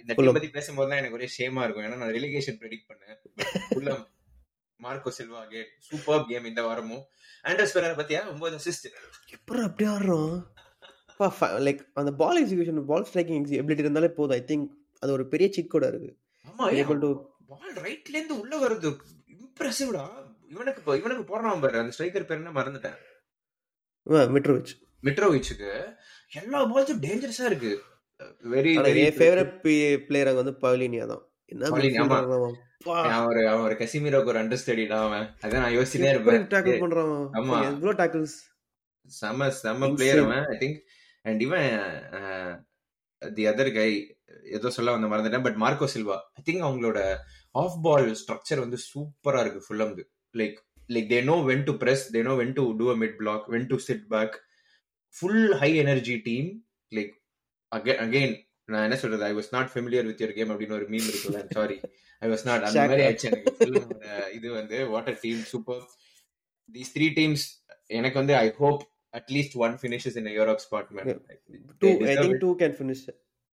இந்த 0.00 0.14
டீம் 0.16 0.36
பத்தி 0.36 0.50
பேசும்போது 0.56 0.88
தான் 0.90 1.00
எனக்கு 1.00 1.18
ஒரே 1.18 1.28
ஷேமா 1.36 1.62
இருக்கும். 1.66 1.86
ஏன்னா 1.86 2.00
நான் 2.02 2.14
ரெலிகேஷன் 2.16 2.58
ப்ரெடிக்ட் 2.62 2.88
பண்ணேன். 2.90 4.02
Marco 4.84 5.10
Silva 5.18 5.40
game 5.52 5.70
super 5.88 6.24
game 6.30 6.48
இந்த 6.50 6.62
வாரமும். 6.68 7.04
ஆண்டர்ஸ் 7.50 7.74
பெரர் 7.76 8.00
பத்தியா? 8.00 8.20
ஒன்பது 8.32 8.56
அசிஸ்ட் 8.60 8.88
எப்படி 9.36 9.60
அப்படி 9.68 9.86
ஆடுறோம் 9.94 10.34
லைக் 11.66 11.82
அந்த 12.00 12.12
ball 12.20 12.40
execution 12.42 12.80
ball 12.90 13.06
striking 13.10 13.46
ability 13.60 13.84
இருந்தாலே 13.86 14.10
போதும். 14.18 14.36
ஐ 14.38 14.42
திங்க் 14.50 14.66
அது 15.02 15.10
ஒரு 15.16 15.24
பெரிய 15.32 15.48
சிக் 15.56 15.72
கூட 15.74 15.86
இருக்கு. 15.92 16.10
ஆமா 16.48 16.66
பால் 17.52 17.74
ரைட்ல 17.86 18.14
இருந்து 18.18 18.36
உள்ள 18.42 18.54
வருது. 18.64 18.90
இம்ப்ரெசிவ்டா 19.34 20.04
இவனுக்கு 20.52 20.98
இவனுக்கு 21.00 21.24
போறான் 21.32 21.62
பாரு. 21.64 21.76
அந்த 21.82 21.94
ஸ்ட்ரைக்கர் 21.96 22.28
பேர் 22.28 22.40
என்ன? 22.42 22.54
மறந்துட்டேன். 22.58 22.98
மிட்ரோவிச் 24.36 24.72
மிட்ரோவிச்சுக்கு 25.06 25.70
எல்லா 26.40 26.58
பால்ஸும் 26.70 27.02
டேஞ்சரஸா 27.06 27.46
இருக்கு. 27.50 27.72
வெரி 28.52 28.72
என் 29.04 29.16
ஃபேவரட் 29.18 29.54
பிளேயர் 30.08 30.28
அங்க 30.30 30.40
வந்து 30.42 30.56
பவுலினியா 30.64 31.06
தான். 31.12 31.22
ஒரு 33.28 33.40
ஒரு 33.64 33.74
கசிமீரோக்கு 33.80 34.30
ஒரு 34.32 34.40
அண்டர் 34.42 34.60
ஸ்டடிடா 34.62 34.98
அவன். 35.06 35.26
அதான் 35.44 35.62
நான் 35.64 35.76
யோசிச்சுட்டே 35.76 36.10
இருப்பேன். 36.14 36.44
டேக்கிள் 36.54 36.82
பண்றான் 36.84 37.12
ஆமா. 37.40 37.58
எவ்வளவு 37.68 37.94
டேக்கிள்ஸ் 38.02 38.36
செம 39.10 39.48
செம 39.62 39.88
பிளேயர் 39.94 40.22
அவன் 40.24 40.44
ஐ 40.52 40.56
திங்க் 40.62 40.78
அண்ட் 41.24 41.40
இவன் 41.46 41.68
தி 43.22 43.44
அதர் 43.52 43.72
கை 43.78 43.88
ஏதோ 44.56 44.70
சொல்ல 44.76 44.94
வந்த 44.94 45.08
மறந்துட்டேன் 45.10 45.46
but 45.46 45.58
Marco 45.64 45.88
Silva 45.94 46.16
I 46.38 46.42
think 46.48 46.64
அவங்களோட 46.68 47.00
ஆஃப் 47.54 47.78
பால் 47.86 48.08
ஸ்ட்ரக்சர் 48.20 48.62
வந்து 48.64 48.78
சூப்பரா 48.90 49.40
இருக்கு 49.44 49.64
ஃபுல் 49.66 49.84
வந்து. 49.86 50.04
Like 50.34 50.56
like 50.88 51.08
they 51.12 51.20
know 51.30 51.36
when 51.50 51.66
to 51.68 51.74
press 51.82 52.04
they 52.14 52.22
know 52.28 52.34
when 52.42 52.56
to 52.58 52.64
do 52.80 52.86
a 52.94 52.96
mid 53.02 53.16
block 53.20 53.44
when 53.54 53.68
to 53.72 53.78
sit 53.88 54.06
back 54.14 54.34
full 55.14 55.46
high 55.62 55.70
energy 55.82 56.16
team 56.28 56.48
like 56.92 57.12
again 57.76 58.34
நான் 58.72 58.84
என்ன 58.86 58.96
சொல்றது? 59.02 59.24
I 59.30 59.32
was 59.38 59.50
not 59.56 59.70
familiar 59.72 60.06
with 60.10 60.22
your 60.22 60.36
game 60.38 60.52
அப்படின்னு 60.52 60.76
ஒரு 60.78 60.86
meme 60.92 61.08
இருக்குல்ல? 61.10 61.40
Sorry 61.56 61.76
I 62.22 62.28
was 62.32 62.44
not 62.48 62.66
அந்த 62.68 62.86
மாதிரி 62.90 63.04
ஆச்சு 63.08 63.28
எனக்கு. 63.30 63.52
ஒரு 63.66 63.82
இது 64.38 64.48
வந்து 64.60 64.76
what a 64.94 65.18
team 65.24 65.42
super 65.52 65.82
these 66.68 66.92
three 66.96 67.08
teams 67.18 67.46
எனக்கு 67.98 68.18
வந்து 68.22 68.36
I 68.44 68.46
hope 68.62 68.82
at least 69.14 69.56
one 69.64 69.74
finishes 69.80 70.16
in 70.20 70.30
Europe 70.38 70.62
spot 70.66 70.92
man 70.98 71.10
two 71.82 71.90
I 72.10 72.14
think 72.22 72.38
two 72.46 72.52
can 72.62 72.76
finish 72.78 73.04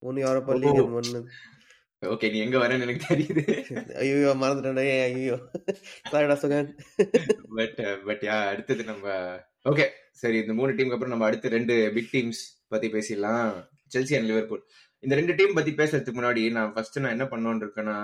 ஒன்னு 0.04 0.24
யூரோப்பா 0.26 0.56
லீக் 0.62 0.80
அண்ட் 0.84 0.96
ஒன்னு 1.02 1.22
ஓகே 2.02 2.28
நீ 2.34 2.38
எங்க 2.46 2.58
வரேன்னு 2.62 2.86
எனக்கு 2.86 3.02
தெரியுது. 3.10 3.42
ஐயோ 4.04 4.32
மறந்துட்டேன் 4.44 4.80
ஐயோ 5.10 5.36
சாரிடா 6.12 6.36
சுகன். 6.44 6.70
பட் 7.58 7.82
பட் 8.08 8.24
யா 8.30 8.38
அடுத்தது 8.54 8.84
நம்ம 8.92 9.06
ஓகே 9.72 9.86
சரி 10.22 10.38
இந்த 10.44 10.54
மூணு 10.60 10.72
டீமுக்கு 10.78 10.98
அப்புறம் 10.98 11.14
நம்ம 11.16 11.28
அடுத்து 11.28 11.54
ரெண்டு 11.58 11.76
பிக் 11.98 12.10
டீம்ஸ் 12.16 12.42
பத்தி 12.74 12.88
பேசிடலாம். 12.96 13.52
செல்சி 13.94 14.16
அண்ட் 14.18 14.30
லிவர்பூல் 14.32 14.64
இந்த 15.04 15.14
ரெண்டு 15.20 15.34
டீம் 15.40 15.58
பத்தி 15.58 15.72
பேசுறதுக்கு 15.80 16.20
முன்னாடி 16.20 16.44
நான் 16.58 16.74
ஃபர்ஸ்ட் 16.74 17.00
நான் 17.04 17.16
என்ன 17.18 17.28
பண்ணோன்னு 17.32 17.64
இருக்கேன்னா 17.66 17.96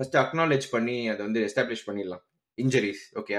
ஃபர்ஸ்ட் 0.00 0.16
அக்னாலேஜ் 0.22 0.66
பண்ணி 0.74 0.96
அதை 1.12 1.20
வந்து 1.26 1.40
எஸ்டாப்ளிஷ் 1.48 1.86
பண்ணிடலாம். 1.88 2.22
இன்ஜரிஸ் 2.58 3.02
ஓகே 3.20 3.34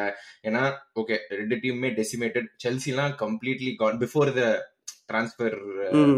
ஏன்னா 0.47 0.61
ஓகே 1.01 1.15
ரெண்டு 1.39 1.55
டீமுமே 1.63 1.89
decimated 1.99 2.47
செல்சிலாம் 2.63 3.13
completely 3.23 3.73
gone 3.81 3.99
before 4.03 4.31
the 4.39 4.43
transfer 5.09 5.55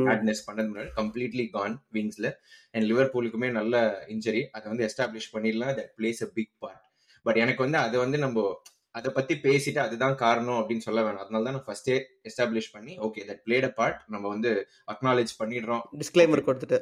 madness 0.07 0.43
பண்ணது 0.47 0.67
முன்னாடி 0.71 0.91
கம்ப்ளீட்லி 0.99 1.45
கான் 1.55 1.75
விங்ஸ்ல 1.95 2.27
அண்ட் 2.73 2.85
லிவர்பூலுக்குமே 2.91 3.49
நல்ல 3.59 3.75
இன்ஜரி 4.15 4.43
அதை 4.57 4.65
வந்து 4.71 4.87
எஸ்டாப்ளிஷ் 4.89 5.33
பண்ணிடலாம். 5.35 5.73
That 5.79 5.91
plays 5.99 6.21
a 6.27 6.29
big 6.37 6.53
part 6.63 6.83
but 7.25 7.39
எனக்கு 7.43 7.61
வந்து 7.65 7.79
அதை 7.85 7.97
வந்து 8.05 8.17
நம்ம 8.25 8.47
அதை 8.95 9.09
பத்தி 9.13 9.33
பேசிட்டு 9.43 9.79
அதுதான் 9.83 10.15
காரணம் 10.21 10.59
அப்படின்னு 10.59 10.85
சொல்ல 10.85 11.01
வேணாம். 11.01 11.23
அதனால 11.23 11.45
தான் 11.47 11.55
நான் 11.55 11.67
ஃபர்ஸ்டே 11.67 11.95
எஸ்டாப்ளிஷ் 12.29 12.73
பண்ணி 12.73 12.93
okay 13.05 13.23
that 13.29 13.41
played 13.45 13.67
a 13.67 13.73
part 13.75 13.99
நம்ம 14.13 14.25
வந்து 14.33 14.51
அக்னாலேஜ் 14.93 15.33
பண்ணிடுறோம். 15.39 15.83
டிஸ்க்ளைமர் 16.01 16.47
கொடுத்துட்டு. 16.47 16.79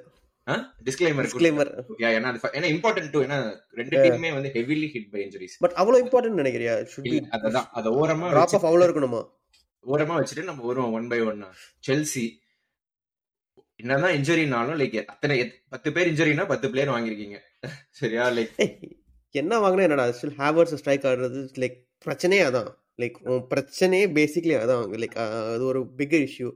டிஸ்க்ளைமர் 0.88 1.26
டிஸ்க்ளைமர் 1.28 1.70
ஏன்னா 2.10 2.30
அது 2.32 2.50
ஏன்னா 2.58 2.70
இம்பார்ட்டன்ட் 2.74 3.12
டூ 3.14 3.20
ஏன்னா 3.26 3.38
ரெண்டு 3.80 3.96
டீமுமே 3.98 4.32
வந்து 4.38 4.50
heavily 4.56 4.88
hit 4.94 5.10
by 5.14 5.22
injuries 5.26 5.56
but 5.62 5.76
அவ்வளவு 5.82 6.02
இம்பார்ட்டன்ட் 6.04 6.42
நினைக்கிறியா? 6.42 6.74
ஷுட் 6.92 7.08
பி 7.08 7.20
அதான். 7.38 7.68
அத 7.80 7.92
ஓரமா 8.00 8.30
டிராப் 8.34 8.56
ஆஃப் 8.58 8.68
அவ்வளவு 8.70 8.88
இருக்கணுமா? 8.88 9.22
ஓரமா 9.84 10.16
வச்சுட்டு 10.18 10.50
நம்ம 10.50 10.66
வருவோம் 10.68 10.96
ஒன் 10.98 11.08
பை 11.12 11.20
ஒன்னா 11.26 11.50
செல்சி 11.84 12.26
என்னதான் 13.80 14.16
இன்ஜுரினாலும் 14.18 14.78
லைக் 14.82 14.98
அத்தனை 15.06 15.38
பத்து 15.70 15.90
பேர் 15.96 16.10
இன்ஜுரினா 16.12 16.46
பத்து 16.48 16.68
பிளேயர் 16.72 16.94
வாங்கிருக்கீங்க 16.94 17.38
சரியா? 18.00 18.26
லைக் 18.36 18.54
என்ன 19.36 19.54
வாங்கினா 19.62 19.86
என்னடா? 19.88 20.06
ஸ்டில் 20.16 20.36
ஹேவர்ஸ் 20.40 20.76
ஸ்ட்ரைக் 20.80 21.06
ஆடுறது 21.10 21.40
லைக் 21.62 21.78
பிரச்சனையே 22.06 22.44
அதான். 22.50 22.70
லைக் 23.02 23.18
உன் 23.32 23.46
பிரச்சனையே 23.54 24.06
பேசிக்லி 24.18 24.56
அதான் 24.64 24.84
லைக் 25.04 25.18
அது 25.54 25.64
ஒரு 25.72 25.82
பிக் 26.00 26.16
இஷ்யூ 26.26 26.50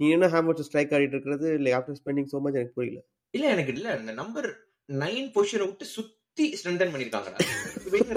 நீ 0.00 0.06
என்ன 0.16 0.26
ஹேவர்ஸ் 0.34 0.66
ஸ்ட்ரைக் 0.68 0.92
ஆடிட்டு 0.96 1.16
இருக்கிறது? 1.16 1.48
Like 1.64 1.76
after 1.78 1.98
spending 2.00 2.28
so 2.32 2.40
much 2.44 2.58
எனக்கு 2.58 2.76
புரியல. 2.78 3.00
இல்ல 3.34 3.46
எனக்கு 3.54 3.72
இல்ல. 3.76 3.88
இந்த 4.00 4.12
நம்பர் 4.20 4.48
நைன் 4.88 5.26
பொசிஷனை 5.36 5.66
விட்டு 5.70 5.86
சுத்தி 5.96 6.44
strengthen 6.58 6.92
பண்ணிருக்காங்கடா. 6.92 7.38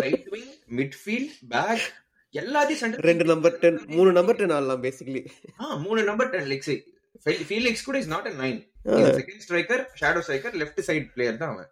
right 0.04 0.28
wing 0.36 0.52
midfield 0.80 1.34
back 1.54 1.86
எல்லாத்தையும் 2.36 3.00
ரெண்டு 3.10 3.26
நம்பர் 3.32 3.56
டென் 3.64 3.80
மூணு 3.96 4.12
நம்பர் 4.18 4.40
டென் 4.42 4.54
ஆடலாம் 4.58 4.84
பேசிக்கலி 4.86 5.22
ஆ 5.62 5.76
மூணு 5.86 6.02
நம்பர் 6.10 6.30
டென் 6.34 6.48
லைக் 6.52 6.68
ஃபீலிக்ஸ் 7.50 7.86
கூட 7.88 7.98
is 8.04 8.12
not 8.14 8.28
a 8.32 8.36
nine 8.44 8.60
second 9.20 9.42
striker 9.46 9.82
shadow 10.02 10.22
striker 10.28 10.56
left 10.62 10.80
side 10.90 11.10
player 11.16 11.42
தான் 11.42 11.52
அவன். 11.56 11.70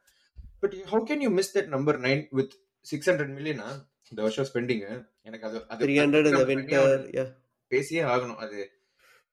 But 0.63 0.75
how 0.91 1.03
can 1.11 1.23
you 1.25 1.29
miss 1.39 1.53
that 1.57 1.69
number 1.75 1.99
nine 2.07 2.23
with 2.39 2.55
six 2.85 3.09
hundred 3.09 3.33
millionaire 3.37 3.69
இந்த 4.11 4.21
வருஷம் 4.25 4.47
spending 4.49 4.83
எனக்கு 5.21 5.65
அது 5.67 5.87
வின்டர் 5.87 7.31
பேசியே 7.71 8.01
ஆகணும். 8.01 8.39
அது 8.45 8.59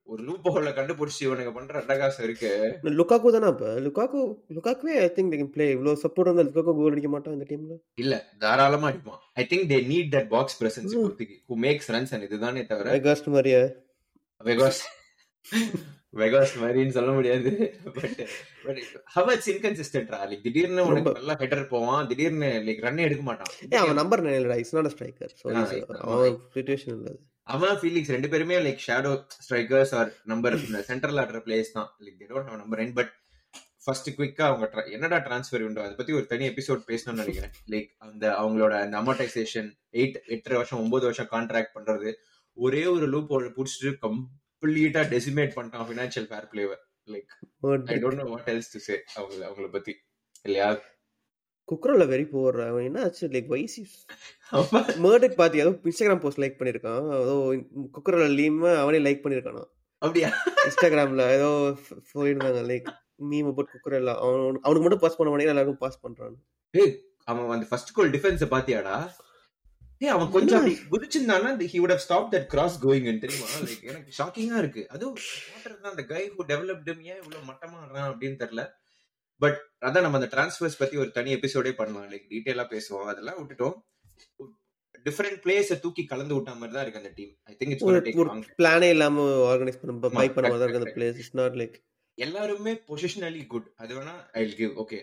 ஒரு 0.08 0.22
லூப் 0.22 0.48
ஹோல்ல 0.48 0.70
கண்டுபிடிச்சு 0.74 1.20
இவனுக்கு 1.20 1.52
பண்ற 1.52 1.80
அட்டகாசம் 1.80 2.22
இருக்கு. 2.22 2.50
லுக்காக்கு 2.98 3.30
தானே 3.36 3.48
அப்ப? 3.52 3.70
Lukaku 3.86 4.20
லுக்காக்குவே 4.56 4.94
I 5.04 5.08
think 5.16 5.30
they 5.32 5.38
can 5.40 5.50
play 5.54 5.70
இவ்வளவு 5.70 6.02
சப்போர்ட் 6.02 6.28
வந்து 6.32 6.44
லுக்காக்கு 6.44 6.74
கோல் 6.80 6.90
அடிக்க 6.90 7.08
மாட்டான் 7.08 7.34
இந்த 7.36 7.46
டீம்ல 7.48 7.78
இல்ல 7.94 8.14
தாராளமா 8.38 8.88
அடிப்பான். 8.90 9.22
I 9.34 9.46
think 9.50 9.66
they 9.72 9.78
need 9.92 10.12
that 10.14 10.28
box 10.28 10.58
presence 10.62 10.94
இப்போதைக்கு. 10.94 11.38
ஹூ 11.48 11.56
மேக்ஸ் 11.64 11.88
ரன்ஸ் 11.88 12.12
அண்ட் 12.16 12.26
இதுதானே 12.28 12.64
தவிர 12.66 12.96
வெகாஸ்ட் 12.98 13.32
மாதிரியா? 13.36 13.62
வெகாஸ் 14.44 14.82
வெகாஸ் 16.20 16.54
மாதிரின்னு 16.62 16.96
சொல்ல 16.96 17.10
முடியாது. 17.18 17.50
பட் 17.96 18.20
பட் 18.66 18.80
ஹவர்ஸ் 19.16 19.48
இன்கன்சிஸ்டன்ட்ரா 19.52 20.20
லைக் 20.30 20.44
திடீர்னு 20.46 20.86
உனக்கு 20.88 21.16
நல்லா 21.18 21.36
ஹெட்டர் 21.42 21.64
போவான் 21.74 22.08
திடீர்னு 22.10 22.50
லைக் 22.66 22.82
ரன் 22.86 23.04
எடுக்க 23.06 23.24
மாட்டான். 23.30 23.52
ஏ 23.72 23.78
அவன் 23.84 24.00
நம்பர் 24.00 24.24
இல்லடா 24.32 24.58
இஸ் 24.64 24.74
நாட் 24.78 24.90
ஸ்ட்ரைக்கர் 24.94 25.34
சோ 25.42 25.46
அவன் 26.14 26.36
சிச்சுவேஷன் 26.56 26.94
இல்ல 26.98 27.12
அவன் 27.54 27.76
ஃபீலிக்ஸ் 27.80 28.12
ரெண்டு 28.14 28.28
பேருமே 28.32 28.56
like 28.66 28.80
shadow 28.86 29.12
strikers 29.44 29.94
are 30.00 30.10
number 30.32 30.56
central 30.90 31.20
ஆடுற 31.22 31.40
பிளேஸ் 31.46 31.76
தான். 31.76 31.88
Like 32.04 32.18
they 32.22 32.28
don't 32.30 32.50
have 32.50 32.60
number 32.62 32.80
nine 32.82 32.96
but 32.98 33.12
first 33.84 34.08
குவிக்கா 34.16 34.44
அவங்க 34.50 34.84
என்னடா 34.94 35.18
டிரான்ஸ்ஃபர் 35.26 35.64
உண்டோ 35.66 35.82
அதை 35.84 35.94
பத்தி 35.98 36.12
ஒரு 36.18 36.26
தனி 36.30 36.44
எபிசோட் 36.52 36.80
பேசணும்னு 36.88 37.22
நினைக்கிறேன். 37.22 37.52
லைக் 37.72 37.90
அந்த 38.06 38.24
அவங்களோட 38.40 38.74
அந்த 38.84 38.96
அமோட்டைசேஷன் 39.02 39.68
எயிட் 40.00 40.18
எட்டரை 40.36 40.56
வருஷம் 40.60 40.80
ஒன்பது 40.84 41.06
வருஷம் 41.08 41.30
கான்ட்ராக்ட் 41.34 41.76
பண்றது 41.76 42.10
ஒரே 42.56 42.82
ஒரு 42.94 43.06
லூப் 43.12 43.30
புடிச்சிட்டு 43.58 43.92
கம்ப்ளீட்டா 44.62 45.00
டெசிமேட் 45.12 45.54
பண்ணிட்டான் 45.56 45.86
financial 45.88 46.26
fair 46.28 46.46
play 46.52 46.82
like 47.14 47.32
I 47.92 47.96
don't 48.04 48.20
know 48.20 48.26
what 48.30 48.48
else 48.52 48.70
to 48.74 48.78
say 48.86 48.94
அவங்க 49.16 49.34
அவங்கள 49.48 49.66
பத்தி. 49.74 49.92
இல்லையா? 50.46 50.68
குக்ரோல 51.68 52.04
வெரி 52.12 52.24
போர் 52.32 52.58
அவன் 52.66 52.86
என்ன 52.88 52.98
ஆச்சு? 53.04 53.24
லைக் 53.34 53.48
வைசி 53.52 53.82
மர்டக் 55.04 55.38
பாத்தி 55.40 55.60
ஏதோ 55.62 55.72
இன்ஸ்டாகிராம் 55.90 56.22
போஸ்ட் 56.24 56.42
லைக் 56.44 56.58
பண்ணிருக்கான். 56.60 57.06
ஏதோ 57.22 57.34
குக்ரோல 57.96 58.28
லீம் 58.38 58.60
அவனே 58.82 59.00
லைக் 59.06 59.22
பண்ணிருக்கானா? 59.24 59.64
அப்படியா? 60.02 60.30
இன்ஸ்டாகிராம்ல 60.66 61.26
ஏதோ 61.38 61.50
சொல்லிருந்தாங்க 62.12 62.62
லைக் 62.70 62.88
மீம் 63.30 63.52
போட் 63.58 63.72
குக்ரோல 63.74 64.14
அவன் 64.24 64.60
அவனுக்கு 64.66 64.84
மட்டும் 64.86 65.04
பாஸ் 65.04 65.18
பண்ண 65.18 65.30
மாட்டேங்க 65.32 65.54
எல்லாருக்கும் 65.54 65.82
பாஸ் 65.84 66.02
பண்றான் 66.06 66.36
அவன் 67.28 67.54
அந்த 67.56 67.66
ஃபர்ஸ்ட் 67.70 67.94
கோல் 67.96 68.14
டிஃபென்ஸ் 68.16 68.44
பாத்தியாடா? 68.54 68.96
அவன் 70.14 70.32
கொஞ்சம் 70.34 70.58
அப்படி 70.58 70.74
குதிச்சிருந்தானா 70.92 71.50
he 71.72 71.78
would 71.82 71.94
have 71.94 72.04
stop 72.06 72.28
that 72.34 72.48
cross 72.54 72.76
going 72.84 73.22
தெரியுமா? 73.24 73.46
லைக் 73.68 73.86
எனக்கு 73.90 74.10
ஷாக்கிங்கா 74.18 74.58
இருக்கு. 74.62 74.82
அதுவும் 74.94 75.16
அந்த 75.92 76.04
கை 76.12 76.22
ஹூ 76.34 76.44
டெவலப்ட் 76.52 76.90
ஏன் 77.12 77.20
இவ்வளவு 77.22 77.46
மட்டமா 77.50 77.78
ஆடுறான் 77.82 78.08
அப்படின்னு 78.10 78.38
தெரியல. 78.42 78.64
பட் 79.40 79.58
அதான் 79.86 80.04
நம்ம 80.06 80.18
அந்த 80.20 80.28
டிரான்ஸ்ஃபர்ஸ் 80.34 80.78
பத்தி 80.82 80.96
ஒரு 81.04 81.10
தனி 81.18 81.32
எபிசோடே 81.38 81.72
பண்ணலாம் 81.80 82.10
லைக் 82.12 82.28
டீடைலா 82.34 82.66
பேசுவோம். 82.74 83.08
அதெல்லாம் 83.12 83.40
விட்டுட்டோம். 83.40 83.76
டிஃபரெண்ட் 85.06 85.40
பிளேயர்ஸ் 85.42 85.72
தூக்கி 85.82 86.02
கலந்து 86.12 86.34
விட்ட 86.36 86.54
மாதிரி 86.60 86.74
தான் 86.76 86.84
இருக்கு 86.84 87.00
அந்த 87.02 87.12
டீம் 87.18 87.32
ஐ 87.50 87.56
திங்க் 87.58 87.72
இட்ஸ் 87.74 88.54
பிளானே 88.60 88.88
இல்லாம 88.94 89.26
ஆர்கனைஸ் 89.50 89.78
பண்ண 89.80 90.10
பை 90.20 90.28
பண்ண 90.36 90.48
மாதிரி 90.52 90.64
இருக்கு 90.64 90.80
அந்த 90.82 90.94
பிளேஸ் 90.96 91.18
இட்ஸ் 91.20 91.36
நாட் 91.40 91.58
லைக் 91.60 91.76
எல்லாருமே 92.18 92.72
பொசிஷனலி 92.88 93.42
குட் 93.52 93.68
அது 93.82 93.94
வேணா 93.98 94.14
I 94.38 94.42
will 94.44 94.58
give 94.62 94.72
okay 94.84 94.98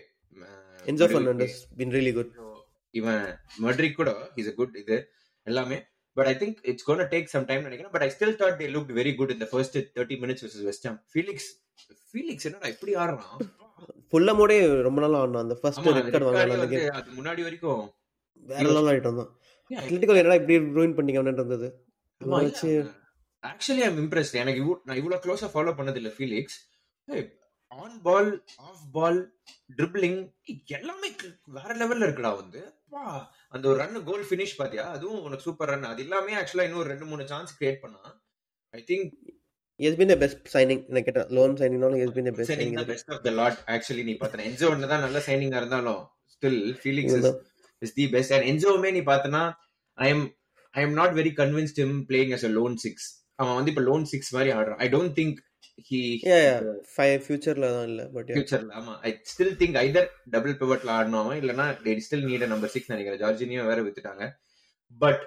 Enzo 0.84 1.08
Fernandez 1.12 1.58
been 1.80 1.94
really 1.96 2.12
good 2.18 2.32
இவன் 3.00 3.24
மட்ரிக் 3.64 3.98
கூட 4.00 4.10
இஸ் 4.40 4.50
a 4.52 4.54
குட் 4.60 4.76
இது 4.82 4.96
எல்லாமே. 5.46 5.78
But 6.16 6.28
I 6.32 6.34
think 6.42 6.58
it's 6.70 6.86
gonna 6.88 7.02
take 7.14 7.32
some 7.34 7.46
time 7.50 7.66
நினைக்கிறேன். 7.66 7.92
But 7.94 8.04
I 8.06 8.10
still 8.16 8.36
thought 8.42 8.58
they 8.60 8.66
look 8.74 8.90
very 9.00 9.12
good 9.20 9.34
இந்த 9.36 9.46
first 9.52 9.76
thirty 9.96 10.18
minutes 10.24 10.44
versus 10.44 10.66
West 10.70 10.86
Ham 10.88 10.98
Felix 11.12 11.48
Felix 12.10 12.46
என்னடா 12.48 12.68
இப்படி 12.74 12.92
ஆடுறான்? 13.02 13.30
ஃபுல்லமோடே 14.10 14.56
ரொம்ப 14.86 14.98
நாள் 15.04 15.16
ஆடினான் 15.20 15.44
அந்த 15.46 15.56
ஃபர்ஸ்ட் 15.60 15.86
ரெட் 15.96 16.10
கார்டு 16.12 16.26
வாங்கினான் 16.28 16.58
அந்த 16.58 16.68
கேம் 16.74 16.98
அது 17.00 17.16
முன்னாடி 17.18 17.42
வரைக்கும் 17.46 17.82
வேற 18.42 18.66
லெவல் 18.68 18.90
ஆயிட்டு 18.92 19.10
வந்தான் 19.10 19.32
அத்லெட்டிகோ 19.70 20.18
என்னடா 20.20 20.38
இப்படி 20.40 20.58
ரூயின் 20.76 20.94
இருந்தது? 21.40 21.68
வச்சு 22.20 22.70
ஆக்சுவலி 23.42 23.82
ஐம் 23.86 23.98
இம்ப்ரெஸ் 24.02 24.32
எனக்கு 24.42 24.60
இவ்வளோ 24.62 24.78
நான் 24.88 25.00
இவ்வளோ 25.00 25.18
க்ளோஸாக 25.24 25.50
ஃபாலோ 25.54 25.72
பண்ணது 25.78 25.98
இல்லை 26.00 26.12
Felix 26.18 26.58
on 27.72 27.96
ball 28.06 28.30
off 28.68 28.82
ball 28.96 29.18
dribbling 29.78 30.18
எல்லாமே 30.78 31.08
வேற 31.58 31.70
லெவல்ல 31.80 32.06
இருக்குடா 32.06 32.32
வந்து. 32.42 32.60
அந்த 33.54 33.64
ஒரு 33.70 33.78
ரன் 33.82 33.96
கோல் 34.08 34.26
ஃபினிஷ் 34.28 34.56
பாத்தியா? 34.60 34.84
அதுவும் 34.96 35.22
உனக்கு 35.26 35.46
சூப்பர் 35.48 35.70
ரன் 35.72 35.86
அது 35.92 36.02
எல்லாமே 36.06 36.34
ஆக்சுவலா 36.40 36.66
இன்னும் 36.68 36.90
ரெண்டு 36.92 37.06
மூணு 37.10 37.24
சான்ஸ் 37.32 37.52
கிரியேட் 37.58 37.80
பண்ணா 37.84 38.02
I 38.74 38.80
think 38.90 39.08
is 39.80 39.98
been 40.00 40.12
best 40.22 40.44
signing 40.54 40.82
நான் 40.94 41.06
கேட்டேன். 41.06 41.28
Loan 41.36 41.54
சைனிங்னாலும் 41.60 42.02
is 42.04 42.14
been 42.18 42.30
best 42.38 42.52
signing 42.52 42.76
best 42.92 43.10
of 43.14 43.22
the 43.26 43.32
lot 43.40 43.58
actually 43.74 44.04
நீ 44.10 44.14
பார்த்தன. 44.22 44.44
என்ஜோ 44.50 44.68
ஒன்று 44.74 44.90
தான் 44.92 45.04
நல்ல 45.06 45.20
சைனிங்கா 45.28 45.60
இருந்தாலும் 45.62 46.00
still 46.34 46.62
Felix 46.82 47.28
is 47.82 47.94
the 47.98 48.06
best 48.14 48.34
and 48.36 48.46
என்ஜோவுமே 48.52 48.92
நீ 48.96 49.02
பார்த்தனா 49.12 49.42
I 49.98 50.08
am 50.14 50.24
I 50.74 50.82
am 50.86 50.96
not 51.00 51.14
very 51.20 51.32
convinced 51.42 51.80
him 51.82 51.98
playing 52.10 52.34
as 52.36 52.46
a 52.50 52.52
lone 52.58 52.76
six 52.84 53.08
அவன் 53.40 53.56
வந்து 53.58 53.72
இப்போ 53.72 53.84
லோன் 53.90 54.04
சிக்ஸ் 54.12 54.30
மாதிரி 54.36 54.50
ஆடுறான். 54.58 54.80
ஐ 54.84 54.88
டோன்ட் 54.94 55.14
திங்க் 55.20 55.38
ஹி 55.86 56.00
ஃபியூச்சர்ல 57.24 57.68
தான் 57.74 57.86
இல்ல 57.90 58.02
பட் 58.14 58.28
ஃபியூச்சர்ல 58.30 58.72
ஆமா. 58.78 58.92
I 59.02 59.10
still 59.30 59.54
think 59.60 59.78
either 59.82 60.08
double 60.34 60.54
பிவட்ல 60.60 60.90
ஆடணும் 60.96 61.32
இல்லனா 61.40 61.66
they 61.80 61.94
still 62.04 62.26
need 62.28 62.44
number 62.52 62.72
six 62.74 62.92
நினைக்கிறேன். 62.92 63.22
ஜார்ஜினியோ 63.22 63.64
வேற 63.70 63.80
வித்துட்டாங்க. 63.86 64.26
பட் 65.00 65.22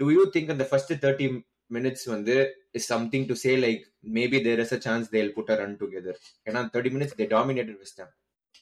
டு 0.00 0.06
யூ 0.14 0.22
திங்க் 0.34 0.52
அந்த 0.54 0.66
ஃபர்ஸ்ட் 0.70 0.92
தேர்ட்டி 1.02 1.26
மினிட்ஸ் 1.70 2.06
வந்து 2.12 2.34
is 2.78 2.88
something 2.92 3.26
to 3.28 3.36
say 3.42 3.52
like 3.64 3.82
maybe 4.16 4.38
there 4.46 4.62
is 4.64 4.74
a 4.76 4.80
chance 4.86 5.10
they'll 5.14 5.34
put 5.36 5.52
a 5.52 5.58
run 5.60 5.76
together 5.80 6.18
ஏன்னா 6.46 6.62
thirty 6.72 6.92
minutes 6.96 7.18
they 7.20 7.26
dominated 7.32 7.78
West 7.82 8.00
Ham 8.02 8.12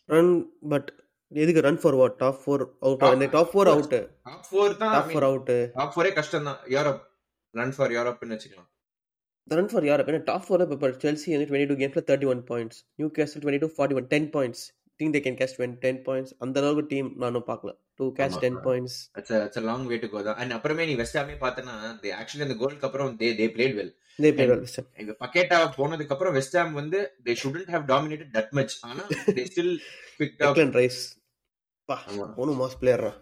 run 0.09 0.35
but 0.73 0.91
எதுக்கு 1.33 1.61
run 1.67 1.81
for 1.83 1.97
what 1.99 2.17
top 2.23 2.41
four 2.43 2.65
out 2.83 3.05
இந்த 3.11 3.27
top 3.35 3.51
four 3.53 3.71
out 3.73 3.93
top 4.27 4.45
four 4.49 4.73
தான் 4.83 4.95
top 4.97 5.11
four 5.11 5.27
out 5.29 5.51
top 5.77 5.93
ஃபோரே 5.95 6.13
கஷ்டம் 6.17 6.49
தான் 6.49 6.61
Europe 6.75 7.03
run 7.55 7.75
for 7.77 7.93
யூரோப்னு 7.97 8.35
வச்சுக்கலாம். 8.35 8.71
The 9.47 9.57
run 9.57 9.69
for 9.69 9.83
Europe. 9.83 10.09
In 10.09 10.17
a 10.17 10.21
top 10.23 10.45
four, 10.45 10.59
but 10.59 11.01
Chelsea 11.01 11.35
in 11.35 11.41
22 11.43 11.77
games, 11.77 11.95
31 11.97 12.43
points. 12.43 12.85
Newcastle 12.99 13.43
22, 13.43 13.69
41, 13.71 14.07
10 14.07 14.29
points. 14.29 14.61
Think 15.01 15.13
they 15.13 15.21
can 15.21 15.35
catch 15.35 15.55
20, 15.57 15.77
10 15.83 15.99
points. 16.01 16.31
அந்த 16.45 16.57
அளவுக்கு 16.61 16.83
team 16.91 17.09
நானும் 17.17 17.47
பார்க்கல 17.47 17.71
to 17.99 18.05
catch 18.19 18.35
ஆமா. 18.35 18.43
Ten 18.43 18.59
points 18.67 18.97
it's 19.19 19.33
it's 19.39 19.63
long 19.69 19.87
way 19.91 19.97
to 20.03 20.09
go 20.13 20.21
தான் 20.27 20.39
and 20.43 20.55
அப்புறமே 20.57 20.85
நீ 20.91 20.95
west 21.01 21.19
ஹாமே 21.21 21.37
பார்த்தனா 21.45 21.75
they 22.03 22.11
actually 22.19 22.45
அந்த 22.47 22.57
கோலுக்கு 22.63 22.87
அப்புறம் 22.89 23.11
they 23.21 23.31
they 23.41 23.47
played 23.55 23.75
well 23.79 23.91
they 24.19 24.31
play 24.37 24.47
well 24.51 24.63
இந்த 25.03 25.15
பக்கெட்டா 25.23 25.59
போனதுக்கு 25.79 26.15
அப்புறம் 26.17 26.37
வெஸ்ட் 26.39 26.59
ஹாம் 26.61 26.75
வந்து 26.81 26.99
they 27.27 27.35
shouldn't 27.43 27.73
have 27.75 27.87
dominated 27.93 28.33
that 28.37 28.53
much 28.61 28.77
ஆனா 28.91 29.05
they 29.39 29.45
still 29.51 29.75
picked 30.21 30.45
up 30.49 30.61
Rice 30.81 31.01
பா 31.89 31.99
ஒன்னு 32.43 32.55
மாஸ் 32.63 32.79
பிளேயரா 32.83 33.13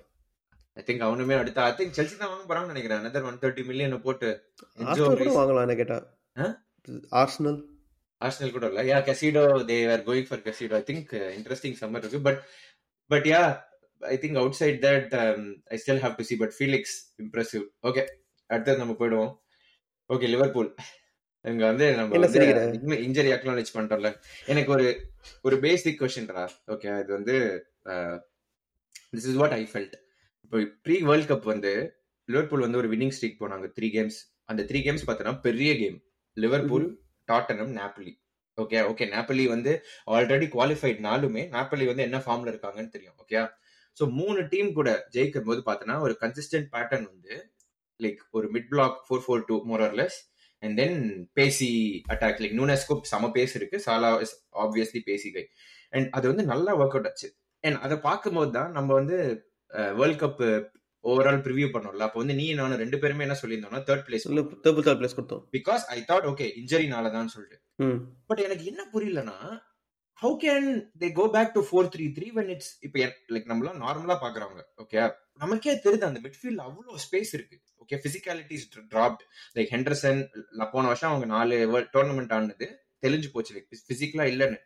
ஐ 0.78 0.82
திங்க் 0.88 1.04
அவனுமே 1.06 1.34
அடுத்த 1.42 1.62
ஐ 1.68 1.72
திங்க் 1.78 1.96
செல்சி 1.98 2.16
தான் 2.20 2.30
வாங்க 2.32 2.44
போறாங்கன்னு 2.48 2.72
நினைக்கிறேன். 2.74 3.00
Another 3.02 3.22
ஒன் 3.30 3.40
தேர்ட்டி 3.42 3.62
மில்லியன் 3.70 4.04
போட்டு 4.06 4.28
ஆர்சனல் 4.90 5.20
கூட 5.22 5.32
வாங்கலாம் 5.38 5.66
என்ன 5.66 5.76
கேட்டா? 5.80 5.98
ஆர்சனல் 7.20 7.58
ஆர்சனல் 8.20 8.54
கூட 8.56 8.66
இல்ல. 8.70 8.82
Yeah 8.90 8.98
Caicedo 9.08 9.42
they 9.70 9.78
are 9.94 10.04
going 10.08 10.28
for 10.28 10.44
Caicedo 10.46 10.76
I 10.80 10.84
think 10.90 11.10
interesting 11.38 11.76
summer 11.80 12.04
இருக்கு. 12.04 12.20
But 12.28 12.40
but 13.14 13.28
yeah 13.32 13.42
I 14.00 14.16
think 14.22 14.38
outside 14.60 14.78
that 14.86 15.14
I 15.74 15.78
still 15.84 16.02
have 16.04 16.16
to 16.20 16.26
see 16.30 16.36
but 16.44 16.54
Felix 16.58 16.96
impressive 17.24 17.66
okay 17.90 18.04
அடுத்தது 18.50 18.80
நம்ம 18.82 18.96
போயிடுவோம். 19.02 19.32
ஓகே 20.10 20.28
லிவர்பூல் 20.34 20.70
இங்க 21.44 21.64
வந்து 21.70 21.86
நம்ம? 21.96 22.18
Injury 23.06 23.30
acknowledge 23.36 23.74
பண்ணிட்டோம்ல. 23.74 24.10
எனக்கு 24.52 24.70
ஒரு 24.76 24.86
ஒரு 25.46 25.56
பேசிக் 25.64 26.00
கொஸ்டின்ரா 26.02 26.44
ஓகே 26.74 26.88
இது 27.02 27.12
வந்து 27.18 27.36
this 29.12 29.28
is 29.30 29.40
what 29.42 29.56
I 29.60 29.62
felt 29.72 29.96
இப்போ 30.48 30.58
ப்ரீ 30.84 30.94
வேர்ல்ட் 31.08 31.26
கப் 31.30 31.46
வந்து 31.50 31.70
லிவர்பூல் 32.28 32.62
வந்து 32.64 32.78
ஒரு 32.80 32.88
வின்னிங் 32.92 33.12
ஸ்ட்ரீக் 33.16 33.40
போனாங்க. 33.40 33.66
த்ரீ 33.76 33.88
கேம்ஸ் 33.96 34.18
அந்த 34.50 34.62
த்ரீ 34.68 34.78
கேம்ஸ் 34.86 35.04
பார்த்தோன்னா 35.08 35.32
பெரிய 35.46 35.70
game 35.80 35.98
Liverpool 36.36 36.86
Tottenham 37.28 37.72
Napoli 37.78 38.12
okay 38.58 38.78
okay 38.90 39.06
Napoli 39.14 39.44
வந்து 39.54 39.72
ஆல்ரெடி 40.14 40.46
குவாலிஃபைட்னாலுமே 40.54 41.42
நாப்பலி 41.56 41.84
வந்து 41.90 42.04
என்ன 42.06 42.18
ஃபார்ம்ல 42.24 42.52
இருக்காங்கன்னு 42.52 42.94
தெரியும். 42.94 43.16
ஓகே 43.22 43.42
ஸோ 43.96 44.06
மூணு 44.20 44.40
டீம் 44.52 44.70
கூட 44.78 44.90
ஜெயிக்கும் 45.16 45.46
போது 45.48 45.60
பார்த்தோன்னா 45.68 45.96
ஒரு 46.06 46.14
கன்சிஸ்டன்ட் 46.22 46.68
பேட்டர்ன் 46.74 47.06
வந்து 47.12 47.34
லைக் 48.00 48.22
ஒரு 48.38 48.48
mid 48.54 48.70
block 48.72 48.96
four 49.08 49.24
four 49.26 49.44
two 49.50 49.58
more or less 49.72 50.18
and 50.62 50.76
then 50.80 50.98
பேசி 51.38 51.70
அட்டாக் 52.14 52.40
லைக் 52.44 52.56
நூனஸ்கோ 52.60 52.96
சம 53.12 53.30
பேஸ் 53.36 53.54
இருக்கு. 53.60 53.78
சாலா 53.86 54.10
இஸ் 54.24 54.34
ஆப்வியஸ்லி 54.64 55.02
பேசி 55.10 55.30
கை 55.36 55.44
அண்ட் 55.92 56.08
அது 56.18 56.26
வந்து 56.32 56.46
நல்லா 56.52 56.72
ஒர்க் 56.80 56.96
அவுட் 56.96 57.10
ஆச்சு. 57.10 57.30
அண்ட் 57.64 57.78
அதை 57.84 57.98
பார்க்கும்போது 58.08 58.50
தான் 58.58 58.72
நம்ம 58.78 58.90
வந்து 59.00 59.18
வேர்ல்ட் 60.00 60.20
கப் 60.24 60.42
ஓவரால் 61.04 61.42
ப்ரிவியூ 61.46 61.66
பண்ணோம்ல 61.74 62.06
அப்போ 62.06 62.18
வந்து 62.20 62.36
நீ 62.40 62.46
நானும் 62.60 62.80
ரெண்டு 62.82 62.98
பேருமே 63.02 63.24
என்ன 63.26 63.36
சொல்லியிருந்தோம்னா 63.40 63.80
third 63.88 64.04
place 64.06 64.26
third 64.64 64.82
third 64.86 65.00
place 65.00 65.16
கொடுத்தோம். 65.18 65.42
பிகாஸ் 65.56 65.82
ஐ 65.96 65.98
தாட் 66.10 66.26
ஓகே 66.32 66.46
இன்ஜரினால 66.60 67.10
தான் 67.16 67.32
சொல்லிட்டு. 67.34 67.58
பட் 68.30 68.42
எனக்கு 68.46 68.64
என்ன 68.72 68.82
புரியலனா 68.94 69.36
how 70.18 70.34
can 70.44 70.68
they 71.02 71.08
go 71.18 71.24
back 71.36 71.52
to 71.56 71.60
four 71.68 71.90
three 71.94 72.04
three 72.16 72.28
when 72.38 72.50
it's 72.54 72.70
இப்போ 72.86 73.06
லைக் 73.34 73.50
நம்மளாம் 73.50 73.80
நார்மலா 73.84 74.16
பாக்குறவங்க 74.24 74.62
ஓகே 74.84 74.98
நமக்கே 75.42 75.74
தெரியுது 75.84 76.08
அந்த 76.08 76.20
மிட்ஃபீல்ட் 76.24 76.64
அவ்வளோ 76.66 76.98
ஸ்பேஸ் 77.04 77.32
இருக்கு 77.38 77.56
okay 77.82 77.98
physicalities 78.06 78.66
dropped 78.94 79.22
like 79.56 79.70
Henderson 79.74 80.20
போன 80.74 80.84
வருஷம் 80.92 81.10
அவங்க 81.12 81.28
நாலு 81.36 81.56
டோர்னமெண்ட் 81.94 82.34
ஆனது 82.38 82.68
தெளிஞ்சு 83.06 83.28
போச்சு 83.34 83.54
லைக் 83.56 83.70
பிசிக்கலா 83.90 84.26
இல்லைன்னு. 84.32 84.58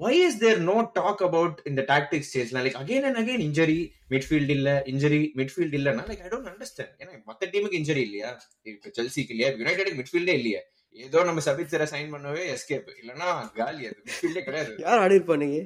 Why 0.00 0.12
is 0.26 0.34
there 0.42 0.58
no 0.68 0.76
talk 0.98 1.18
about 1.26 1.54
in 1.68 1.74
the 1.78 1.84
tactics 1.90 2.28
stage? 2.30 2.50
Like 2.56 2.76
again 2.84 3.04
and 3.08 3.16
again 3.22 3.40
injury 3.48 3.80
midfield 4.14 4.50
இல்ல 4.56 4.70
injury 4.92 5.20
midfield 5.40 5.74
இல்லனா 5.78 6.04
like 6.12 6.24
i 6.28 6.32
don't 6.34 6.48
understand. 6.52 6.90
ஏன்னா 7.02 7.12
மத்த 7.28 7.50
டீமுக்கு 7.52 7.78
இன்ஜரி 7.80 8.02
இல்லையா? 8.08 8.30
இப்ப 8.72 8.90
செல்சிக்கு 8.98 9.32
இல்லையா? 9.34 9.50
யுனைடெட் 9.60 9.98
மிட்ஃபீல்டே 10.00 10.34
இல்லையா. 10.40 10.62
ஏதோ 10.96 11.22
நம்ம 11.28 11.40
சபித் 11.46 11.72
சைன் 11.92 12.12
பண்ணவே 12.14 12.42
எஸ்கேப் 12.52 12.86
இல்லனா 13.00 13.28
காலி 13.58 13.82
அது. 13.88 13.98
மிட்ஃபீல்டே 14.06 14.42
கிடையாது. 14.48 14.72
யார் 14.84 15.00
ஆடி 15.04 15.16
இருப்பா 15.18 15.36
நீங்க 15.42 15.58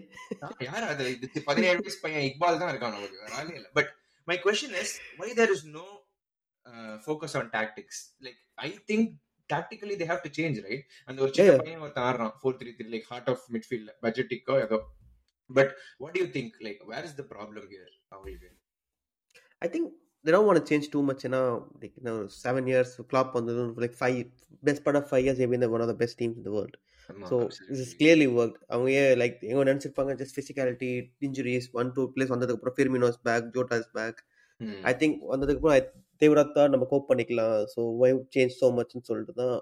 யார் 0.69 0.87
அது? 0.93 1.05
பதினேழு 1.49 1.81
வயசு 1.85 1.99
பையன் 2.05 2.27
இக்பால் 2.29 2.61
தான் 2.63 2.71
இருக்கான் 2.73 2.95
நமக்கு. 2.97 3.19
வேற 3.25 3.35
ஆளே 3.41 3.55
இல்ல 3.61 3.69
but 3.79 3.91
my 4.29 4.37
question 4.47 4.77
is 4.83 4.95
why 5.21 5.29
there 5.41 5.53
is 5.57 5.67
no 5.79 5.87
focus 7.07 7.37
on 7.41 7.51
tactics 7.59 8.01
like 8.27 8.41
I 8.69 8.71
think 8.91 9.09
tactically 9.51 9.97
they 10.01 10.09
have 10.11 10.23
to 10.27 10.31
change 10.39 10.59
right 10.67 10.85
அந்த 11.09 11.19
ஒரு 11.25 11.33
சின்ன. 11.39 11.57
பையன் 11.63 11.83
ஒருத்தன் 11.87 12.07
ஆடுறான் 12.09 12.35
four 12.41 12.59
three 12.61 12.73
three 12.79 12.89
like 12.95 13.09
heart 13.13 13.31
of 13.35 13.45
midfield 13.57 13.91
பட்ஜெட்டிக்கோ 14.05 14.57
ஏதோ 14.67 14.79
but 15.51 15.73
what 16.05 16.19
you 16.21 16.27
think 16.37 16.57
like 16.67 16.83
where 16.93 17.07
is 17.09 17.17
the 17.21 17.27
problem 17.33 17.67
here 17.73 17.91
அவங்களுக்கு 18.13 18.51
I 19.63 19.71
think 19.75 19.91
they 20.25 20.33
don't 20.35 20.47
want 20.47 20.59
to 20.59 20.67
change 20.71 20.87
too 20.95 21.03
much 21.09 21.21
ஏன்னா 21.27 21.39
you 21.85 22.03
know 22.07 22.15
seven 22.43 22.65
years 22.71 22.91
Klopp 23.11 23.29
வந்தது 23.37 23.63
like 23.83 23.95
five 24.01 24.17
best 24.63 24.81
part 24.87 24.97
of 24.99 25.05
five 25.13 25.23
years 25.27 25.37
they've 25.39 25.53
been 25.55 25.65
the 25.65 25.71
one 25.75 25.83
of 25.85 25.89
the 25.93 25.97
best 26.03 26.15
teams 26.21 26.35
in 26.41 26.45
the 26.49 26.53
world 26.57 26.75
ஆமா, 27.09 27.25
so 27.31 27.37
absolutely. 27.39 27.69
this 27.71 27.81
is 27.85 27.93
clearly 28.01 28.27
worked 28.39 28.59
அவங்க 28.73 28.91
like 29.23 29.39
எங்க 29.51 29.63
நினைச்சிருப்பாங்க 29.71 30.15
just 30.21 30.35
physicality 30.39 30.91
injuries 31.29 31.67
one 31.81 31.93
two 31.97 32.03
place 32.17 32.33
வந்ததுக்கு 32.35 32.59
அப்புறம் 32.59 32.77
Firmino's 32.79 33.19
back 33.29 33.49
Jota's 33.57 33.89
back. 33.99 34.21
I 34.91 34.95
think 35.03 35.17
வந்ததுக்கு 35.33 35.61
அப்புறம் 35.61 35.79
தேவராத்தா 36.23 36.63
நம்ம 36.75 36.87
கோப் 36.93 37.09
பண்ணிக்கலாம். 37.11 37.57
ஸோ 37.75 37.81
வை 38.03 38.11
சேஞ்ச் 38.37 38.55
ஸோ 38.61 38.69
மச்னு 38.79 39.09
சொல்லிட்டு 39.11 39.35
தான் 39.43 39.57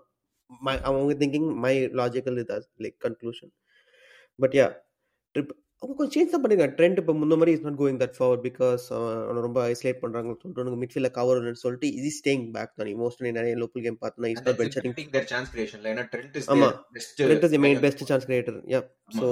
மை 0.67 0.77
அவங்க 0.89 1.15
திங்கிங் 1.23 1.49
மை 1.65 1.73
லாஜிக்கல் 2.01 2.43
இது 2.45 2.59
லைக் 2.85 2.99
கன்க்ளூஷன் 3.07 3.53
பட் 4.39 4.55
யா 4.61 4.69
ட்ரிப் 5.35 5.55
அவங்க 5.83 5.95
கொஞ்சம் 5.99 6.15
சேஞ்ச் 6.15 6.33
தான் 6.33 6.43
பண்ணிருக்காங்க. 6.45 6.75
ட்ரெண்ட் 6.79 6.99
இப்போ 7.01 7.13
முன்ன 7.19 7.37
மாதிரி 7.41 7.53
is 7.57 7.65
not 7.67 7.77
going 7.81 7.99
that 8.03 8.17
forward 8.17 8.43
because 8.47 8.85
அவனை 8.97 9.43
ரொம்ப 9.47 9.59
ஐசோலேட் 9.73 10.01
பண்ணுறாங்கன்னு 10.03 10.41
சொல்லிட்டு 10.41 10.63
உனக்கு 10.63 10.81
மிட்ஃபீல்டில் 10.83 11.15
கவர் 11.19 11.61
சொல்லிட்டு 11.65 11.89
இது 11.99 12.11
ஸ்டேயிங் 12.17 12.47
பேக் 12.57 12.73
தான். 12.81 12.91
மோஸ்ட்லி 13.03 13.33
நிறைய 13.39 13.57
லோக்கல் 13.63 13.85
கேம் 13.87 13.99
பார்த்தோன்னா 14.05 14.31
இஸ் 14.33 14.43
நாட். 14.47 14.63
ஏன்னா 15.93 16.05
ஆமா. 16.55 16.71
Trend 17.21 17.47
is 17.49 17.57
main. 17.67 17.81
Best 17.87 18.05
chance 18.11 18.27
creator 18.31 18.59
yeah 18.75 18.81
so 19.21 19.29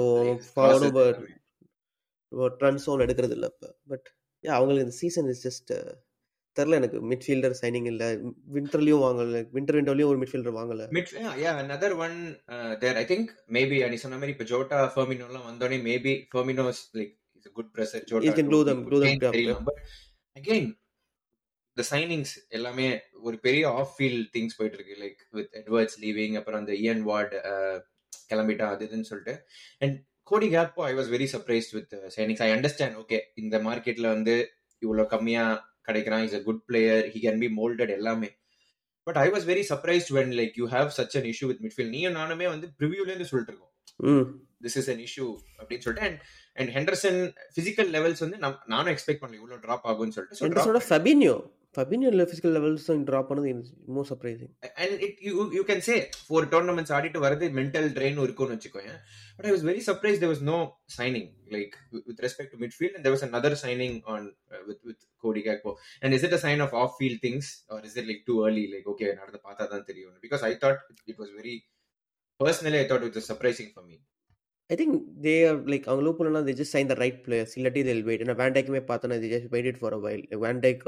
follow 0.53 0.89
crosses 0.93 2.55
ட்ரன் 2.61 2.81
சோன் 2.85 3.03
எடுக்கிறது 3.07 3.35
இல்லை 3.37 3.49
இப்போ. 3.53 3.69
பட் 3.91 4.07
யா 4.43 4.53
அவங்களுக்கு 4.59 4.85
இந்த 4.87 4.97
சீசன் 5.03 5.29
இஸ் 5.33 5.43
ஜஸ்ட் 5.47 5.73
தெரில 6.57 6.71
எனக்கு. 6.71 7.11
மிட்ஃபீல்டர் 7.11 7.55
சைனிங் 7.61 7.85
இல்லை. 7.85 8.15
விண்டர்லையும் 8.53 9.03
வாங்கல. 9.03 9.47
விண்டர் 9.53 9.77
விண்டோலையும் 9.77 10.05
ஒரு 10.05 10.19
மிட்ஃபீல்டர் 10.19 10.55
வாங்கல. 10.55 10.81
Yeah, 10.87 11.43
yeah, 11.43 11.59
another 11.65 11.95
one 11.95 12.41
uh, 12.47 12.51
there. 12.51 12.95
I 12.95 13.05
think 13.05 13.27
maybe 13.47 13.89
நீ 13.89 13.95
சொன்ன 13.95 14.17
மாதிரி 14.17 14.35
இப்போ 14.37 14.43
ஜோட்டா 14.43 14.89
ஃபெர்மினோ 14.95 15.25
எல்லாம் 15.25 15.45
வந்தோடனே 15.49 15.89
maybe 15.89 16.25
Firmino's 16.35 16.81
like 16.93 17.19
is 17.31 17.47
a 17.47 17.51
good 17.55 17.77
presser. 17.77 18.03
Jota 18.03 18.27
He 18.27 18.35
can 18.35 18.47
do 18.47 18.59
them- 18.67 18.85
do 18.91 19.17
them 19.47 19.63
but 19.63 19.81
again 20.39 20.73
the 21.77 21.83
signings 21.89 22.25
எல்லாமே 22.49 23.01
ஒரு 23.21 23.39
பெரிய 23.39 23.69
ஆஃப் 23.69 23.99
ஃபீல்ட் 23.99 24.29
திங்ஸ் 24.37 24.57
போயிட்டு 24.57 24.85
இருக்கு. 24.85 24.95
லைக் 25.05 25.25
வித் 25.29 25.53
எட்வர்ட்ஸ் 25.53 26.03
லீவிங் 26.03 26.37
அப்புறம் 26.37 26.59
அந்த 26.59 26.73
இயன் 26.73 26.99
வார்ட் 26.99 27.33
கிளம்பிட்டா 28.33 28.61
அது 28.61 28.85
இதுன்னு 28.85 29.01
சொல்லிட்டு. 29.01 29.45
And 29.79 30.03
Cody 30.23 30.49
Gakpo 30.49 30.81
I 30.81 30.93
was 30.93 30.97
very 30.97 31.27
surprised 31.31 31.71
with 31.71 31.93
signings 31.93 32.41
I 32.41 32.51
understand 32.51 33.05
okay 33.05 33.19
இந்த 33.35 33.57
மார்க்கெட்ல 33.57 34.01
வந்து 34.01 34.49
இவ்வளவு 34.79 35.07
கம்மியா 35.07 35.66
கிடைக்கிறான். 35.87 36.23
Is 36.23 36.35
a 36.35 36.41
good 36.43 36.65
player 36.65 37.05
he 37.07 37.19
can 37.25 37.39
be 37.43 37.49
moulded 37.59 37.93
எல்லாமே. 37.99 38.29
But 39.07 39.17
I 39.17 39.27
was 39.29 39.47
very 39.51 39.63
surprised 39.69 40.13
when 40.17 40.33
like 40.39 40.55
you 40.55 40.65
have 40.69 40.89
such 40.97 41.15
an 41.19 41.29
issue 41.31 41.45
with 41.49 41.61
midfield 41.65 41.89
நீயும் 41.89 42.15
நானுமே 42.15 42.47
வந்து 42.53 42.67
ப்ரிவியூல 42.79 43.09
இருந்து 43.09 43.29
சொல்லிட்டு 43.31 43.53
இருக்கோம் 43.53 43.73
திஸ் 44.61 44.77
இஸ் 44.81 44.89
அன் 44.89 45.03
இஷ்யூ 45.05 45.27
அப்படின்னு 45.61 45.85
சொல்லிட்டு. 45.85 46.07
And 46.07 46.19
and 46.53 46.71
Henderson 46.75 47.19
physical 47.57 47.89
levels 47.95 48.23
வந்து 48.25 48.37
நானும் 48.65 48.93
எக்ஸ்பெக்ட் 48.93 49.21
பண்ணல. 49.21 49.39
இவ்வளவு 49.41 49.61
ட்ராப் 49.65 49.85
ஆகும்னு 49.91 50.15
சொல்லிட்டு. 50.17 50.79
Fabinho 50.89 51.35
Fabinho 51.77 52.09
physical 52.29 52.55
levels 52.57 52.85
drop 53.09 53.27
பண்ணது 53.29 53.51
more 53.95 54.07
surprising 54.11 54.51
and 54.83 54.93
it 55.07 55.15
you 55.27 55.43
you 55.57 55.63
can 55.69 55.81
say 55.87 55.97
four 56.29 56.41
tournaments 56.53 56.91
ஆடிட்டு 56.97 57.19
வரது 57.25 57.45
மென்டல் 57.59 57.87
ட்ரெயின் 57.97 58.23
இருக்கும்னு 58.25 58.55
வச்சுக்கோங்க 58.57 58.93
but 59.37 59.47
I 59.49 59.53
was 59.55 59.65
very 59.69 59.83
surprise 59.89 60.19
there 60.23 60.31
was 60.33 60.41
no 60.51 60.57
signing 60.97 61.27
like 61.55 61.73
with 62.07 62.19
respect 62.25 62.49
to 62.53 62.59
midfield 62.63 62.95
and 62.95 63.03
there 63.05 63.15
was 63.17 63.25
another 63.29 63.53
signing 63.63 63.93
on 64.13 64.21
uh, 64.53 64.61
with 64.69 64.81
with 64.89 64.99
Cody 65.23 65.43
Gakpo 65.47 65.71
and 66.01 66.17
is 66.17 66.23
it 66.27 66.33
a 66.39 66.41
sign 66.45 66.61
of 66.65 66.73
off 66.81 66.93
field 66.99 67.19
things 67.25 67.45
or 67.73 67.79
is 67.89 67.95
it 68.01 68.05
like 68.11 68.21
too 68.29 68.39
early 68.47 68.65
like 68.73 68.87
okay 68.93 69.09
நடந்து 69.21 69.41
பார்த்தா 69.47 69.65
தான் 69.73 69.87
தெரியும் 69.89 70.19
because 70.25 70.43
I 70.51 70.55
thought 70.63 70.79
it 71.13 71.17
was 71.23 71.31
very 71.39 71.55
personally 72.39 72.79
I 72.83 72.87
thought 72.91 73.05
it 73.09 73.17
was 73.19 73.27
surprising 73.33 73.71
for 73.77 73.85
me 73.89 73.97
I 74.69 74.75
think 74.79 74.95
they 75.25 75.33
are 75.49 75.59
like 75.71 75.85
அவங்க 75.89 76.03
loop 76.05 76.17
பண்ணலாம் 76.19 76.47
they 76.47 76.53
just 76.59 76.73
sign 76.75 76.89
the 76.91 76.95
right 77.01 77.19
players 77.25 77.53
இல்லாட்டி 77.59 77.81
தில் 77.87 78.01
wait 78.07 78.23
ஏன்னா 78.23 78.35
வேண்டைக்குமே 78.41 78.81
பார்த்தோன்னா 78.89 79.17
the 79.23 79.29
just 79.33 79.47
wait 79.53 79.77
for 79.81 79.95
a 79.97 79.99
while 80.05 80.23
Van Dijk 80.45 80.81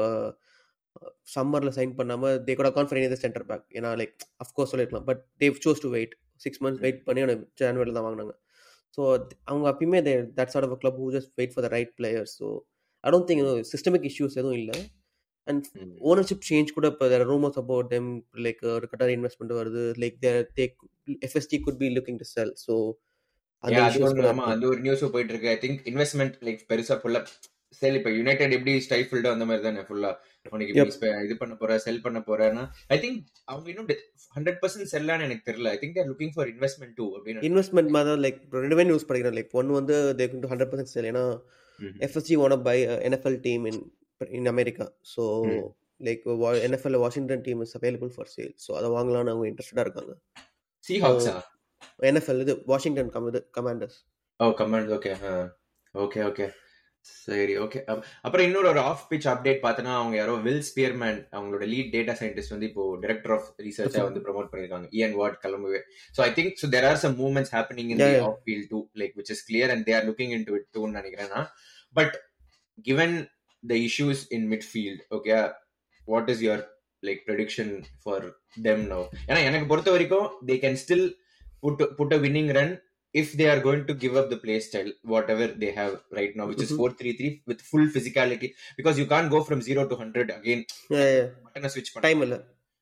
சம்மரில் 1.36 1.76
sign 1.78 1.94
பண்ணாமல் 2.00 2.36
they 2.48 2.54
கூட 2.60 2.70
கான்ஃபிடன்ட் 2.78 3.08
இந்த 3.10 3.18
சென்டர் 3.24 3.46
பேக் 3.50 3.66
ஏன்னா 3.78 3.90
like 4.02 4.16
of course 4.44 4.72
சொல்லிருக்கலாம். 4.74 5.08
But 5.10 5.22
they've 5.44 5.58
chose 5.66 5.84
to 5.86 5.92
wait 5.96 6.14
six 6.46 6.62
months 6.66 6.82
wait 6.86 7.02
பண்ணி 7.08 7.24
அவனை 7.24 7.36
ஜான்வரியில் 7.62 7.98
தான் 7.98 8.08
வாங்கினாங்க. 8.08 8.34
ஸோ 8.96 9.02
அவங்க 9.50 9.66
அப்பயுமே 9.72 10.00
they 10.08 10.14
that 10.38 10.52
sort 10.54 10.68
of 10.68 10.80
club 10.84 11.00
who 11.04 11.10
just 11.18 11.32
wait 11.40 11.54
for 11.56 11.66
the 11.68 11.72
right 11.76 11.92
players 12.00 12.34
so 12.42 12.48
I 13.04 13.12
don't 13.16 13.30
think 13.32 13.44
systemic 13.74 14.08
issues 14.12 14.38
எதுவும் 14.40 14.58
இல்லை. 14.62 14.78
அண்ட். 15.48 15.68
ஓனர்ஷிப் 16.10 16.48
சேஞ்ச் 16.50 16.74
கூட 16.78 16.88
இப்போ 16.94 17.06
there 17.12 17.28
rumours 17.34 17.60
about 17.64 17.90
them 17.94 18.10
like 18.46 18.64
ஒரு 18.78 18.88
கட்டார் 18.92 19.14
இன்வெஸ்ட்மெண்ட் 19.18 19.54
வருது. 19.60 19.84
Like 20.04 20.18
there 20.26 20.40
they 20.58 20.66
FSG 21.28 21.60
could 21.68 21.80
be 21.84 21.90
looking 21.98 22.20
to 22.24 22.28
sell 22.36 22.54
so 22.66 22.74
அது 23.64 24.68
ஒரு 24.72 24.82
news 24.84 25.02
போயிட்டு 25.14 25.34
இருக்கு. 25.34 25.50
ஐ 25.56 25.58
திங்க் 25.64 25.80
இன்வெஸ்ட்மெண்ட் 25.92 26.36
லைக் 26.48 26.62
பெருசா 26.72 26.98
புள்ள 27.04 27.18
செல் 27.80 27.98
இப்ப 27.98 28.12
யுனைடெட் 28.18 28.54
எப்படி 28.56 28.74
ஸ்டைஃபில்டோ 28.86 29.30
அந்த 29.36 29.46
மாதிரி 29.48 29.64
தானே? 29.66 29.82
ஃபுல்லா 29.88 30.10
உனக்கு. 30.54 30.74
இப்ப 30.84 31.10
இது 31.26 31.36
பண்ண 31.42 31.54
போற 31.62 31.78
செல் 31.86 32.02
பண்ண 32.06 32.20
போறேன்னா 32.28 32.64
ஐ 32.96 32.98
திங்க் 33.04 33.20
அவங்க 33.52 33.68
இன்னும் 33.74 33.90
ஹண்ட்ரட் 34.36 34.60
பர்சன்ட் 34.62 34.92
செல்லான்னு 34.94 35.26
எனக்கு 35.28 35.48
தெரியல. 35.50 35.72
I 35.76 35.80
think 35.82 35.96
there 35.98 36.10
looking 36.12 36.34
for 36.36 36.50
investment 36.54 36.96
too 37.00 37.08
அப்படின்னு 37.18 37.46
இன்வெஸ்ட்மெண்ட் 37.50 37.92
மாதிரி 37.96 38.22
லைக் 38.26 38.40
ரெண்டுமே 38.64 38.86
நியூஸ் 38.92 39.08
படிக்கிறேன் 39.10 39.38
லைக் 39.40 39.54
ஒன் 39.62 39.76
வந்து 39.80 39.98
they 40.22 40.28
do 40.36 40.52
hundred 40.54 40.72
percent 40.72 40.94
sale 40.96 41.10
ஏன்னா. 41.12 41.26
FSG 42.06 42.38
one 42.46 42.56
by 42.70 42.78
NFL 43.08 43.38
team 43.46 43.66
in 43.72 43.82
in 44.38 44.50
America 44.54 44.88
so. 45.14 45.24
Like 46.08 46.24
NFL 46.66 46.98
Washington 47.04 47.44
team 47.46 47.62
is 47.66 47.76
available 47.80 48.12
for 48.16 48.32
sale 48.36 48.54
so 48.66 48.72
அதை 48.80 48.90
வாங்கலாம்னு 48.96 49.32
அவங்க 49.34 49.48
இன்ட்ரெஸ்டடாக 49.52 49.86
இருக்காங்க. 49.88 50.14
சீஹாக்ஸா 50.86 51.36
என்எஃப்எல் 52.10 52.42
இது 52.46 52.54
வாஷிங்டன் 52.72 53.12
கம் 53.16 53.28
இது 53.32 53.42
Commanders 53.58 53.98
oh 54.40 54.48
comment 54.62 54.92
okay 54.98 55.12
okay 55.96 56.20
okay 56.30 56.48
சரி 57.26 57.54
ஓகே 57.64 57.80
அப்புறம் 58.24 58.46
இன்னொரு 58.46 58.68
ஒரு 58.70 58.82
ஆஃப் 58.86 59.04
பிச் 59.10 59.28
அப்டேட் 59.32 59.62
பார்த்தனா 59.64 59.92
அவங்க 59.98 60.16
யாரோ 60.18 60.36
வில் 60.46 60.64
ஸ்பியர்மேன் 60.70 61.20
அவங்களோட 61.34 61.66
லீட் 61.72 61.92
டேட்டா 61.96 62.14
சயின்டிஸ்ட் 62.20 62.54
வந்து 62.56 62.68
இப்போ 62.70 62.84
டைரக்டர் 63.02 63.34
ஆஃப் 63.36 63.48
ரிசர்ச்சா 63.66 64.04
வந்து 64.08 64.24
ப்ரோமோட் 64.26 64.50
பண்ணிருக்காங்க 64.52 64.88
Ian 64.98 65.16
Ward 65.20 65.38
கிளம்புவே. 65.44 65.82
So 66.16 66.22
I 66.22 66.32
think 66.38 66.54
so 66.62 66.70
there 66.70 66.88
are 66.90 67.02
some 67.04 67.16
movements 67.22 67.54
happening 67.56 67.92
in 67.94 68.02
the. 68.04 68.10
Off 68.28 68.40
field 68.46 68.70
too 68.74 68.82
like 69.02 69.16
which 69.20 69.32
is 69.36 69.44
clear 69.50 69.74
and 69.76 69.86
they 69.88 69.96
are 70.00 70.08
looking 70.10 70.34
into 70.50 70.56
it 70.56 70.68
டூன்னு 70.76 71.00
நினைக்கிறேன் 71.00 71.34
but 71.96 72.16
given 72.86 73.16
the 73.64 73.80
issues 73.86 74.24
in 74.32 74.48
midfield 74.70 75.02
okay 75.18 75.38
what 76.08 76.30
is 76.30 76.44
your 76.48 76.64
like 77.04 77.24
prediction 77.28 77.74
for 78.04 78.28
them 78.62 78.84
no 78.88 79.02
ஏன்னா 79.28 79.42
எனக்கு 79.46 79.68
பொறுத்த 79.68 79.92
வரைக்கும் 79.92 80.28
they 80.48 80.58
can 80.64 80.80
still 80.84 81.08
put 81.64 81.84
put 81.98 82.14
a 82.14 82.22
winning 82.26 82.52
run 82.58 82.74
if 83.15 83.29
they 83.41 83.47
are 83.51 83.61
going 83.61 83.83
to 83.89 83.95
give 83.95 84.15
up 84.21 84.27
the 84.33 84.39
play 84.45 84.57
style, 84.61 84.91
whatever 85.15 85.47
they 85.63 85.71
have 85.73 85.93
right 86.19 86.33
now, 86.39 86.47
which 86.51 86.59
Mhm. 86.59 86.67
is 86.67 86.73
4 86.81 86.89
3 87.01 87.13
3 87.21 87.31
with 87.51 87.61
full 87.71 87.87
physicality, 87.97 88.49
because 88.79 88.97
you 89.01 89.07
can't 89.07 89.31
go 89.35 89.41
from 89.49 89.61
0 89.69 89.85
to 89.91 89.97
100 89.97 90.31
again, 90.39 90.63
button 91.47 91.71
switch. 91.75 91.91
பண்ண. 91.95 92.05
Time 92.09 92.23
இல்லை 92.27 92.41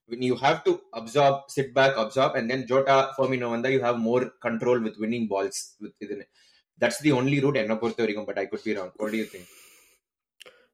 When 0.08 0.22
you 0.28 0.36
have 0.36 0.56
to 0.64 0.72
absorb, 1.00 1.34
sit 1.54 1.68
back, 1.76 1.92
absorb, 1.96 2.32
and 2.38 2.46
then 2.50 2.62
Jota, 2.70 2.96
Firmino, 3.18 3.48
and 3.56 3.66
you 3.74 3.80
have 3.80 3.98
more 4.08 4.22
control 4.46 4.78
with 4.86 4.96
winning 5.02 5.26
balls. 5.32 5.58
With 5.82 5.94
within 6.02 6.20
it. 6.24 6.30
That's 6.78 6.98
the 7.06 7.12
only 7.18 7.38
route, 7.44 7.58
என்ன 7.62 7.74
பொறுத்த 7.82 8.02
வரைக்கும், 8.04 8.26
but 8.30 8.38
I 8.42 8.46
could 8.50 8.64
be 8.68 8.74
wrong. 8.78 8.90
What 9.00 9.12
do 9.14 9.20
you 9.22 9.28
think? 9.34 9.46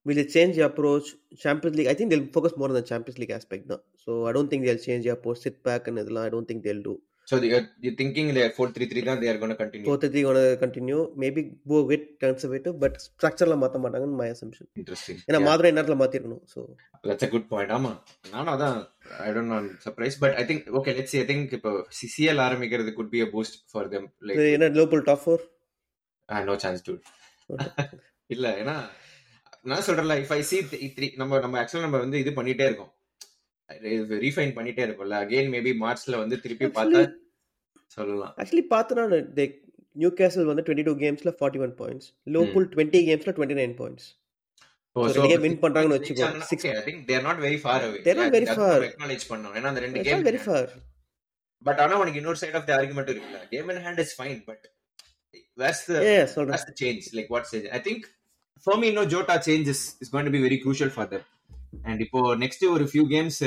will 0.07 0.15
they 0.15 0.25
change 0.35 0.55
the 0.57 0.65
approach 0.65 1.07
champions 1.43 1.77
league 1.79 1.89
i 1.93 1.95
think 1.95 2.09
they'll 2.11 2.29
focus 2.37 2.53
more 2.61 2.69
on 2.69 2.77
the 2.79 2.87
champions 2.91 3.19
league 3.21 3.33
aspect 3.39 3.65
now 3.73 3.79
so 4.05 4.11
i 4.29 4.33
don't 4.33 4.49
think 4.51 4.63
they'll 4.65 4.85
change 4.87 5.03
the 5.07 5.13
approach 5.17 5.39
sit 5.39 5.57
back 5.69 5.89
and 5.89 5.99
இதெல்லாம் 6.03 6.27
i 6.29 6.33
don't 6.35 6.49
think 6.51 6.61
they'll 6.67 6.85
do 6.91 6.95
So 7.34 7.40
you're, 7.44 7.68
you're 7.80 7.96
thinking 7.96 8.28
the 8.34 8.44
4 8.50 8.66
3 8.70 8.88
3 8.88 9.02
தான் 9.08 9.20
they 9.22 9.30
are 9.32 9.38
going 9.38 9.52
to 9.52 9.58
continue. 9.62 9.86
fourth 9.90 10.04
three 10.08 10.24
gonna 10.26 10.44
continue 10.58 11.00
maybe 11.16 11.42
go 11.68 11.80
with 11.92 12.04
conservative 12.20 12.76
but 12.84 12.94
structureல 13.06 13.56
மாத்த 13.62 13.80
மாட்டாங்கன்னு 13.84 14.18
my 14.22 14.28
assumption 14.34 14.66
Interesting. 14.82 15.18
ஏன்னா. 15.28 15.40
மாதுரை 15.48 15.72
நேரத்துல 15.78 15.98
மாத்திரணும் 16.02 16.44
so 16.54 16.60
That's 17.04 17.26
a 17.28 17.34
good 17.34 17.46
point. 17.54 17.70
ஆமா 17.78 17.92
நானும் 18.34 18.52
அதான் 18.56 18.78
I 19.28 19.34
don't 19.36 19.50
know 19.52 19.60
I'm 19.62 19.72
surprised 19.88 20.20
but 20.24 20.34
I 20.42 20.46
think 20.50 20.62
okay 20.80 20.94
let's 21.00 21.12
see 21.14 21.22
I 21.24 21.30
think 21.32 21.54
இப்போ 21.58 21.72
CCL 22.00 22.40
ஆரம்பிக்கிறது 22.48 22.94
could 23.00 23.12
be 23.16 23.22
a 23.28 23.32
boost 23.36 23.56
for 23.76 23.86
them 23.94 24.06
like 24.28 24.38
இது 24.40 24.50
என்ன 24.58 24.70
Liverpool 24.80 25.04
top 25.10 25.24
four 25.26 25.44
ah, 26.30 26.42
no 26.50 26.56
chance 26.64 26.82
dude 26.90 27.04
இல்ல 28.30 28.48
ஏன்னா 28.62 28.76
நான் 29.66 29.86
சொல்றேன்ல 29.88 30.16
இஃப் 30.22 30.36
ஐ 30.36 30.42
சி 30.50 30.58
த்ரீ 30.96 31.08
நம்ம 31.22 31.40
நம்ம 31.44 31.58
ஆக்சுவலா 31.62 31.88
நம்ம 31.88 32.00
வந்து 32.04 32.22
இது 32.24 32.34
பண்ணிட்டே 32.40 32.68
இருக்கோம் 32.70 32.92
ரீஃபைன் 34.24 34.56
பண்ணிட்டே 34.58 34.84
இருக்கோம்ல 34.86 35.18
அகைன் 35.24 35.52
மேபி 35.54 35.72
மார்ச்ல 35.84 36.18
வந்து 36.22 36.36
திருப்பி 36.44 36.68
பார்த்தா 36.78 37.02
சொல்லலாம் 37.96 38.34
ஆக்சுவலி 38.38 38.64
பார்த்தனா 38.70 39.04
தே 39.38 39.46
நியூ 39.92 40.10
கேசல் 40.10 40.44
வந்து 40.44 40.62
twenty 40.62 40.84
two 40.84 40.94
கேம்ஸ்ல 40.96 41.34
forty 41.40 41.60
one 41.60 41.76
points 41.76 42.08
Liverpool 42.26 42.68
twenty 42.74 43.02
கேம்ஸ்ல 43.10 43.34
twenty 43.40 43.58
nine 43.62 43.78
points 43.82 44.10
Oh, 44.96 45.06
win 45.06 45.54
பண்றாங்கன்னு 45.62 45.96
வச்சுக்கோ. 45.98 46.18
ஜெயிச்சாங்கன்னா, 46.18 46.40
Six- 46.40 46.66
okay, 46.66 46.76
I 46.76 46.82
think 46.84 46.98
they 47.08 47.16
are 47.18 47.24
not 47.24 47.38
very 47.40 47.58
far 47.64 47.78
away. 47.82 48.00
They're 48.04 48.20
not 48.20 48.28
Yeah, 48.28 48.36
very 48.36 48.46
that's 48.46 48.60
far. 48.60 48.74
நம்ம 48.80 48.86
acknowledge 48.86 49.24
பண்ணோம். 49.30 49.56
ஏன்னா 49.58 49.64
அந்த 49.64 49.80
ரெண்டு 49.80 50.02
game 50.02 50.26
very 50.26 50.44
far 50.44 50.70
but 51.64 51.80
ஆனா 51.80 52.00
உனக்கு 52.00 52.20
இன்னொரு 52.20 52.38
சைடு 52.42 52.54
ஆஃப் 52.54 52.66
தி 52.66 52.74
ஆர்குமெண்ட் 52.74 53.12
இருக்குல்ல 53.12 53.50
game 53.50 53.70
in 53.70 53.76
hand 53.76 54.00
is 54.00 54.22
fine 54.22 54.44
but 54.46 54.66
the 55.86 56.26
சொல்றேன் 56.26 56.56
இப்போ 62.00 62.36
ஒரு 62.70 62.90
few 62.94 63.06
games, 63.10 63.44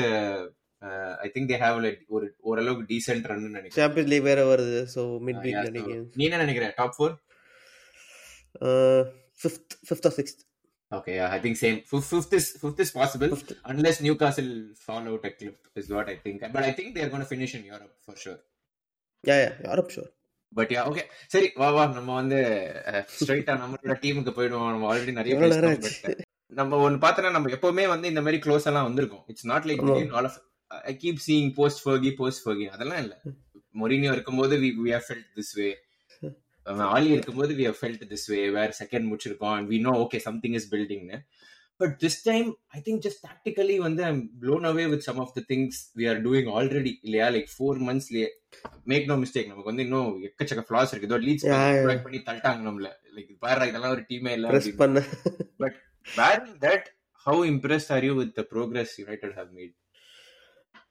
uh, 0.81 0.87
uh, 0.87 1.13
I 1.25 1.29
think 1.33 1.45
they 1.49 1.59
have 1.63 1.77
like 1.85 2.01
ஒரு 2.07 2.25
ஓரளவுக்கு 2.49 2.83
decent 2.93 3.23
run 3.29 3.39
நினைக்கிறேன். 3.47 3.77
சாம்பியன்ஸ் 3.79 4.11
லீக் 4.11 4.27
வேற 4.29 4.41
வருது 4.51 4.79
so 4.95 5.03
mid 5.27 5.39
Uh, 5.39 5.45
week 5.45 5.57
games 5.89 6.17
நீ 6.19 6.25
என்ன 6.29 6.41
நினைக்கிற? 6.43 6.67
Top 6.79 6.95
four 6.97 7.15
fifth 9.41 9.73
fifth 9.87 10.07
or 10.09 10.15
sixth 10.19 10.43
okay 10.91 11.13
I 11.27 11.39
think 11.45 11.59
same 11.63 11.77
fifth 11.89 12.35
is 12.39 12.49
fifth 12.61 12.81
is 12.85 12.93
possible. 12.97 13.31
Unless 13.71 14.01
Newcastle 14.15 14.51
fall 14.83 15.07
out 15.11 15.27
a 15.29 15.33
cliff 15.39 15.59
is 15.73 15.89
what 15.95 16.11
I 16.13 16.17
think 16.25 16.45
but 16.55 16.67
I 16.69 16.73
think 16.77 16.93
they're 16.97 17.11
gonna 17.15 17.27
finish 17.31 17.55
in 17.59 17.65
Europe 17.71 17.95
for 18.05 18.21
sure 18.25 18.39
yeah 19.23 19.35
yeah 19.43 19.49
Europe 19.65 19.91
sure 19.95 20.11
but 20.53 20.71
yeah 20.75 20.81
okay 20.89 21.03
சரி 21.27 21.47
வா 21.55 21.69
வா 21.69 21.83
நம்ம 21.97 22.13
வந்து 22.13 22.37
ஸ்ட்ரைட்டா 23.17 23.53
நம்மளோட 23.63 23.95
டீமுக்கு 24.03 24.33
போயிடுவோம். 24.37 24.71
நம்ம 24.73 24.87
ஆல்ரெடி 24.91 25.11
நிறைய 25.11 25.35
நம்ம 26.59 26.77
ஒன்னு 26.77 26.97
பார்த்தோன்னா 26.97 27.31
நம்ம 27.31 27.49
எப்பவுமே 27.49 27.85
வந்து 27.87 28.07
இந்த 28.07 28.21
மாதிரி 28.21 28.37
க்ளோஸ் 28.43 28.67
எல்லாம் 28.69 28.83
வந்திருக்கும். 28.83 29.23
It's 29.27 29.45
not 29.45 29.65
like. 29.65 29.81
All 30.17 30.27
of 30.29 30.37
I 30.71 30.93
keep 31.03 31.21
seeing 31.27 31.51
post 31.59 31.81
Fergie 31.85 32.11
post 32.15 32.43
Fergie 32.45 32.65
அதெல்லாம் 32.75 33.01
இல்ல. 33.03 33.15
மொரினியோ 33.81 34.11
இருக்கும்போது 34.11 34.53
we 34.57 34.69
we 34.85 34.91
have 34.95 35.05
felt 35.07 35.29
this 35.39 35.53
way 35.59 35.67
Ole 36.95 37.09
இருக்கும்போது 37.11 37.51
we 37.55 37.65
have 37.65 37.79
felt 37.81 38.05
this 38.13 38.25
way 38.33 38.39
where 38.57 38.73
second 38.79 39.05
முடிச்சிருக்கோம் 39.09 39.55
and 39.57 39.69
we 39.73 39.79
know 39.79 39.93
okay 40.05 40.19
something 40.27 40.55
is 40.59 40.67
பில்டிங்னு 40.73 41.19
but 41.79 41.93
this 42.03 42.17
time 42.23 42.47
I 42.77 42.79
think 42.85 43.01
just 43.05 43.21
tactically 43.27 43.77
வந்து 43.77 44.01
I'm 44.03 44.21
blown 44.41 44.65
away 44.69 44.85
with 44.93 45.05
some 45.07 45.19
of 45.23 45.33
the 45.35 45.43
things 45.53 45.79
we 45.99 46.05
are 46.11 46.21
doing 46.21 46.49
already 46.57 46.93
இல்லையா? 47.01 47.27
Like 47.35 47.49
four 47.55 47.79
மந்த்ஸ்லயே 47.89 48.27
make 48.83 49.05
no 49.05 49.17
mistake 49.23 49.49
நமக்கு 49.51 49.71
வந்து 49.71 49.83
இன்னும் 49.83 50.09
எக்கச்சக்க 50.29 50.63
floss 50.69 50.91
இருக்கு. 50.93 51.09
இதோ 51.09 51.19
leads. 51.27 51.47
பண்ணி 52.05 52.21
தள்ளிட்டாங்க 52.29 52.63
நம்மள. 52.69 52.89
லைக் 53.17 53.31
பாரு 53.39 53.67
இதெல்லாம் 53.67 53.91
ஒரு 53.91 54.05
டீமே 54.09 54.31
இல்ல 54.37 54.47
ப்ரெஸ் 54.53 54.69
அப்படின்னு. 54.69 54.83
பண்ண. 54.83 55.73
Barring 56.05 56.53
that, 56.65 56.83
how 57.25 57.33
impressed 57.53 57.89
are 57.95 58.03
you 58.07 58.13
with 58.19 58.29
the 58.37 58.45
progress 58.53 58.91
United 59.05 59.31
have 59.39 59.49
made? 59.57 59.73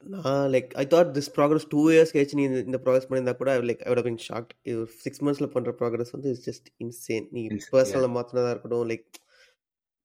நான் 0.05 0.49
like 0.51 0.70
I 0.74 0.84
thought 0.86 1.11
this 1.14 1.30
progress 1.36 1.66
two 1.70 1.82
years 1.90 2.12
கழிச்சு 2.14 2.38
நீ 2.38 2.44
இந்த- 2.64 2.82
ப்ராக்ரஸ் 2.84 3.09
பண்ணியிருந்தா 3.09 3.34
கூட 3.36 3.53
லைக் 3.62 3.82
ஐ 3.86 4.03
பின் 4.03 4.22
ஷாக்ட் 4.26 4.53
இது 4.64 4.82
சிக்ஸ் 5.05 5.22
மந்த்ஸ்ல 5.22 5.49
பண்ற 5.55 5.72
ப்ராக்ரஸ் 5.78 6.12
வந்து 6.12 6.30
இட்ஸ் 6.30 6.47
ஜஸ்ட் 6.49 6.68
இன்சேன் 6.84 7.26
நீ 7.32 7.42
பர்சனலாக 7.72 8.12
மாற்றினதா 8.16 8.51
இருக்கட்டும் 8.51 8.88
like 8.88 9.07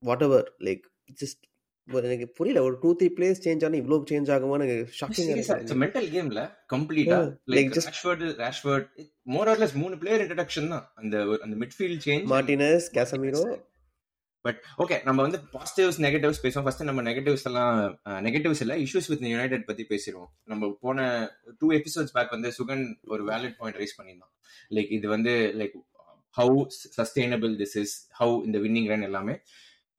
what 0.03 0.25
ever 0.27 0.47
like 0.67 0.85
just 1.19 1.41
எனக்கு 1.87 2.27
புரியல 2.29 2.59
ஒரு 2.63 2.75
டூ 2.81 2.89
த்ரீ 2.95 3.07
பிளேஸ் 3.15 3.41
சேஞ்ச் 3.45 3.63
ஆனால் 3.65 3.79
இவ்வளோ 3.79 3.97
சேஞ்ச் 4.09 4.29
ஆகுமா 4.33 4.57
எனக்கு 4.59 4.75
ஷாக்கிங்காக 4.99 5.15
Seriously, 5.21 5.41
it's 5.41 5.51
a 5.51 5.57
இருக்கு 5.57 5.79
mental 5.83 6.05
game 6.09 6.29
ல 6.31 6.41
கம்ப்ளீட்டா 6.69 7.17
like 7.53 7.71
just- 7.77 7.89
Rashford 7.89 8.23
Rashford 8.39 8.87
more 9.27 9.49
or 9.49 9.59
less 9.59 9.75
மூணு 9.75 9.97
பிளேயர் 9.97 10.23
இன்ட்ரடக்ஷன் 10.25 10.69
தான். 10.69 10.85
அந்த 10.95 11.15
அந்த 11.41 11.55
midfield 11.63 12.03
change 12.07 12.25
Martinez 12.33 12.87
Casemiro 12.97 13.43
but 14.45 14.59
okay 14.83 14.95
நம்ம 15.07 15.19
வந்து 15.25 15.39
பாசிட்டிவ்ஸ் 15.55 15.99
நெகட்டிவ்ஸ் 16.05 16.41
பேசுவோம். 16.43 16.65
ஃபர்ஸ்ட் 16.67 16.83
நம்ம 16.89 17.01
நெகட்டிவ்ஸ் 17.09 17.45
எல்லாம் 17.49 17.75
நெகட்டிவ்ஸ் 18.27 18.61
இல்லை 18.65 18.75
இஷ்யூஸ் 18.85 19.09
வித் 19.11 19.25
யுனைடெட் 19.33 19.65
பத்தி 19.69 19.83
பேசிடுவோம். 19.93 20.29
நம்ம 20.51 20.71
போன 20.85 21.07
டூ 21.59 21.69
எபிசோட்ஸ் 21.79 22.15
பேக் 22.17 22.35
வந்து 22.35 22.51
சுகன் 22.59 22.83
ஒரு 23.13 23.23
வேலிட் 23.31 23.57
பாயிண்ட் 23.59 23.79
ரைஸ் 23.81 23.97
பண்ணியிருந்தோம் 23.97 24.33
லைக் 24.77 24.91
இது 24.97 25.07
வந்து 25.15 25.33
like 25.61 25.75
how 26.37 26.57
sustainable 26.97 27.53
this 27.61 27.75
is 27.83 27.95
how 28.19 28.35
இந்த 28.47 28.57
வின்னிங் 28.65 28.89
ரன் 28.93 29.07
எல்லாமே. 29.09 29.35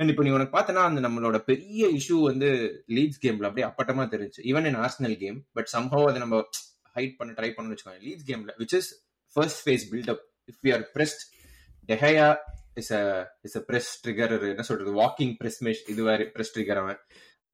அண்ட் 0.01 0.11
இப்போ 0.12 0.22
நீ 0.26 0.30
உனக்கு 0.36 0.55
பார்த்தனா 0.57 0.82
அந்த 0.90 1.01
நம்மளோட 1.07 1.38
பெரிய 1.51 1.88
இஷ்யூ 1.99 2.16
வந்து 2.30 2.49
லீட்ஸ் 2.97 3.20
கேம்ல 3.24 3.49
அப்படியே 3.49 3.66
அப்பட்டமா 3.68 4.05
தெரிஞ்சு 4.14 4.40
even 4.51 4.66
in 4.70 4.78
Arsenal 4.84 5.16
game 5.24 5.38
but 5.57 5.68
somehow 5.74 6.07
அதை 6.11 6.20
நம்ம 6.24 6.38
ஹைட் 6.97 7.14
பண்ண 7.18 7.32
ட்ரை 7.38 7.51
பண்ணணும்னு 7.57 7.76
வச்சுக்கோங்க 7.76 8.03
லீட்ஸ் 8.07 8.26
கேம்ல 8.30 8.55
which 8.62 8.74
is 8.78 8.88
first 9.36 9.61
phase 9.64 9.84
build up 9.93 10.22
if 10.53 10.66
you 10.68 10.72
are 10.78 10.86
pressed 10.97 11.22
De Gea 11.88 12.26
is 12.77 12.93
a 12.93 13.03
is 13.43 13.57
a 13.57 13.62
press 13.68 13.91
trigger 14.03 14.33
என்ன 14.49 14.64
சொல்றது 14.68 14.93
வாக்கிங் 14.99 15.35
பிரஸ் 15.39 15.61
மெஷ் 15.64 15.83
இது 15.89 16.03
வேற 16.03 16.27
பிரஸ் 16.35 16.55
ட்ரிகர் 16.55 16.81
அவன். 16.83 16.99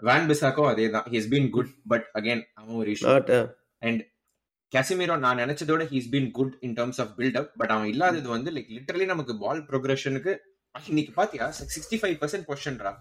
வேன் 0.02 0.28
பிசாக்கோ 0.30 0.64
அதே 0.70 0.86
தான் 0.90 1.06
his 1.14 1.30
been 1.30 1.48
good 1.50 1.72
but 1.86 2.06
again 2.14 2.42
அவன் 2.54 2.76
ஒரு 2.76 2.90
இஷ்யூ 2.92 3.14
அண்ட் 3.82 4.02
கேசிமீரோ 4.72 5.14
நான் 5.18 5.40
நினைச்சதோட 5.42 5.82
he's 5.92 6.10
been 6.10 6.30
good 6.32 6.54
in 6.60 6.74
terms 6.78 7.00
of 7.00 7.12
build up 7.18 7.50
but 7.56 7.72
அவன் 7.74 7.88
இல்லாதது 7.88 8.28
வந்து 8.28 8.50
லைக் 8.50 8.70
லிட்டரலி 8.76 9.06
நமக்கு 9.06 9.34
பால் 9.38 9.62
ப்ரோக்ரஷனுக்கு 9.68 10.32
இன்னைக்கு 10.74 11.12
பாத்தியா 11.14 11.46
சிக்ஸ்டி 11.68 11.98
ஃபைவ் 12.00 12.16
பர்சன்ட் 12.20 12.46
பொசிஷன்ரா 12.48 12.92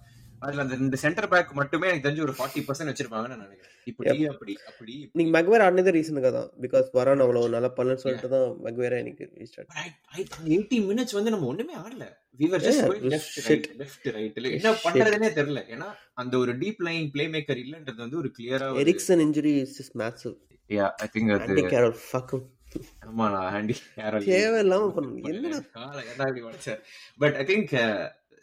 அதுல 0.42 0.64
அந்த 0.64 0.76
இந்த 0.82 0.98
சென்டர் 1.02 1.30
பேக் 1.30 1.52
மட்டுமே 1.58 1.88
எனக்கு 1.88 2.06
தெரிஞ்சு 2.06 2.26
ஒரு 2.26 2.36
ஃபார்ட்டி 2.38 2.62
பர்சன்ட் 2.66 2.92
வச்சிருப்பாங்கன்னு 2.92 3.34
நான் 3.34 3.46
நினைக்கிறேன். 3.46 3.74
இப்படி 3.88 4.10
அப்படி 4.32 4.54
அப்படி 4.70 4.94
நீங்க 5.16 5.32
மக்வேர் 5.36 5.64
ஆடினதே 5.66 5.94
ரீசனுக்காக 5.96 6.32
தான் 6.36 6.50
பிகாஸ் 6.64 6.88
வரான் 6.98 7.24
அவ்வளோ 7.26 7.44
நல்லா 7.54 7.70
பண்ணலன்னு 7.78 8.04
சொல்லிட்டு 8.04 8.30
தான் 8.34 8.48
மக்வேரை 8.66 8.98
எனக்கு 9.00 9.26
எயிட்டி 10.50 10.80
மினிட்ஸ் 10.88 11.18
வந்து 11.18 11.34
நம்ம 11.36 11.48
ஒண்ணுமே 11.52 11.76
ஆடல. 11.82 12.06
விவர் 12.40 12.64
just 12.66 12.84
left 13.14 13.38
shit. 13.38 13.48
Right 13.48 13.70
left 13.80 14.08
right 14.16 14.36
என்ன 14.50 14.72
Shit. 14.72 14.84
பண்றதுனே 14.84 15.30
தெரியல. 15.38 15.62
ஏன்னா 15.74 15.88
அந்த 16.16 16.34
ஒரு 16.44 16.54
டீப் 16.62 16.84
லைன் 16.88 17.08
பிளே 17.14 17.26
மேக்கர் 17.36 17.62
இல்லன்றது 17.64 18.00
வந்து 18.06 18.20
ஒரு 18.20 18.32
கிளியரா 18.36 18.68
Eriksen 18.84 19.24
injury 19.26 19.56
is 19.64 19.92
maths 20.02 20.30
yeah 20.70 20.88
I 21.00 21.10
think 21.14 21.34
அது 21.38 21.66
கேரல் 21.74 21.98
ஃபக்கும் 22.04 22.46
ஆமா 23.08 23.26
நான் 23.34 23.50
ஹேண்டி 23.54 23.76
தேவையில்லாம 24.28 24.88
பண்ணணும். 24.96 25.28
என்னடா? 25.32 25.60
பட் 27.20 27.36
ஐ 27.38 27.46
திங்க் 27.46 27.72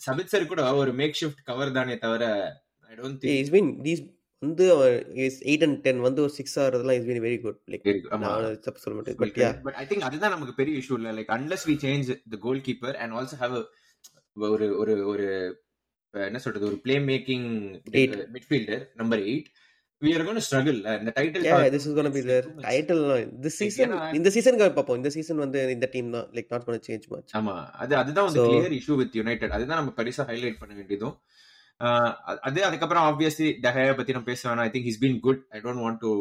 சபித்சர் 0.01 0.47
கூட 0.47 0.63
ஒரு 0.75 0.93
மேக் 0.95 1.19
ஷிஃப்ட் 1.21 1.43
கவர் 1.45 1.73
தானே 1.73 1.97
தவிர 1.99 2.25
I 2.91 2.97
don't 2.97 3.19
think 3.23 3.39
is 3.41 3.53
been 3.55 3.71
these 3.87 4.03
வந்து 4.43 4.65
எயிட் 5.47 5.65
அண்ட் 5.67 5.79
டென் 5.83 6.01
வந்து 6.01 6.23
ஒரு 6.23 6.33
six 6.39 6.57
ஆகிறதுலாம் 6.61 6.99
is 6.99 7.09
been 7.11 7.25
very 7.27 7.39
good 7.41 7.59
like 7.73 7.87
சொல்ல 8.85 8.97
மாட்டேன் 8.97 9.19
பட் 9.23 9.37
பட் 9.67 9.79
ஐ 9.83 9.87
திங்க் 9.87 10.07
அதுதான் 10.09 10.35
நமக்கு 10.35 10.55
பெரிய 10.55 10.81
இஷ்யூ 10.81 10.97
இல்ல. 11.01 11.13
Like 11.19 11.33
unless 11.37 11.67
we 11.71 11.77
change 11.85 12.11
the 12.29 12.39
goal 12.43 12.63
keeper 12.69 12.99
and 13.03 13.15
also 13.15 13.39
have 13.43 13.57
ஒரு 14.37 14.67
ஒரு 14.79 14.95
ஒரு 15.07 15.27
என்ன 16.15 16.39
சொல்றது? 16.39 16.65
ஒரு 16.67 16.79
play 16.81 16.97
making. 17.07 17.47
Midfielder 18.35 18.83
number 18.95 19.23
eight 19.27 19.49
we 20.03 20.11
are 20.15 20.25
gone 20.25 20.41
struggle 20.47 20.79
இந்த 20.95 21.11
title 21.17 21.45
yeah 21.47 21.57
this 21.67 21.87
is 21.87 21.97
gonna 21.99 22.11
be 22.15 22.23
their 22.23 22.47
title 22.65 23.03
this 23.45 23.59
season 23.61 23.85
ஏன்னா- 23.87 24.09
இந்த 24.15 24.29
சீசனுக்கு 24.35 24.67
பார்ப்போம். 24.71 24.99
இந்த 25.01 25.11
சீசன் 25.17 25.43
வந்து 25.45 25.61
இந்த 25.75 25.87
டீம் 25.93 26.11
தான் 26.11 26.27
like 26.37 26.51
not 26.51 26.67
gonna 26.67 26.81
change 26.87 27.07
much 27.13 27.33
ஆமா 27.33 27.55
அது 27.83 27.95
அதுதான் 27.97 28.27
வந்து 28.29 28.45
கிளியர் 28.47 28.75
இஷ்யூ 28.79 28.97
வித் 29.01 29.17
யுனைடெட் 29.21 29.55
அதுதான் 29.57 29.81
நம்ம 29.81 29.95
பெருசா 29.99 30.25
ஹைலைட் 30.31 30.59
பண்ண 30.59 30.75
வேண்டியதும். 30.75 31.15
அது- 32.25 32.41
அது 32.43 32.61
அதுக்கப்புறம் 32.65 33.05
ஆப்வியஸ்லி 33.07 33.49
டஹயா 33.63 33.95
பத்தி 33.97 34.13
நம்ம 34.13 34.29
பேச 34.29 34.43
வேணாம். 34.49 34.67
I 34.67 34.73
think 34.75 34.89
his 34.89 35.01
been 35.03 35.19
good 35.21 35.41
I 35.51 35.61
don't 35.61 35.83
want 35.85 36.01
to 36.01 36.13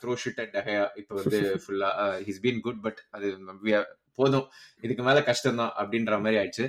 throw 0.00 0.12
shit 0.22 0.40
at 0.40 0.54
De Gea 0.54 0.82
இப்போ 0.96 1.12
வந்து 1.20 1.38
ஃபுல்லா 1.62 1.90
ஹிஸ் 2.26 2.40
பீன் 2.42 2.60
குட் 2.60 2.80
பட் 2.82 3.00
அது 3.10 3.28
we 3.64 3.74
are- 3.78 3.88
போதும். 4.18 4.46
இதுக்கு 4.84 5.02
மேல 5.02 5.18
கஷ்டம் 5.22 5.56
தான் 5.56 5.72
அப்படின்ற 5.78 6.16
மாதிரி 6.18 6.38
ஆயிடுச்சு. 6.38 6.64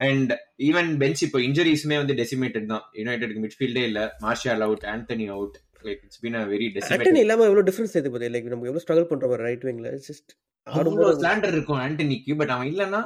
அண்ட் 0.00 0.32
ஈவன் 0.68 0.90
பெஞ்ச் 1.02 1.22
இப்போ 1.26 1.40
இன்ஜுரிஸ்மே 1.48 1.98
வந்து 2.02 2.16
டெசிமேட்டட் 2.22 2.66
தான். 2.72 2.84
யுனைடெட்க்கு 3.00 3.42
மிட்ஃபீல்டே 3.46 3.84
இல்ல. 3.90 4.00
Martial 4.26 4.64
out 4.68 4.86
Antony 4.94 5.28
out 5.36 5.56
like 5.86 6.02
it's 6.06 6.22
been 6.24 6.38
a 6.42 6.44
very 6.54 6.68
Antony 6.68 6.80
decimated 6.80 7.22
இல்லாம 7.24 7.46
எவ்வளவு 7.50 7.66
டிஃபரன்ஸ் 7.70 7.94
தெரியுது 7.96 8.12
பாத்தீங்க 8.14 8.34
லைக் 8.36 8.50
நம்ம 8.54 8.68
எவ்வளவு 8.70 8.84
ஸ்ட்ரகிள் 8.86 9.10
பண்றோம் 9.12 9.44
ரைட் 9.48 9.66
விங்ல 9.68 9.90
ஜஸ்ட் 10.08 10.30
அவ்வளோ 10.66 10.82
ஆடும்போது 10.82 11.16
ஸ்லாண்டர் 11.22 11.54
இருக்கும் 11.56 11.82
ஆண்டனிக்கு 11.86 12.38
பட் 12.42 12.54
அவன் 12.56 12.70
இல்லனா 12.74 13.02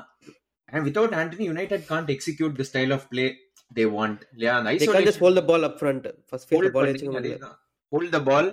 and 0.69 0.83
without 0.87 1.13
Anthony, 1.21 1.45
United 1.53 1.81
can't 1.91 2.09
execute 2.15 2.55
the 2.59 2.65
style 2.71 2.93
of 2.97 3.03
play 3.13 3.27
they 3.71 3.87
want. 3.95 4.19
இல்லையா? 4.35 4.55
அந்த 4.59 4.71
they 4.73 4.89
can't 4.89 5.07
just 5.09 5.21
isolation 5.21 5.23
hold 5.25 5.37
the 5.39 5.45
ball 5.51 5.63
up 5.69 5.77
front. 5.83 6.03
First 6.31 6.45
face 6.49 6.53
the 6.55 6.59
hold 6.59 6.75
ball 6.75 6.87
பண்ணி 6.87 7.31
வச்சுக்க 7.31 7.49
hold 7.93 8.09
the 8.17 8.21
ball 8.29 8.47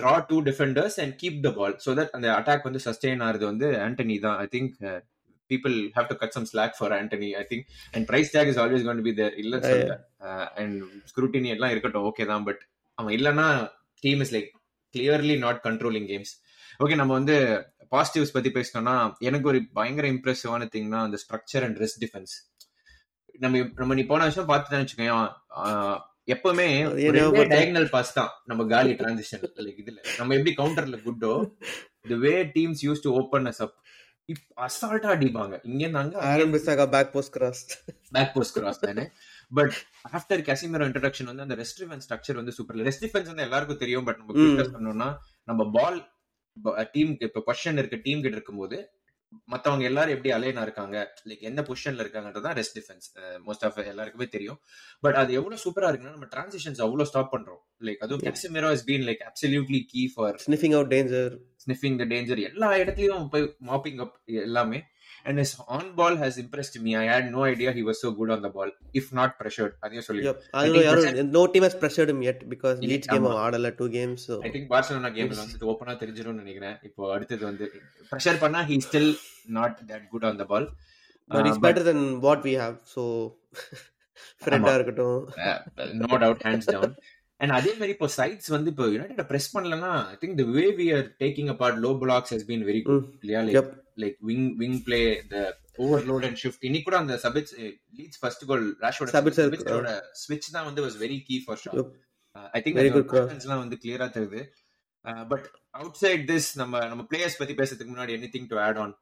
draw 0.00 0.14
two 0.30 0.40
defenders 0.48 0.94
and 1.02 1.12
keep 1.20 1.36
the 1.46 1.52
ball. 1.58 1.72
So 1.84 1.92
that 1.98 2.08
அந்த 2.16 2.28
attack 2.38 2.66
வந்து 2.68 2.80
sustain 2.86 3.22
ஆகுது 3.26 3.46
வந்து 3.50 3.68
Antony 3.84 4.16
தான். 4.26 4.36
I 4.44 4.48
think 4.56 4.74
people 5.50 5.74
have 5.94 6.08
to 6.08 6.16
cut 6.16 6.32
some 6.32 6.46
slack 6.46 6.72
for 6.76 6.88
Anthony 6.94 7.30
I 7.36 7.44
think. 7.44 7.62
And 7.94 8.06
price 8.06 8.30
tag 8.32 8.48
is 8.48 8.58
always 8.58 8.82
going 8.82 8.98
to 8.98 9.02
be 9.02 9.14
there. 9.20 9.34
இல்ல 9.42 9.56
and 10.56 10.74
scrutiny 11.12 11.50
எல்லாம் 11.56 11.72
இருக்கட்டும் 11.74 12.08
okay 12.10 12.26
தான் 12.32 12.46
but 12.48 12.62
அவன் 12.98 13.14
இல்லனா 13.18 13.46
team 14.02 14.22
is 14.24 14.34
like 14.36 14.50
clearly 14.94 15.36
not 15.46 15.60
controlling 15.68 16.08
games 16.12 16.34
okay 16.80 16.96
நம்ம 17.00 17.12
வந்து 17.12 17.36
positives 17.92 18.34
பத்தி 18.36 18.50
பேசணும்னா 18.56 18.94
எனக்கு 19.28 19.46
ஒரு 19.52 19.58
பயங்கர 19.78 20.06
இம்ப்ரெசிவான 20.14 20.66
திங்னா 20.74 21.00
அந்த 21.06 21.18
ஸ்ட்ரக்சர் 21.24 21.64
அண்ட் 21.66 21.78
ரெஸ்ட் 21.84 22.00
டிஃபென்ஸ் 22.04 22.34
நம்ம 23.40 23.62
நம்ம 23.80 23.94
நீ 23.98 24.04
போன 24.10 24.24
வருஷம் 24.26 24.50
பார்த்துட்டேன்னு 24.50 24.84
வச்சுக்கோயேன் 24.84 25.26
எப்பவுமே 26.34 26.66
டயகனல் 27.50 27.90
பாஸ் 27.92 28.16
தான் 28.18 28.30
நம்ம 28.50 28.62
காலி 28.72 28.92
டிரான்சிஷன் 29.00 29.42
லைக் 29.66 29.80
இதுல 29.82 29.98
நம்ம 30.18 30.34
எப்படி 30.38 30.52
கவுண்டர்ல 30.60 30.96
குட்டோ 31.04 31.34
the 32.10 32.18
way 32.24 32.32
teams 32.56 32.82
use 32.86 33.04
to 33.04 33.12
open 33.20 33.46
us 33.50 33.60
up 33.66 33.76
if 34.28 34.44
அசால்ட்டா 34.66 35.08
அடிப்பாங்க. 35.14 35.54
இங்க 35.70 35.82
இருந்தாங்க 35.86 36.14
Aaron 36.30 36.52
Bissaka 36.54 36.84
back 36.94 37.12
post 37.12 37.32
cross 37.32 37.60
back 38.12 38.32
post 38.34 38.56
cross 38.56 38.80
தானே? 38.80 39.04
பட் 39.52 39.74
ஆஃப்டர் 40.18 40.40
கேசிமரோ 40.48 40.86
இன்ட்ரடக்ஷன் 40.88 41.30
வந்து 41.30 41.44
அந்த 41.46 41.56
ரெஸ்ட் 41.62 41.80
டிஃபென்ஸ் 41.82 42.06
ஸ்ட்ரக்சர் 42.06 42.38
வந்து 42.40 42.54
சூப்பர் 42.56 42.82
ரெஸ்ட் 42.88 43.04
டிஃபென்ஸ் 43.04 43.30
வந்து 43.32 43.42
எல்லாருக்கும் 43.42 43.82
தெரியும் 43.84 44.06
பட் 44.08 44.18
நம்ம 44.20 44.62
ஆ 44.62 44.66
சொன்னோம்னா 44.72 45.08
நம்ம 45.48 45.64
பால் 45.70 45.98
டீம் 46.94 47.12
இப்ப 47.26 47.42
பொசிஷன் 47.48 47.78
இருக்க 47.78 47.96
டீம் 48.06 48.22
கிட்ட 48.22 48.36
இருக்கும்போது 48.38 48.76
மத்தவங்க 49.44 49.84
எல்லாரும் 49.84 50.14
எப்படி 50.16 50.34
அலைனா 50.34 50.62
இருக்காங்க? 50.62 51.14
லைக் 51.24 51.40
எந்த 51.40 51.62
பொசிஷன்ல 51.62 52.04
இருக்காங்கன்றதான் 52.04 52.56
ரெஸ்ட் 52.58 52.76
டிஃபென்ஸ் 52.78 53.06
மோஸ்ட் 53.46 53.64
ஆஃப் 53.68 53.78
எல்லாருக்குமே 53.78 54.26
தெரியும். 54.26 54.58
பட் 55.00 55.14
அது 55.14 55.32
எவ்வளவு 55.32 55.60
சூப்பரா 55.62 55.88
இருக்குன்னா 55.90 56.10
நம்ம 56.10 56.24
டிரான்சிஷன்ஸ் 56.24 56.84
அவ்வளவு 56.86 57.06
ஸ்டாப் 57.06 57.32
பண்றோம். 57.34 57.62
லைக் 57.80 57.96
அதுவும் 57.96 58.24
Casemiro 58.24 58.70
is 58.72 58.88
been 58.88 59.06
like 59.10 59.24
absolutely 59.28 59.82
key 59.86 60.12
for 60.14 60.42
sniffing 60.46 60.74
out 60.74 60.94
danger 60.94 61.38
sniffing 61.66 61.96
the 61.96 62.04
danger 62.14 62.42
எல்லா 62.50 62.72
இடத்துலயும் 62.72 63.28
போய் 63.28 63.56
மாப்பிங் 63.66 64.00
அப் 64.00 64.20
எல்லாமே. 64.24 64.82
And 65.26 65.40
is 65.44 65.52
on 65.76 65.90
ball 65.98 66.16
has 66.22 66.38
impressed 66.42 66.76
me 66.84 66.92
I 67.00 67.04
had 67.10 67.28
no 67.36 67.42
idea 67.50 67.70
he 67.78 67.82
was 67.88 68.00
so 68.04 68.10
good 68.18 68.32
on 68.34 68.44
the 68.46 68.50
ball 68.56 68.72
if 69.00 69.10
not 69.18 69.34
pressured 69.40 69.74
அதையும் 69.84 70.06
சொல்லி. 70.08 70.22
யாரும் 70.86 71.30
no 71.36 71.42
team 71.54 71.66
has 71.68 71.78
pressured 71.82 72.12
him 72.14 72.20
yet 72.28 72.40
because 72.52 72.78
இல்ல, 72.78 72.90
Leeds 72.92 73.10
game. 73.12 73.28
ஆடல 73.44 73.70
two 73.80 73.88
games 73.96 74.26
I 74.40 74.52
think 74.56 74.68
Barcelona 74.74 75.10
கேம்ல 75.18 75.40
வந்து 75.42 75.70
ஓப்பனா 75.72 75.96
தெரிஞ்சிரும்னு 76.02 76.42
நினைக்கிறேன். 76.44 76.76
இப்போ 76.88 77.12
அடுத்தது 77.16 77.44
வந்து 77.50 77.66
ப்ரெஷர் 78.12 78.40
பண்ணா 78.44 78.62
he 78.70 78.78
still 78.88 79.12
not 79.58 79.78
that 79.90 80.06
good 80.14 80.28
on 80.30 80.40
the 80.42 80.46
ball 80.54 80.68
but 81.30 81.46
it's 81.48 81.58
better 81.58 81.82
than 81.82 82.00
what 82.24 82.40
we 82.44 82.52
have 82.62 82.74
so. 82.86 83.02
ஃப்ரெண்டா 84.42 84.72
இருக்கட்டும். 84.76 85.16
No 86.02 86.08
doubt 86.22 86.42
hands 86.44 86.68
down 86.74 86.92
and 87.40 87.52
அதே 87.52 87.72
மாதிரி 87.72 87.92
இப்போ 87.94 88.08
சைட்ஸ் 88.16 88.50
வந்து 88.54 88.70
இப்போ 88.72 88.84
யுனைடெட் 88.92 89.28
பிரஸ் 89.30 89.50
பண்ணலன்னா 89.54 89.92
I 90.12 90.16
think 90.22 90.36
the 90.38 90.46
way 90.54 90.64
we 90.78 90.86
are 90.96 91.06
taking 91.22 91.50
apart 91.54 91.78
low 91.84 91.90
blocks 92.02 92.32
has 92.34 92.46
been 92.50 92.64
very 92.68 92.82
good. 92.86 93.06
இல்லையா 93.22 93.40
like. 93.48 93.70
Like 94.02 94.16
wing 94.30 94.46
wing 94.62 94.78
play 94.86 95.00
இந்த 95.20 95.36
ஓவர்லோட் 95.84 96.24
அண்ட் 96.28 96.38
ஷிஃப்ட் 96.42 96.64
இன்னைக்கு 96.68 96.86
கூட 96.88 96.98
அந்த 97.02 97.14
Sabitzer 97.24 97.54
Leeds 97.98 98.20
first 98.22 98.44
goal 98.50 98.64
Sabitzer, 98.82 99.44
சபிட்ஸரோட 99.46 99.90
ஸ்விட்ச் 100.22 100.50
தான் 100.56 100.66
வந்து 100.68 100.82
was 100.86 100.98
very 101.04 101.18
key 101.28 101.38
for 101.44 101.60
shot. 101.64 101.80
I 102.54 102.60
think 102.64 102.78
Very 102.80 102.92
good 102.96 103.06
cross. 103.12 103.28
எல்லாம் 103.38 103.62
வந்து 103.64 103.78
கிளியரா 103.82 104.08
தெரியுது 104.16 104.42
பட் 105.32 105.46
அவுட் 105.74 105.98
சைட் 106.00 106.24
திஸ் 106.30 106.48
நம்ம 106.60 106.84
நம்ம 106.90 107.02
பிளேயர்ஸ் 107.10 107.38
பத்தி 107.40 107.54
பேசுறதுக்கு 107.60 107.92
முன்னாடி 107.94 108.14
anything 108.34 108.48
to 108.52 108.58
add 108.64 108.80
on 108.84 108.94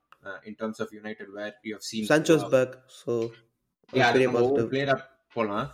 in 0.49 0.57
terms 0.61 0.81
of 0.85 0.93
United 0.99 1.33
where 1.39 1.55
you 1.69 1.73
have 1.77 1.87
seen 1.89 2.09
Sancho's 2.11 2.45
back 2.55 2.75
ஒவ்வொரு 3.89 4.33
பாசிட்டிவ் 4.35 4.69
பிளேயரா 4.73 4.97
போலாம் 5.37 5.67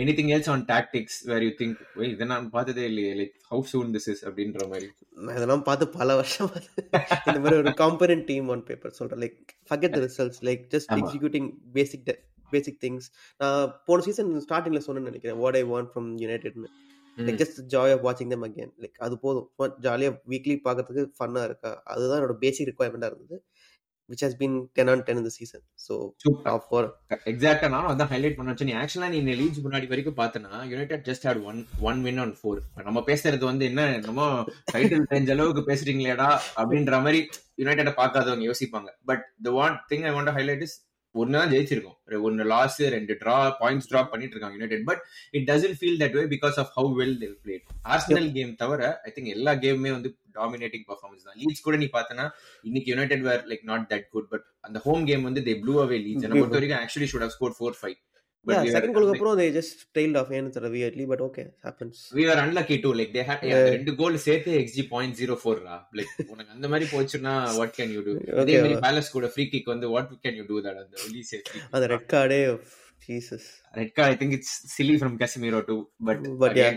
anything 0.00 0.30
else 0.34 0.50
on 0.52 0.62
tactics 0.70 1.16
where 1.30 1.42
you 1.46 1.50
think 1.58 1.80
இதை 2.12 2.26
நான் 2.30 2.46
பார்த்ததே 2.54 2.84
இல்லையே 2.90 3.12
like 3.20 3.34
how 3.50 3.64
soon 3.72 3.90
this 3.96 4.08
is 4.12 4.22
அப்படின்ற 4.28 4.66
மாதிரி. 4.72 4.88
இதெல்லாம் 5.36 5.64
பார்த்து 5.68 5.88
பல 5.98 6.14
வருஷம் 6.20 6.52
இந்த 7.26 7.38
மாதிரி 7.44 7.56
ஒரு 7.62 7.72
காம்பனன்ட் 7.82 8.24
டீம் 8.30 8.48
ஆன் 8.54 8.62
பேப்பர் 8.68 8.96
சொல்றேன். 8.98 9.20
Like 9.24 9.36
forget 9.70 9.94
the 9.96 10.00
results 10.06 10.40
like 10.48 10.62
just. 10.74 10.94
Executing 11.00 11.50
basic 11.76 12.08
basic 12.54 12.80
things 12.84 13.06
நான் 13.42 13.74
போன 13.88 14.02
சீசன் 14.06 14.32
ஸ்டார்டிங்ல 14.46 14.80
சொன்னேன்னு 14.86 15.10
நினைக்கிறேன். 15.10 15.38
வாட் 15.42 15.58
ஐ 15.60 15.62
வாண்ட் 15.74 15.90
ஃப்ரம் 15.92 16.10
யுனைடெட்னு 16.22 16.70
லைக் 17.16 17.38
ஜஸ்ட் 17.42 17.60
ஜாய் 17.74 17.92
ஆஃப் 17.94 18.02
வாட்சிங் 18.06 18.32
தம் 18.32 18.44
அகேன் 18.48 18.72
லைக் 18.82 18.98
அது 19.06 19.14
போதும். 19.24 19.48
ஜாலியாக 19.86 20.14
வீக்லி 20.32 20.54
பார்க்கறதுக்கு 20.66 21.04
ஃபன்னாக 21.18 21.48
இருக்கா? 21.50 21.72
அதுதான் 21.94 22.18
என்னோட 22.20 22.36
பேசிக் 22.44 22.68
ரிக்குவயர்மெண்ட்டாக 22.70 23.12
இருந்தது. 23.12 23.36
Which 24.12 24.24
has 24.26 24.36
been 24.40 24.56
ten 24.78 24.90
on 24.92 25.04
ten 25.08 25.20
இந்த 25.22 25.32
சீசன் 25.36 25.64
ஸோ 25.86 25.94
டாப் 26.46 26.66
ஃபோர் 26.68 26.88
எக்ஸாக்டா 27.32 27.68
நானும் 27.74 27.92
அதான் 27.92 28.12
ஹைலைட் 28.12 28.36
பண்ண 28.38 28.52
வச்சேன். 28.52 28.70
நீ 28.70 28.76
ஆக்சுவலா 28.82 29.10
நீ 29.14 29.34
லீட்ஸ் 29.40 29.64
முன்னாடி 29.66 29.88
வரைக்கும் 29.92 30.18
பார்த்தனா 30.20 30.52
United 30.72 31.04
just 31.08 31.26
had 31.28 31.42
one 31.50 31.58
one 31.88 32.00
win 32.06 32.22
on 32.24 32.34
four 32.38 32.60
நம்ம 32.88 33.02
பேசுறது 33.10 33.44
வந்து 33.50 33.66
என்ன 33.70 33.82
நம்ம 34.08 34.28
டைட்டில் 34.74 35.10
தெரிஞ்ச 35.12 35.32
அளவுக்கு 35.36 35.64
பேசுறீங்களேடா 35.70 36.30
அப்படின்ற 36.60 37.02
மாதிரி 37.06 37.20
யுனைடெட 37.60 37.90
பார்க்காதவங்க 37.98 38.46
யோசிப்பாங்க. 38.50 38.90
But 39.10 39.26
the 39.46 39.58
one 39.64 39.76
thing 39.90 40.06
I 40.08 40.12
want 40.16 40.34
highlight 40.38 40.64
is 40.66 40.76
ஒன்னு 41.14 41.36
தான் 41.38 41.50
ஜெயிச்சிருக்கோம். 41.52 41.96
ஒன்னு 42.26 42.44
லாஸ் 42.52 42.78
ரெண்டு 42.94 43.14
டிரா 43.22 43.34
பாயிண்ட்ஸ் 43.60 43.88
டிரா 43.90 44.00
பண்ணிட்டு 44.10 44.34
இருக்காங்க 44.34 44.56
United 44.58 44.84
but 44.90 45.02
it 45.36 45.46
doesn't 45.50 45.76
feel 45.78 45.98
that 46.02 46.16
way 46.18 46.22
because 46.32 46.56
of 46.62 46.70
how 46.76 46.92
well 47.00 47.16
they 47.22 47.28
played 47.44 47.64
Arsenal 47.94 48.28
game 48.36 48.52
தவிர 48.62 48.80
ஐ 49.06 49.12
திங்க் 49.16 49.30
எல்லா 49.36 49.52
கேமுமே 49.64 49.92
வந்து 49.96 50.10
டாமினேட்டிங் 50.34 50.86
பர்ஃபார்மன்ஸ் 50.90 51.26
தான். 51.26 51.36
லீட்ஸ் 51.40 51.66
கூட 51.66 51.76
நீ 51.82 51.88
பார்த்தனா 51.94 52.26
இன்னைக்கு 52.64 52.90
United 52.92 53.26
were 53.28 53.44
like 53.50 53.66
not 53.70 53.84
that 53.92 54.08
good 54.14 54.30
but 54.32 54.46
அந்த 54.68 54.80
ஹோம் 54.86 55.04
கேம் 55.10 55.28
வந்து 55.28 55.42
தே 55.48 55.54
ப்ளூ 55.64 55.76
அவே 55.84 55.98
லீட்ஸ் 56.06 56.26
என்ன 56.26 56.40
பொறுத்த 56.40 56.58
வரைக்கும் 56.58 56.80
actually 56.84 57.10
should 57.12 57.26
have 57.26 57.36
scored 57.36 57.58
four 57.58 57.78
five 57.80 57.98
but 58.46 58.68
கோலுக்கு 58.94 59.12
அப்புறம் 59.12 59.36
they 59.40 59.48
just 59.56 59.74
tailed 59.96 60.16
off 60.20 60.30
ஏன்னு 60.36 60.52
தெரியல 60.54 60.70
weirdly 60.76 61.04
but 61.10 61.20
okay 61.26 61.44
happens. 61.66 61.96
We 62.12 62.24
were 62.28 62.38
unlucky 62.44 62.76
too 62.84 62.92
like 63.00 63.10
they 63.16 63.24
had 63.28 63.40
yeah, 63.48 63.60
ரெண்டு 63.74 63.92
goal 64.00 64.16
சேர்த்து 64.24 64.52
xg 64.62 64.84
பாயிண்ட் 64.92 65.16
ஜீரோ 65.20 65.34
ஃபோர்ரா 65.42 65.76
like 65.98 66.14
உனக்கு 66.32 66.50
அந்த 66.56 66.68
மாதிரி 66.72 66.86
போச்சுன்னா 66.94 67.34
வாட் 67.58 67.74
கேன் 67.76 67.92
யூ 67.96 68.00
டூ 68.06 68.14
அதே 68.42 68.56
மாதிரி 68.62 68.78
பேலஸ் 68.86 69.12
கூட 69.16 69.28
ஃப்ரீ 69.34 69.44
கிக் 69.52 69.70
வந்து 69.72 69.88
what 69.94 70.10
can 70.24 70.38
you 70.40 70.46
do 70.50 70.58
that 70.66 70.80
அந்த 70.82 70.96
ஒலி 71.06 71.22
சேஃப்டி 71.30 71.60
அந்த 71.70 71.88
red 71.94 72.08
கார்டே 72.14 72.40
Jesus 73.08 73.46
red 73.74 73.94
card 73.98 74.12
I 74.14 74.18
think 74.22 74.36
it's 74.38 74.56
silly 74.74 74.96
from 75.00 75.16
Casemiro 75.22 75.60
too 75.70 75.76
but 76.10 76.24
But 76.42 76.58
yeah. 76.62 76.74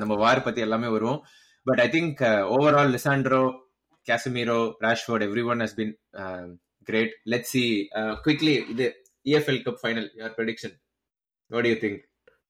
நம்ம 0.00 0.16
வார் 0.22 0.46
பத்தி 0.46 0.60
எல்லாமே 0.66 0.90
வரும் 1.60 1.66
but 1.66 1.80
I 1.80 1.88
think 1.90 2.20
overall 2.56 2.92
Lisandro 2.94 3.42
Casemiro 4.06 4.58
Rashford 4.80 5.24
everyone 5.44 5.60
has 5.60 5.76
been 5.76 5.92
great 6.88 7.14
let 7.24 7.44
see 7.44 7.64
quickly 8.24 8.54
இது 8.72 8.86
EFL 9.26 9.62
cup 9.66 9.80
final 9.82 10.08
your 10.16 10.34
prediction 10.38 10.74
what 11.50 11.68
you 11.70 11.76
think 11.76 12.00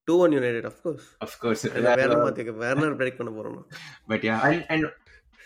two 0.09 0.15
one 0.25 0.33
United 0.33 0.69
of course 0.71 1.07
of 1.19 1.37
course 1.41 1.65
வேற 1.89 2.07
மாத்தி 2.19 2.45
வேற 2.63 2.75
என்ன 2.77 2.95
predict 3.01 3.21
பண்ண 3.21 3.33
போறோம்? 3.39 3.59
But 4.07 4.25
yeah 4.29 4.37
and 4.49 4.63
and 4.69 4.87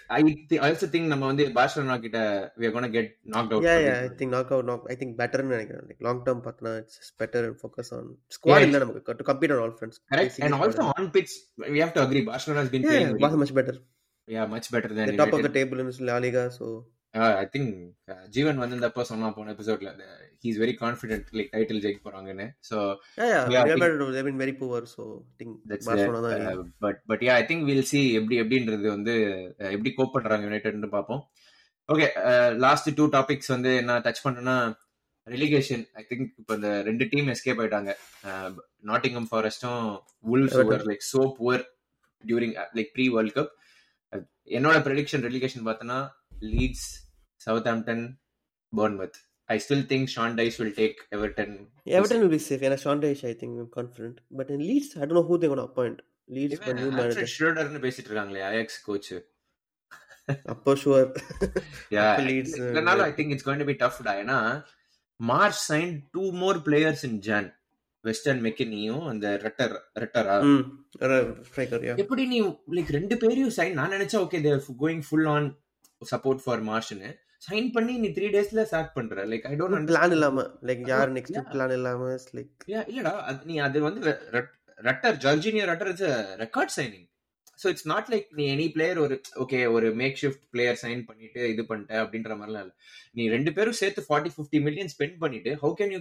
I 0.09 0.21
also 0.67 0.87
think 0.95 1.09
நம்ம 1.13 1.27
வந்து 1.27 1.45
Barcelona 1.59 1.97
கிட்ட 2.01 2.19
we 2.57 2.67
are 2.67 2.71
going 2.71 2.83
to 2.83 2.93
get 2.99 3.07
knocked 3.33 3.53
out 3.55 3.63
yeah 3.63 3.79
yeah 3.79 4.01
i 4.07 4.09
think 4.19 4.31
knock 4.35 4.51
out 4.53 4.65
knock 4.69 4.83
i 4.93 4.97
think 5.01 5.17
better 5.17 5.43
னு 5.43 5.49
நினைக்கிறேன் 5.49 5.87
like 5.91 6.01
long 6.09 6.25
term 6.27 6.43
பார்த்தனா 6.47 6.73
it's 6.83 7.13
better 7.23 7.43
and 7.49 7.57
focus 7.65 7.93
on 7.93 8.05
squad 8.29 8.59
Yeah. 8.59 8.67
இல்ல 8.67 8.79
நமக்கு 8.79 9.15
to 9.15 9.27
compete 9.33 9.51
on 9.51 9.59
all 9.59 9.75
fronts 9.81 9.99
correct 10.13 10.31
Basically 10.31 10.47
and 10.47 10.55
also 10.55 10.83
squad. 10.83 10.99
on 10.99 11.11
pitch 11.11 11.33
we 11.75 11.79
have 11.85 11.95
to 11.95 12.03
agree 12.07 12.21
barcelona 12.21 12.61
has 12.65 12.71
been 12.71 12.83
yeah, 12.83 12.91
playing 12.91 13.09
yeah 13.09 13.17
very 13.17 13.25
was 13.25 13.37
much 13.43 13.55
better 13.61 13.77
yeah 14.29 14.47
much 14.47 14.71
better 14.71 14.89
than 14.89 15.07
the 15.07 15.17
top 15.17 15.33
I 17.43 17.47
think 17.55 17.73
Jeevan 18.37 18.61
வந்திருந்தப்ப 18.63 19.05
சொன்னா 19.11 19.29
போன 19.37 19.53
எபிசோட்ல 19.55 19.91
he 20.43 20.49
is 20.53 20.61
very 20.63 20.75
confident 20.83 21.29
like 21.39 21.53
title 21.55 21.83
ஜெயிக்க 21.85 22.01
போறாங்கன்னு. 22.07 22.47
Think 25.41 25.53
that's 25.71 25.89
Barcelona 25.91 26.21
தான் 26.25 26.73
but 26.85 26.99
but 27.11 27.23
yeah 27.27 27.35
I 27.43 27.45
think 27.51 27.67
will 27.71 27.89
see 27.93 28.01
எப்படி 28.21 28.39
எப்படின்றது 28.43 28.87
வந்து 28.97 29.15
uh, 29.63 29.71
எப்படி 29.77 29.93
கோப் 29.99 30.15
பண்றாங்க 30.17 30.49
யுனைடெட்னு 30.49 30.91
பார்ப்போம். 30.97 31.23
ஓகே 31.89 32.09
லாஸ்ட் 32.65 32.91
டூ 32.99 33.07
டாபிக்ஸ் 33.17 33.53
வந்து 33.55 33.71
என்ன 33.83 33.99
டச் 34.07 34.25
பண்ணனா 34.27 34.57
ரெலிகேஷன் 35.27 35.85
ஐ 36.01 36.05
திங்க் 36.11 36.27
இப்போ 36.41 36.53
இந்த 36.59 36.71
ரெண்டு 36.89 37.05
டீம் 37.13 37.31
எஸ்கேப் 37.35 37.61
ஆயிட்டாங்க. 37.63 37.93
Nottingham 38.91 39.29
ஃபாரஸ்டும் 39.31 39.85
Wolves 40.35 40.59
Everton. 40.59 40.87
Like 40.91 41.07
so 41.13 41.23
poor 41.39 41.65
during 42.25 42.55
like 42.79 42.93
pre 42.97 43.07
world 43.17 43.37
cup 43.39 43.53
என்னோட 44.59 44.77
ப்ரெடிக்ஷன் 44.87 45.25
ரெலிகேஷன் 45.29 45.67
பார்த்தோன்னா 45.69 45.99
Leeds 46.55 46.89
Southampton 47.73 48.05
Bournemouth 48.73 49.19
I 49.49 49.57
still 49.65 49.87
think 49.91 50.09
Sean 50.15 50.37
Dyche 50.41 50.59
will 50.61 50.77
take 50.81 51.01
Everton 51.17 51.55
Everton 51.97 52.21
will 52.23 52.35
be 52.35 52.41
safe. 52.41 52.63
Yeah, 52.63 52.77
Sean 52.77 52.99
Dyche, 53.03 53.25
I 53.25 53.37
think, 53.41 53.53
I'm 53.63 53.71
confident. 53.71 54.17
But 54.31 54.51
in 54.51 54.61
Leeds, 54.69 54.91
I 54.97 55.03
don't 55.03 55.17
know 55.19 55.27
who 55.29 55.37
they're 55.39 55.51
going 55.53 55.63
to 55.63 55.69
appoint. 55.71 55.99
Leeds, 56.29 56.55
but 56.59 56.77
new 56.81 56.91
manager. 56.99 57.25
ஷ்ரோடர்னு 57.35 57.81
பேசிட்டு 57.85 58.09
இருக்காங்களே 58.11 58.45
Ajax 58.51 58.79
coach 58.87 59.11
அப்போ 60.53 60.73
sure. 60.83 61.03
Yeah 61.97 62.05
uh, 62.13 62.23
இல்லனாலும் 62.61 63.07
I 63.09 63.13
think 63.19 63.33
it's 63.35 63.47
going 63.49 63.63
to 63.63 63.69
be 63.71 63.77
tough 63.83 64.01
டா 64.07 64.15
ஏன்னா 64.23 64.39
Marsch 65.21 65.61
sign 65.71 65.93
two 66.15 66.25
more 66.43 66.61
players 66.69 67.05
in 67.09 67.19
Jan 67.29 67.49
Weston 68.05 68.41
மெக்கினியும் 68.47 69.05
அந்த 69.11 69.27
Rutter 69.45 69.75
ரெட்டரா. 70.03 70.35
எப்படி 72.05 72.25
நீ 72.33 72.39
லைக் 72.79 72.91
ரெண்டு 72.99 73.17
பேரையும் 73.23 73.55
சைன் 73.59 73.79
நான் 73.81 73.95
நினைச்சா 73.97 74.19
okay 74.25 74.41
they're 74.47 74.65
going 74.83 75.05
full 75.09 75.29
on 75.35 75.47
support 76.03 76.43
for 76.45 76.63
மார்ச்னு 76.71 77.11
sign 77.45 77.69
பண்ணி 77.75 77.95
நீ 78.03 78.09
த்ரீ 78.17 78.27
டேஸ்ல 78.35 78.63
சாக் 78.73 78.93
பண்ற. 78.97 79.25
லைக் 79.31 79.47
ஐ 79.51 79.55
டோன்ட் 79.61 79.89
பிளான் 79.91 80.15
இல்லாம 80.17 80.45
லைக் 80.69 80.85
யார் 80.93 81.11
நெக்ஸ்ட். 81.17 81.39
பிளான் 81.53 81.75
இல்லாம 81.79 82.11
லைக் 82.39 82.65
இல்லடா 82.93 83.15
நீ 83.49 83.57
அது 83.67 83.81
வந்து 83.87 84.13
Rutter 84.79 85.19
Georginio 85.25 85.67
Rutter 85.73 85.91
is 85.95 86.05
record 86.43 86.75
signing 86.77 87.07
so 87.59 87.69
it's 87.73 87.89
not 87.93 88.09
like 88.13 88.29
நீ 88.39 88.45
எனி 88.55 88.67
பிளேயர் 88.77 88.99
ஒரு 89.03 89.17
ஓகே 89.43 89.59
ஒரு 89.77 89.89
மேக் 90.01 90.17
ஷிஃப்ட் 90.23 90.45
பிளேயர் 90.55 90.79
சைன் 90.83 91.03
பண்ணிட்டு 91.09 91.43
இது 91.53 91.63
பண்ணிட்ட 91.69 91.95
அப்படின்ற 92.03 92.33
மாதிரிலாம் 92.41 92.65
இல்லை. 92.65 92.75
நீ 93.17 93.25
ரெண்டு 93.35 93.51
பேரும் 93.57 93.79
சேர்த்து 93.81 94.03
ஃபார்ட்டி 94.09 94.33
ஃபிஃப்டி 94.37 94.61
மில்லியன் 94.67 94.93
ஸ்பெண்ட் 94.95 95.19
பண்ணிட்டு 95.25 95.53
how 95.63 95.75
can 95.81 95.95
you 95.95 96.01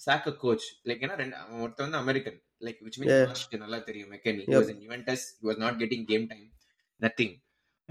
sack 0.00 0.28
a 0.30 0.34
coach 0.42 0.66
like 0.88 1.02
ஏன்னா 1.06 1.16
ரெண்டு 1.22 1.36
அவன் 1.40 1.62
ஒருத்தன் 1.64 1.86
வந்து 1.86 2.00
அமெரிக்கன் 2.04 2.38
லைக் 2.66 2.80
விச். 2.84 2.98
மீன்ஸ் 3.00 3.42
நல்லா 3.64 3.80
தெரியும் 3.88 4.10
McKennie 4.14 4.42
Yep. 4.44 4.54
Was 4.56 4.70
in 4.74 4.82
Juventus 4.86 5.24
was 5.46 5.60
not 5.64 5.78
getting 5.82 6.06
game 6.10 6.26
time 6.32 6.48
nothing 7.00 7.34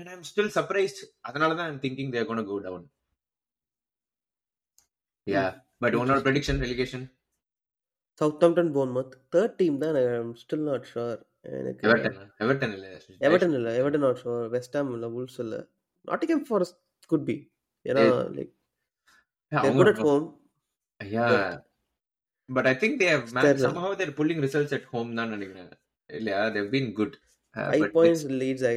and 0.02 0.12
I 0.12 0.16
am 0.18 0.28
still 0.30 0.52
surprised 0.58 1.02
அதனால 1.20 1.56
தான் 1.56 1.68
I'm 1.72 1.82
thinking 1.84 2.12
they're 2.12 2.26
gone 2.26 2.46
go 2.46 2.60
down 2.60 2.86
yeah 5.28 5.44
but 5.78 5.96
உன்னோட 5.96 6.20
prediction 6.20 6.62
relegation 6.62 7.06
Southampton 8.22 8.72
Bournemouth 8.74 9.14
third 9.36 9.56
team 9.60 9.78
தான் 9.78 9.98
I'm 10.02 10.34
still 10.36 10.66
not 10.70 10.88
sure 10.92 11.20
எனக்கு 11.60 11.86
Everton 11.88 12.18
Everton 12.40 12.74
இல்ல 12.74 12.88
Everton 13.22 13.56
இல்ல 13.60 13.70
Everton 13.82 14.00
not 14.00 14.20
sure 14.20 14.48
West 14.48 14.76
Ham 14.78 14.92
இல்ல 14.94 15.08
Wolves 15.08 15.40
இல்ல. 15.40 15.56
Nottingham 16.08 16.46
Forest 16.50 16.80
good 17.10 17.26
be 17.26 17.38
ஏன்னா 17.86 18.04
லைக் 18.38 18.54
at 19.52 19.98
home. 20.00 20.26
Yeah. 21.02 21.58
But 22.50 22.66
I 22.68 22.76
think 22.76 23.00
they 23.00 23.08
have 23.08 23.34
man- 23.34 23.46
Still- 23.46 23.64
somehow 23.66 23.90
they're 23.96 24.12
pulling 24.12 24.40
results 24.40 24.72
at 24.72 24.84
home 24.84 25.10
தான் 25.16 25.30
நினைக்கிறேன். 25.30 25.72
இல்லையா? 26.10 26.42
They've 26.50 26.72
been 26.72 26.90
good. 26.92 27.14
Uh, 27.56 27.66
five 27.72 27.82
but 27.82 27.94
points 27.94 28.22
leads 28.42 28.64
I 28.64 28.76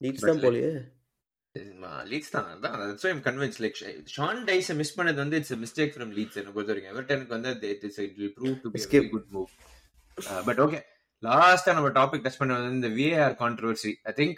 But 0.00 0.28
தான் 0.28 0.42
போலியே 0.44 0.70
leads 2.10 2.32
தான் 2.34 2.48
அதான் 2.52 2.98
why 3.04 3.10
I'm 3.12 3.22
convinced 3.28 3.60
like 3.64 3.76
Sean 4.16 4.40
Dyche 4.50 4.68
miss 4.80 4.94
பண்ணது 4.98 5.18
வந்து 5.24 5.38
it's 5.40 5.56
mistake 5.64 5.92
from 5.94 6.12
leads 6.18 6.38
என்ன 6.40 6.52
பொறுத்த 6.56 6.72
வரைக்கும் 6.72 6.92
எவர்டனுக்கு 6.94 7.34
வந்து 7.36 7.52
will 8.18 8.32
prove 8.38 8.56
to 8.64 8.70
be 8.70 8.78
a 8.78 8.82
Escape. 8.82 9.06
very 9.06 9.12
good 9.16 9.26
move 9.36 9.50
but 10.48 10.60
okay 10.64 10.80
லாஸ்டா 11.22 11.72
நம்ம 11.78 11.90
டாபிக் 12.00 12.24
டச் 12.26 12.40
பண்ண 12.42 12.58
வந்து 12.58 12.78
இந்த 12.80 12.90
VAR 12.98 13.30
controversy 13.44 13.94
I 14.10 14.14
think 14.20 14.34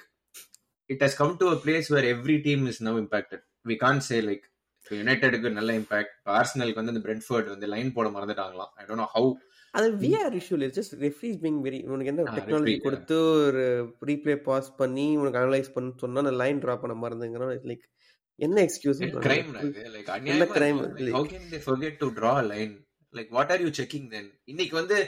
it 0.90 1.00
has 1.04 1.14
come 1.20 1.32
to 1.42 1.48
a 1.48 1.60
place 1.66 1.88
where 1.94 2.06
every 2.14 2.38
team 2.42 2.62
is 2.66 2.78
now 2.80 2.94
impacted 3.04 3.40
we 3.70 3.76
can't 3.84 4.04
say 4.10 4.20
like 4.30 4.44
யுனைடெடுக்கு 4.86 5.48
நல்ல 5.56 5.72
impact 5.80 6.12
ஆர்சனலுக்கு 6.36 6.80
வந்து 6.80 6.92
இந்த 6.94 7.02
Brentford 7.06 7.50
வந்து 7.52 7.66
line 7.74 7.90
போட 7.96 8.06
மறந்துட்டாங்களாம் 8.14 8.70
ஐ 8.78 8.84
டோன்ட் 8.86 9.02
நோ 9.02 9.08
ஹவு 9.12 9.28
அது 9.74 9.88
விஆர் 10.02 10.34
இஷ்யூ 10.38 10.54
இல்லை. 10.56 10.68
ஜஸ்ட் 10.76 10.94
ரெஃப்ரீஸ் 11.04 11.38
பீங் 11.42 11.60
வெரி 11.66 11.78
உனக்கு 11.92 12.10
என்ன 12.12 12.22
டெக்னாலஜி 12.36 12.74
கொடுத்து 12.86 13.16
ஒரு 13.46 13.64
ரீப்ளே 14.10 14.34
பாஸ் 14.48 14.68
பண்ணி 14.80 15.06
உனக்கு 15.20 15.40
அனலைஸ் 15.42 15.74
பண்ண 15.74 15.92
சொன்னா 16.02 16.22
அந்த 16.24 16.34
லைன் 16.42 16.60
டிரா 16.64 16.74
பண்ண 16.82 16.94
மறந்துங்கிறோம் 17.04 17.52
லைக் 17.70 17.84
என்ன 18.38 18.62
எக்ஸ்கியூஸ் 18.68 19.00
கிரைம் 19.26 19.50
லைக் 19.96 20.10
என்ன 20.32 20.46
how 21.18 21.28
can 21.34 21.48
they 21.54 21.60
forget 21.66 21.98
to 22.02 22.08
draw 22.18 22.34
line 22.52 22.74
like 23.14 23.30
what 23.38 23.52
are 23.54 23.62
you 23.66 23.70
checking 23.80 24.08
then 24.14 24.30
இன்னைக்கு 24.44 24.76
வந்து 24.80 24.98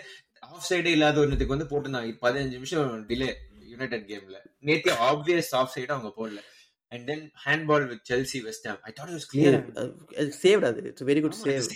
ஆஃப் 0.49 0.67
சைடு 0.69 0.91
இல்லாத 0.97 1.19
ஒன்னுக்கு 1.25 1.55
வந்து 1.55 1.69
போட்டுருந்தாங்க. 1.73 2.15
பதினஞ்சு 2.25 2.57
நிமிஷம் 2.59 3.05
டிலே 3.11 3.29
யுனைடெட் 3.73 4.07
கேம்ல 4.09 4.39
நேத்தி 4.69 4.91
ஆப்வியஸ் 5.11 5.51
ஆஃப் 5.59 5.73
சைடு 5.75 5.91
அவங்க 5.95 6.11
போடல. 6.17 6.41
And 6.95 7.05
then 7.11 7.64
ball 7.68 7.86
with 7.90 8.05
Chelsea 8.11 8.38
West 8.47 8.66
Ham 8.68 8.80
I 8.88 8.93
thought 8.97 9.11
it 9.11 9.18
was 9.18 9.28
clear 9.32 9.59
save 10.45 10.64
அது. 10.70 10.80
It's 10.90 11.07
very 11.11 11.20
good 11.26 11.38
save 11.45 11.68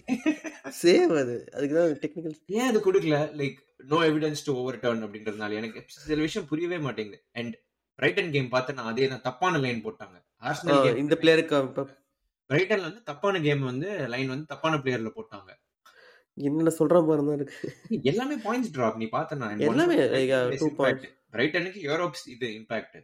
save 0.82 1.12
அது 1.22 1.36
அதுக்கு 1.56 1.74
தான் 1.80 1.92
டெக்னிக்கல் 2.04 2.36
ஏன் 2.58 2.68
அது 2.70 2.80
கொடுக்கல? 2.86 3.18
Like 3.40 3.58
no 3.92 3.98
evidence 4.10 4.44
to 4.44 4.54
overturn 4.84 5.04
அப்படின்றதுனால. 5.06 5.54
எனக்கு 5.60 5.82
சில 6.08 6.20
விஷயம் 6.20 6.48
புரியவே 6.48 6.78
மாட்டேங்குது. 6.78 7.20
அண்ட் 7.32 7.54
பிரைட்டன் 7.98 8.32
கேம் 8.34 8.50
பார்த்தா 8.52 8.88
அதே 8.92 9.08
தான். 9.08 9.24
தப்பான 9.28 9.60
லைன் 9.66 9.84
போட்டாங்க. 9.84 10.16
ஆர்சனல் 10.42 10.82
கேம் 10.86 11.00
இந்த 11.04 11.18
பிளேயருக்கு 11.22 11.86
பிரைட்டன்ல 12.50 12.88
வந்து 12.88 13.02
தப்பான 13.02 13.40
கேம் 13.40 13.62
வந்து 13.62 13.88
லைன் 14.14 14.28
வந்து 14.28 14.46
தப்பான 14.46 14.76
பிளேயர்ல 14.76 15.10
போட்டாங்க. 15.16 15.50
என்னென்ன 16.38 16.72
சொல்றான் 16.78 17.06
பாருங்க 17.06 17.32
இருக்கு. 17.32 17.68
எல்லாமே 18.02 18.34
பாயிண்ட்ஸ் 18.36 18.72
டிராப் 18.72 18.96
நீ 18.96 19.06
பார்த்தனா 19.12 19.46
எல்லாமே, 19.68 19.96
like, 20.16 20.32
uh. 20.38 20.94
பிரைட்டனுக்கு 21.34 21.80
யூரோப்ஸ் 21.90 22.26
இது 22.34 22.46
இம்பாக்ட் 22.58 22.98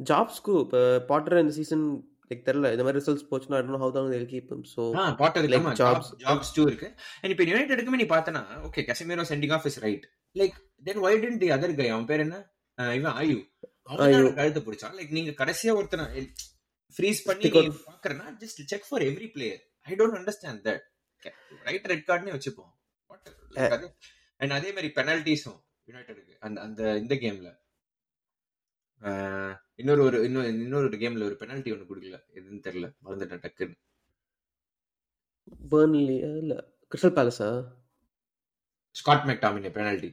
ஜாப்ஸ்க்கு 0.00 0.52
இப்போ 0.64 0.80
பாட்டர் 1.10 1.42
இந்த 1.44 1.54
சீசன் 1.58 1.84
லைக் 2.30 2.42
தெரியல. 2.48 2.68
இந்த 2.74 2.82
மாதிரி 2.86 2.98
ரிசல்ட்ஸ் 3.00 3.26
போச்சுன்னா 3.30 3.58
ஐ 3.58 3.80
ஹவு 3.82 3.92
தான் 3.96 4.12
L 4.18 4.28
keep 4.32 4.50
a 5.02 5.04
Potter 5.22 5.46
jobs. 5.50 5.78
Jobs 5.82 6.10
jobs 6.24 6.52
too 6.56 6.64
இருக்கு. 6.70 6.88
அண்ட் 7.20 7.32
இப்போ 7.34 7.44
யுனைடெடுக்குமே 7.50 8.00
நீ 8.02 8.06
பார்த்தனா 8.14 8.42
okay 8.68 8.84
Casemiro 8.90 9.24
sending 9.32 9.54
off 9.56 9.66
is 9.70 9.78
right 9.86 10.06
like 10.40 10.56
then 10.88 11.00
why 11.06 11.12
didn't 11.24 11.40
the 11.44 11.50
other 11.56 11.74
guy 11.80 11.88
அவன் 11.94 12.08
பேர் 12.10 12.24
என்ன? 12.26 12.38
இவன் 12.98 13.14
ஆயு. 13.20 13.38
அவன் 13.92 14.36
கழுத்து 14.40 14.60
பிடிச்சான். 14.66 14.94
லைக் 14.98 15.14
நீங்க 15.18 15.32
கடைசியா 15.40 15.74
ஒருத்தனை 15.78 16.04
ஃப்ரீஸ் 16.96 17.20
பண்ணி 17.28 17.44
Stick 17.48 17.56
நீ 17.68 17.70
பாக்குறனா 17.90 18.26
just 18.42 18.60
check 18.72 18.86
for 18.88 19.04
every 19.10 19.28
player 19.36 19.62
I 19.90 19.96
don't 20.00 20.18
understand 20.18 20.60
that 20.68 20.84
right 21.68 21.88
red 21.92 22.04
கார்டுனே 22.10 22.34
வச்சுப்போம். 22.36 22.72
அண்ட் 24.40 24.54
அதே 24.58 24.70
மாதிரி 24.76 24.88
பெனல்டிஸும் 24.98 25.58
யுனைடெடுக்கு 25.88 26.34
அந்த 26.46 26.58
அந்த 26.66 26.82
இந்த 27.02 27.14
கேம்ல 27.24 27.50
இன்னொரு 29.78 30.02
ஒரு 30.02 30.18
இன்னொரு 30.24 30.48
இன்னொரு 30.58 30.88
கேம்ல 31.02 31.26
ஒரு 31.28 31.36
பெனல்டி 31.40 31.70
ஒன்னு 31.74 31.88
கொடுக்கல. 31.90 32.16
எதுன்னு 32.36 32.64
தெரியல. 32.66 32.86
மறந்துட்டேன் 33.04 33.42
டக்குன்னு. 33.44 33.76
பர்ன்லி 35.72 36.16
இல்ல 36.40 36.54
கிறிஸ்டல் 36.92 37.16
பேலஸா 37.18 37.48
ஸ்காட் 38.96 39.26
மெக்டாமினே 39.28 39.70
பெனல்டி. 39.76 40.10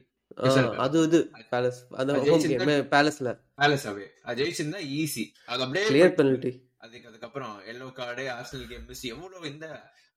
அது 0.84 1.02
இது 1.02 1.18
பேலஸ் 1.52 1.80
அது 2.00 2.14
ஹோம் 2.24 2.42
கேம் 2.44 2.70
பேலஸ்ல 2.94 3.30
பேலஸ் 3.58 3.84
அவே 3.90 4.06
அது 4.22 4.38
ஜெயிச்சிருந்தா 4.40 4.80
ஈஸி 4.96 5.24
அது 5.46 5.62
அப்படியே 5.64 5.84
கிளியர் 5.88 6.16
பெனல்டி 6.18 6.52
அதுக்கு 6.78 7.08
அதுக்கப்புறம் 7.08 7.54
yellow 7.66 7.86
card 7.92 8.24
Arsenal 8.32 8.66
game 8.68 8.86
miss 8.86 9.04
எவ்வளவு 9.12 9.46
இந்த 9.50 9.66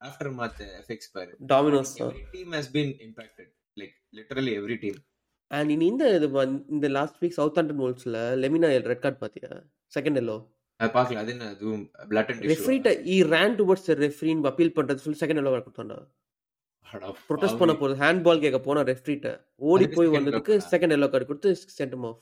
ஆஃப்டர் 0.02 0.32
மாத் 0.39 0.62
எஃபெக்ட்ஸ் 0.80 1.12
பாரு. 1.14 1.32
Dominoes 1.52 1.93
every 2.02 2.24
team 2.32 2.52
has 2.52 2.72
been 2.72 2.93
impacted 3.08 3.52
like 3.78 3.95
literally 4.18 4.54
every 4.60 4.78
team 4.80 5.00
and 5.52 5.70
இனி 5.72 5.86
இந்த 5.88 6.06
இது 6.18 6.28
இந்த 6.70 6.88
லாஸ்ட் 6.95 7.20
வீக் 7.22 7.38
சவுத் 7.38 7.60
ஆண்டன் 7.60 7.82
வோல்ஸ்ல 7.82 8.18
லெமினா 8.41 8.70
ரெட் 8.88 9.04
கார்டு 9.04 9.20
பாத்தியா? 9.24 9.50
செகண்ட் 9.93 10.20
எல்லோ 10.22 10.38
அது 10.80 10.89
பார்க்கல 10.93 11.22
அது 11.22 11.32
என்ன? 11.34 11.45
அதுவும் 11.54 11.84
பிளட் 12.12 12.30
அண்ட் 12.32 12.45
ரெஃப்ரிட்ட 12.52 12.91
ஈ 13.08 13.18
ரேன் 13.32 13.56
டுவர்ட்ஸ் 13.60 13.89
ரெஃப்ரின் 14.04 14.43
அப்பீல் 14.50 14.76
பண்றது 14.78 15.04
சொல்லி 15.06 15.22
செகண்ட் 15.24 15.41
எல்லோ 15.41 15.54
கொடுத்தாண்டா 15.60 16.00
ப்ரொடெஸ்ட் 17.28 17.60
பண்ண 17.60 17.74
போறது 17.80 17.95
ஹேண்ட் 18.02 18.24
பால் 18.26 18.43
கேட்க 18.43 18.60
போன 18.62 18.84
ரெஃப்ரிட்ட 18.89 19.28
ஓடி 19.70 19.86
போய் 19.89 20.08
second 20.08 20.18
வந்ததுக்கு. 20.18 20.54
செகண்ட் 20.72 20.95
எல்லோ 20.95 21.08
கார்டு 21.12 21.28
கொடுத்து 21.30 21.50
sent him 21.76 22.06
off 22.10 22.22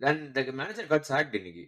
then 0.00 0.20
the 0.36 0.52
manager 0.60 0.88
got 0.92 1.08
sacked 1.08 1.34
இன்னைக்கு. 1.38 1.64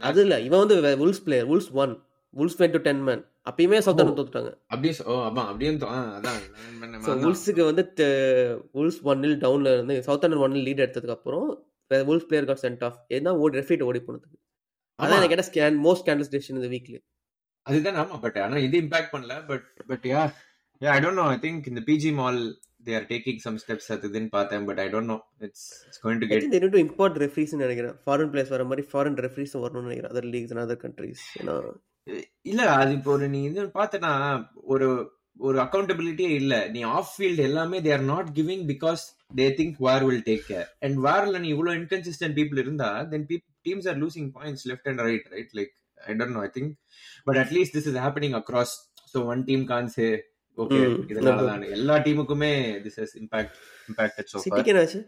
அது 0.00 0.20
இல்ல. 0.24 0.34
இவன் 0.46 0.62
வந்து 0.62 0.76
Wolves 1.02 1.22
player 1.26 1.46
Wolves 1.50 1.70
won 1.82 1.92
Wolves 2.36 2.58
went 2.60 2.74
to 2.76 2.80
ten 2.88 3.02
man 3.08 3.22
அப்பயுமே 3.46 3.78
சவுத் 3.86 4.00
ஆண்டன் 4.02 4.18
தோத்துட்டாங்க. 4.18 4.50
அப்படியே 4.72 4.92
ஆமா 5.26 5.42
அப்படியே 5.50 5.70
அதான் 5.72 6.06
அதான். 6.18 6.38
வுல்ஸுக்கு 7.24 7.62
வந்து 7.70 7.82
வுல்ஸ் 8.76 9.00
ஒன்னில் 9.10 9.36
டவுன்ல 9.44 9.72
இருந்து 9.76 9.96
சவுத் 10.06 10.24
ஆண்டன் 10.26 10.44
ஒன்னில் 10.46 10.66
லீட் 10.68 10.82
எடுத்ததுக்கு 10.84 11.16
அப்புறம் 11.18 11.48
Wolves 12.08 12.28
player 12.28 12.48
got 12.50 12.62
sent 12.64 12.84
off 12.88 12.98
ஏன்னா 13.16 13.32
ஓடி 13.42 13.58
ரெஃப்ரிட் 13.60 13.84
ஓடி 13.88 14.00
போனதுக்கு. 14.06 14.38
அதான் 14.98 15.16
எனக்கு 15.18 15.32
கேட்ட 15.32 15.46
ஸ்கேன் 15.50 15.78
மோஸ்ட் 15.86 16.02
ஸ்கேண்டல்ஸ் 16.04 16.32
டெசிஷன் 16.34 16.58
இந்த 16.60 16.70
வீக்லி 16.74 16.98
அதுதான் 17.66 17.98
ஆமா 18.02 18.16
பட் 18.24 18.38
ஆனா 18.44 18.56
இது 18.66 18.76
இம்பாக்ட் 18.84 19.12
பண்ணல 19.14 19.34
but 19.50 19.68
but 19.90 20.06
yeah 20.12 20.22
yeah 20.80 20.90
I 20.96 21.00
don't 21.04 21.20
know 21.20 21.26
I 21.34 21.38
think 21.44 21.68
இந்த 21.70 21.82
PGMOL 22.20 22.40
they 22.86 22.94
are 22.98 23.06
taking 23.12 23.40
some 23.44 23.56
steps 23.62 23.88
அது 23.94 24.08
இதுன்னு 24.10 24.30
பார்த்தேன் 24.36 24.66
but 24.68 24.80
I 24.84 24.88
don't 24.94 25.10
know 25.12 25.18
it's 25.46 25.66
it's 25.86 26.00
going 26.04 26.20
to 26.22 26.28
get 26.30 26.46
they 26.46 26.50
need 26.56 26.74
to 26.76 26.82
import 26.86 27.18
referees 27.24 27.54
நினைக்கிறேன். 27.56 27.96
Foreign 28.04 28.30
players 28.32 28.54
வர 28.56 28.64
மாதிரி 28.70 28.84
foreign 28.92 29.18
referees 29.26 29.54
வரணும்னு 29.64 29.88
நினைக்கிறேன் 29.88 30.12
other 30.14 30.28
leagues 30.34 30.54
and 30.54 30.64
other 30.66 30.82
countries 30.86 31.24
ஏன்னா 31.40 31.56
இல்ல 32.46 32.62
அது 32.74 32.90
இப்போ 32.96 33.10
ஒரு 33.12 33.26
நீ 33.28 33.40
இது 33.46 33.62
பார்த்தனா 33.76 34.10
ஒரு 34.72 34.88
ஒரு 35.40 35.56
அக்கௌண்டபிலிட்டியே 35.60 36.32
இல்ல. 36.40 36.54
நீ 36.68 36.80
ஆஃப் 36.92 37.12
ஃபீல்ட் 37.14 37.40
எல்லாமே 37.46 37.78
they 37.80 37.92
are 37.92 38.04
not 38.08 38.28
giving 38.36 38.64
because 38.68 39.02
they 39.38 39.46
think 39.56 39.78
VAR 39.86 40.04
will 40.04 40.24
take 40.26 40.44
care 40.50 40.68
and 40.84 40.98
வார்ல 41.06 41.38
நீ 41.38 41.48
இவ்வளவு 41.54 41.78
இன்கன்சிஸ்டன்ட் 41.80 42.36
பீப்புள் 42.38 42.60
இருந்தா 42.62 42.90
then 43.12 43.24
teams 43.66 43.88
are 43.90 43.98
losing 44.02 44.28
points 44.36 44.64
left 44.70 44.88
and 44.90 45.02
right 45.06 45.26
right 45.34 45.54
like 45.58 45.72
I 46.04 46.14
don't 46.20 46.36
know 46.36 46.42
I 46.44 46.52
think 46.54 46.70
but 47.26 47.40
at least 47.42 47.74
this 47.76 47.88
is 47.90 47.98
happening 48.04 48.36
across 48.40 48.74
so 49.14 49.20
one 49.32 49.42
team 49.48 49.64
can't 49.66 49.90
say 49.96 50.06
okay 50.58 50.80
hmm, 50.84 50.98
இதனால 51.10 51.32
ஆமா. 51.34 51.46
தான். 51.48 51.62
எல்லா 51.76 51.94
டீமுக்குமே 52.04 52.52
this 52.84 52.98
is 53.04 53.14
impact 53.20 53.54
impacted 53.88 54.28
so 54.32 54.38
சிட்டிக்கு 54.44 54.72
என்னாச்சு? 54.72 55.00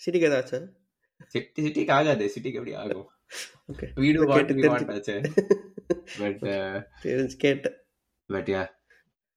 சிட்டிக்கு 0.00 0.28
ஏதாச்சா 0.28 0.60
city 1.34 1.60
சிட்டிக்கு 1.64 1.92
ஆகாது. 1.94 2.24
சிட்டிக்கு 2.34 2.58
எப்படி 2.60 2.74
ஆகும்? 2.82 3.06
ஓகே 3.72 3.86
வீடு 4.02 4.26
வாட் 4.30 4.52
வி 4.58 4.64
ஆச்சு 4.94 5.16
பட் 6.20 6.42
தெரிஞ்சு 7.04 7.36
கேட்டேன். 7.44 7.76
பட் 8.30 8.50
யா 8.54 8.62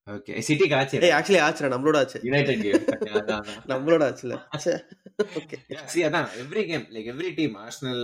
ஓகே 0.06 0.32
சிட்டிக்கு 0.46 0.76
ஆச்சு. 0.78 1.00
ஏய் 1.06 1.14
ஆக்சுவலி 1.16 1.40
ஆச்சுடா 1.46 1.68
நம்மளோட 1.74 1.96
ஆச்சு. 2.02 2.18
யுனைடெட் 2.28 2.62
கேம் 2.66 2.84
நம்மளோட 3.72 4.02
ஆச்சுல. 4.10 4.36
ஓகே 5.40 5.58
சி 5.94 6.04
அதான் 6.08 6.28
every 6.44 6.62
game 6.70 6.86
like 6.94 7.10
every 7.14 7.30
team 7.40 7.56
Arsenal 7.64 8.02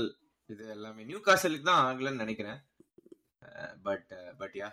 இது 0.50 0.66
எல்லாமே 0.76 1.02
நியூ 1.08 1.20
காசலுக்கு 1.28 1.68
தான் 1.70 1.82
ஆகலன்னு 1.88 2.22
நினைக்கிறேன். 2.24 2.60
But 3.86 4.12
but 4.42 4.54
yeah 4.60 4.68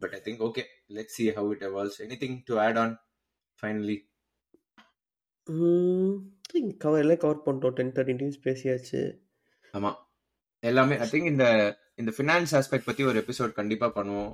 but 0.00 0.14
I 0.18 0.20
think 0.26 0.40
okay 0.48 0.64
let 0.96 1.12
see 1.16 1.26
how 1.38 1.50
it 1.56 1.66
evolves 1.70 2.00
anything 2.06 2.38
to 2.50 2.54
add 2.66 2.80
on 2.84 2.94
finally 3.58 3.98
cover 6.84 7.02
எல்லாம் 7.02 7.20
கவர் 7.22 7.44
பண்ணிட்டோம். 7.46 7.76
டென் 7.78 7.94
தேர்ட்டின் 7.96 8.20
டீம்ஸ் 8.22 8.42
பேசியாச்சு. 8.46 9.00
ஆமா. 9.74 9.90
எல்லாமே 10.62 10.96
ஐ 11.04 11.06
திங்க் 11.12 11.30
இந்த 11.30 11.46
இந்த 12.00 12.10
ஃபினான்ஸ் 12.16 12.52
ஆஸ்பெக்ட் 12.58 12.88
பத்தி 12.88 13.02
ஒரு 13.10 13.18
எபிசோட் 13.22 13.52
கண்டிப்பா 13.58 13.88
பண்ணுவோம். 13.96 14.30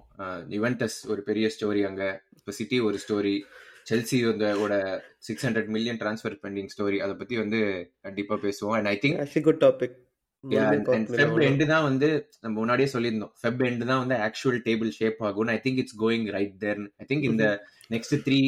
யுவென்டஸ் 0.57 0.99
ஒரு 1.13 1.21
பெரிய 1.29 1.47
ஸ்டோரி 1.55 1.83
அங்க. 1.91 2.03
இப்போ 2.39 2.53
சிட்டி 2.59 2.79
ஒரு 2.89 2.99
ஸ்டோரி 3.05 3.37
செல்சி 3.91 4.19
ஓட 4.65 4.75
six 5.27 5.45
hundred 5.47 5.71
million 5.75 6.01
transfer 6.03 6.37
pending 6.45 6.71
story 6.75 6.99
அதை 7.05 7.15
பத்தி 7.21 7.37
வந்து 7.43 7.61
கண்டிப்பா 8.07 8.37
பேசுவோம். 8.45 8.75
And 8.79 8.91
I 8.93 8.97
think 9.05 9.47
good 9.49 9.63
topic 9.65 9.97
Feb 11.15 11.41
end 11.47 11.65
தான் 11.73 11.87
வந்து 11.89 12.09
நம்ம 12.43 12.55
முன்னாடியே 12.61 12.89
சொல்லியிருந்தோம். 12.95 13.33
ஃபெப் 13.41 13.63
எண்டு 13.69 13.89
தான் 13.91 14.03
வந்து 14.03 14.17
ஆக்சுவல் 14.27 14.61
டேபிள் 14.69 14.91
ஷேப் 14.99 15.23
ஆகும் 15.29 15.53
I 15.57 15.59
think 15.65 15.81
it's 15.83 15.99
going 16.05 16.27
right 16.37 16.55
there 16.65 16.83
I 17.03 17.07
think 17.11 17.27
இந்த 17.31 17.47
நெக்ஸ்ட் 17.95 18.17
த்ரீ 18.27 18.41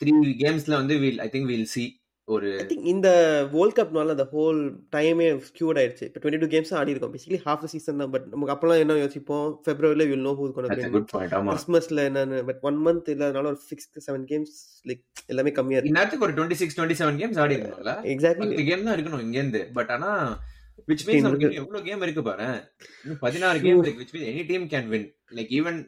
த்ரீ 0.00 0.12
கேம்ஸ்ல 0.44 0.74
வந்து 0.82 0.96
will 1.04 1.20
I 1.26 1.28
think 1.34 1.50
will 1.52 1.68
see 1.74 1.84
ஒரு 2.28 2.48
ஐ 2.60 2.64
திங்க் 2.68 2.86
இந்த 2.92 3.08
வேர்ல்ட் 3.54 3.76
கப்னால 3.78 4.14
அந்த 4.14 4.24
ஹோல் 4.34 4.60
டைமே 4.94 5.26
ஸ்கியூட் 5.48 5.78
ஆயிடுச்சு. 5.80 6.04
இப்போ 6.08 6.20
டுவெண்ட்டி 6.22 6.40
டூ 6.42 6.48
கேம்ஸ் 6.54 6.72
ஆடி 6.80 6.92
இருக்கோம் 6.92 7.12
பேசிக்கலி 7.14 7.40
ஹாஃப் 7.46 7.66
சீசன் 7.72 8.00
தான். 8.02 8.12
பட் 8.14 8.26
நமக்கு 8.34 8.54
அப்பெல்லாம் 8.54 8.80
என்ன 8.84 8.96
யோசிப்போம்? 9.02 9.48
ஃபெப்ரவரியில் 9.66 10.08
வில் 10.12 10.24
நோ 10.28 10.32
ஹூஸ் 10.38 10.54
கொண்டு 10.56 10.78
கிறிஸ்மஸ்ல 11.50 12.06
என்னன்னு. 12.10 12.38
பட் 12.48 12.62
ஒன் 12.70 12.78
மந்த் 12.86 13.10
இல்லாதனால 13.14 13.52
ஒரு 13.52 13.60
சிக்ஸ் 13.70 13.88
செவன் 14.06 14.24
கேம்ஸ் 14.32 14.54
லைக் 14.90 15.02
எல்லாமே 15.34 15.52
கம்மியா 15.58 15.80
இருக்கு. 15.82 16.24
ஒரு 16.26 16.34
twenty 16.38 16.58
six 16.62 16.78
twenty 16.80 16.98
seven 17.02 17.20
games 17.22 17.40
ஆடி 17.44 17.56
இருக்கணும்ல 17.58 17.94
எக்ஸாக்ட்லி 18.14 18.66
கேம் 18.70 18.88
தான் 18.88 18.96
இருக்கணும் 18.98 19.24
இங்க 19.26 19.38
இருந்து 19.42 19.62
பட் 19.78 19.92
ஆனா 19.96 20.10
விச் 20.90 21.06
மீன்ஸ் 21.08 21.26
நமக்கு 21.28 21.48
எவ்வளவு 21.60 21.86
கேம் 21.88 22.02
இருக்கு 22.04 22.22
பாரு. 22.28 22.46
பதினாறு 23.24 23.58
கேம் 23.66 23.80
இருக்கு. 23.82 24.00
Which 24.02 24.14
means 24.14 24.30
any 24.32 24.44
team 24.50 24.66
can 24.72 24.88
win 24.94 25.06
like 25.38 25.52
even 25.58 25.78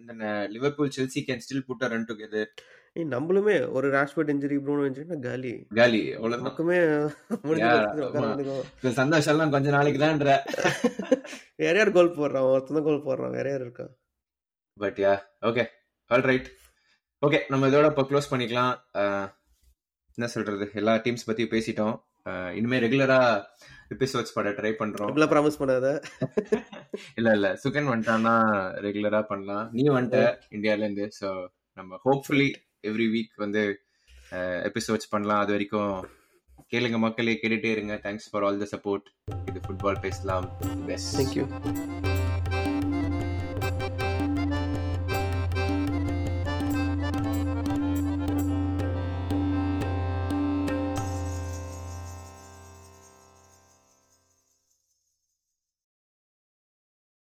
Liverpool 0.55 0.95
Chelsea 0.99 1.22
can 1.28 1.43
still 1.47 1.66
put 1.70 1.84
a 1.87 1.91
run 1.95 2.09
together 2.11 2.51
நம்மளுமே 2.97 3.55
ஒரு 3.68 3.86
ராஷ்பர்ட் 3.90 4.30
இன்ஜுரி 4.34 4.57
ப்ரூனோ 4.64 4.84
இன்ஜுரி 4.88 5.07
காலி. 5.26 5.53
காலி. 5.80 6.01
வேண்டியதுதான். 7.49 8.38
இந்த 8.80 8.92
சந்தோஷம் 9.01 9.32
எல்லாம் 9.34 9.55
கொஞ்ச 9.55 9.70
நாளைக்கு 9.70 10.01
தான்ற 10.05 10.28
வேற 11.62 11.74
யார் 11.78 11.97
கோல் 11.97 12.16
போடுறான்? 12.18 12.47
ஒருத்தன் 12.53 12.78
தான் 12.78 12.86
கோல் 12.88 13.07
போடுறான் 13.07 13.34
வேற 13.38 13.47
யார் 13.51 13.64
இருக்கா? 13.66 13.86
But 14.76 14.99
yeah 15.05 15.14
okay 15.42 15.64
all 16.11 16.26
right 16.30 16.49
okay 17.22 17.38
நம்ம 17.49 17.68
இதோட 17.68 17.86
இப்போ 17.92 18.03
க்ளோஸ் 18.03 18.32
பண்ணிக்கலாம். 18.32 18.74
என்ன 20.18 20.26
சொல்றது? 20.26 20.66
எல்லா 20.74 20.92
டீம்ஸ் 21.05 21.26
பத்தி 21.26 21.44
பேசிட்டோம். 21.44 21.94
இனிமே 22.59 22.78
ரெகுலரா 22.78 23.18
எபிசோட்ஸ் 23.90 24.34
பட 24.34 24.51
ட்ரை 24.51 24.72
பண்றோம். 24.78 25.09
இப்படிலாம் 25.11 25.32
ப்ராமிஸ் 25.34 25.61
பண்ணாத. 25.61 25.88
இல்ல 27.18 27.28
இல்ல 27.32 27.49
சுகன் 27.64 27.90
வந்துட்டான்னா 27.92 28.34
ரெகுலரா 28.86 29.22
பண்ணலாம். 29.22 29.66
நீ 29.72 29.84
வந்துட்ட 29.88 30.20
இந்தியால 30.57 30.86
இருந்து. 30.86 31.09
ஸோ 31.20 31.28
நம்ம 31.74 32.01
ஹோப்ஃபுல்லி 32.05 32.49
எவ்ரி 32.91 33.09
வீக் 33.14 33.43
வந்து 33.45 33.62
எபிசோட்ஸ் 34.68 35.12
பண்ணலாம். 35.14 35.43
அது 35.45 35.55
வரைக்கும் 35.57 35.93
கேளுங்க 36.74 36.99
மக்களே 37.05 37.34
கேட்டுட்டே 37.43 37.70
இருங்க. 37.76 37.95
Thanks 38.05 38.28
for 38.30 38.45
all 38.49 38.62
the 38.62 38.68
support 38.74 39.07
இது 39.49 39.61
ஃபுட்பால் 39.66 40.03
பேசலாம். 40.07 40.47
Best 40.91 41.16
thank you 41.18 41.47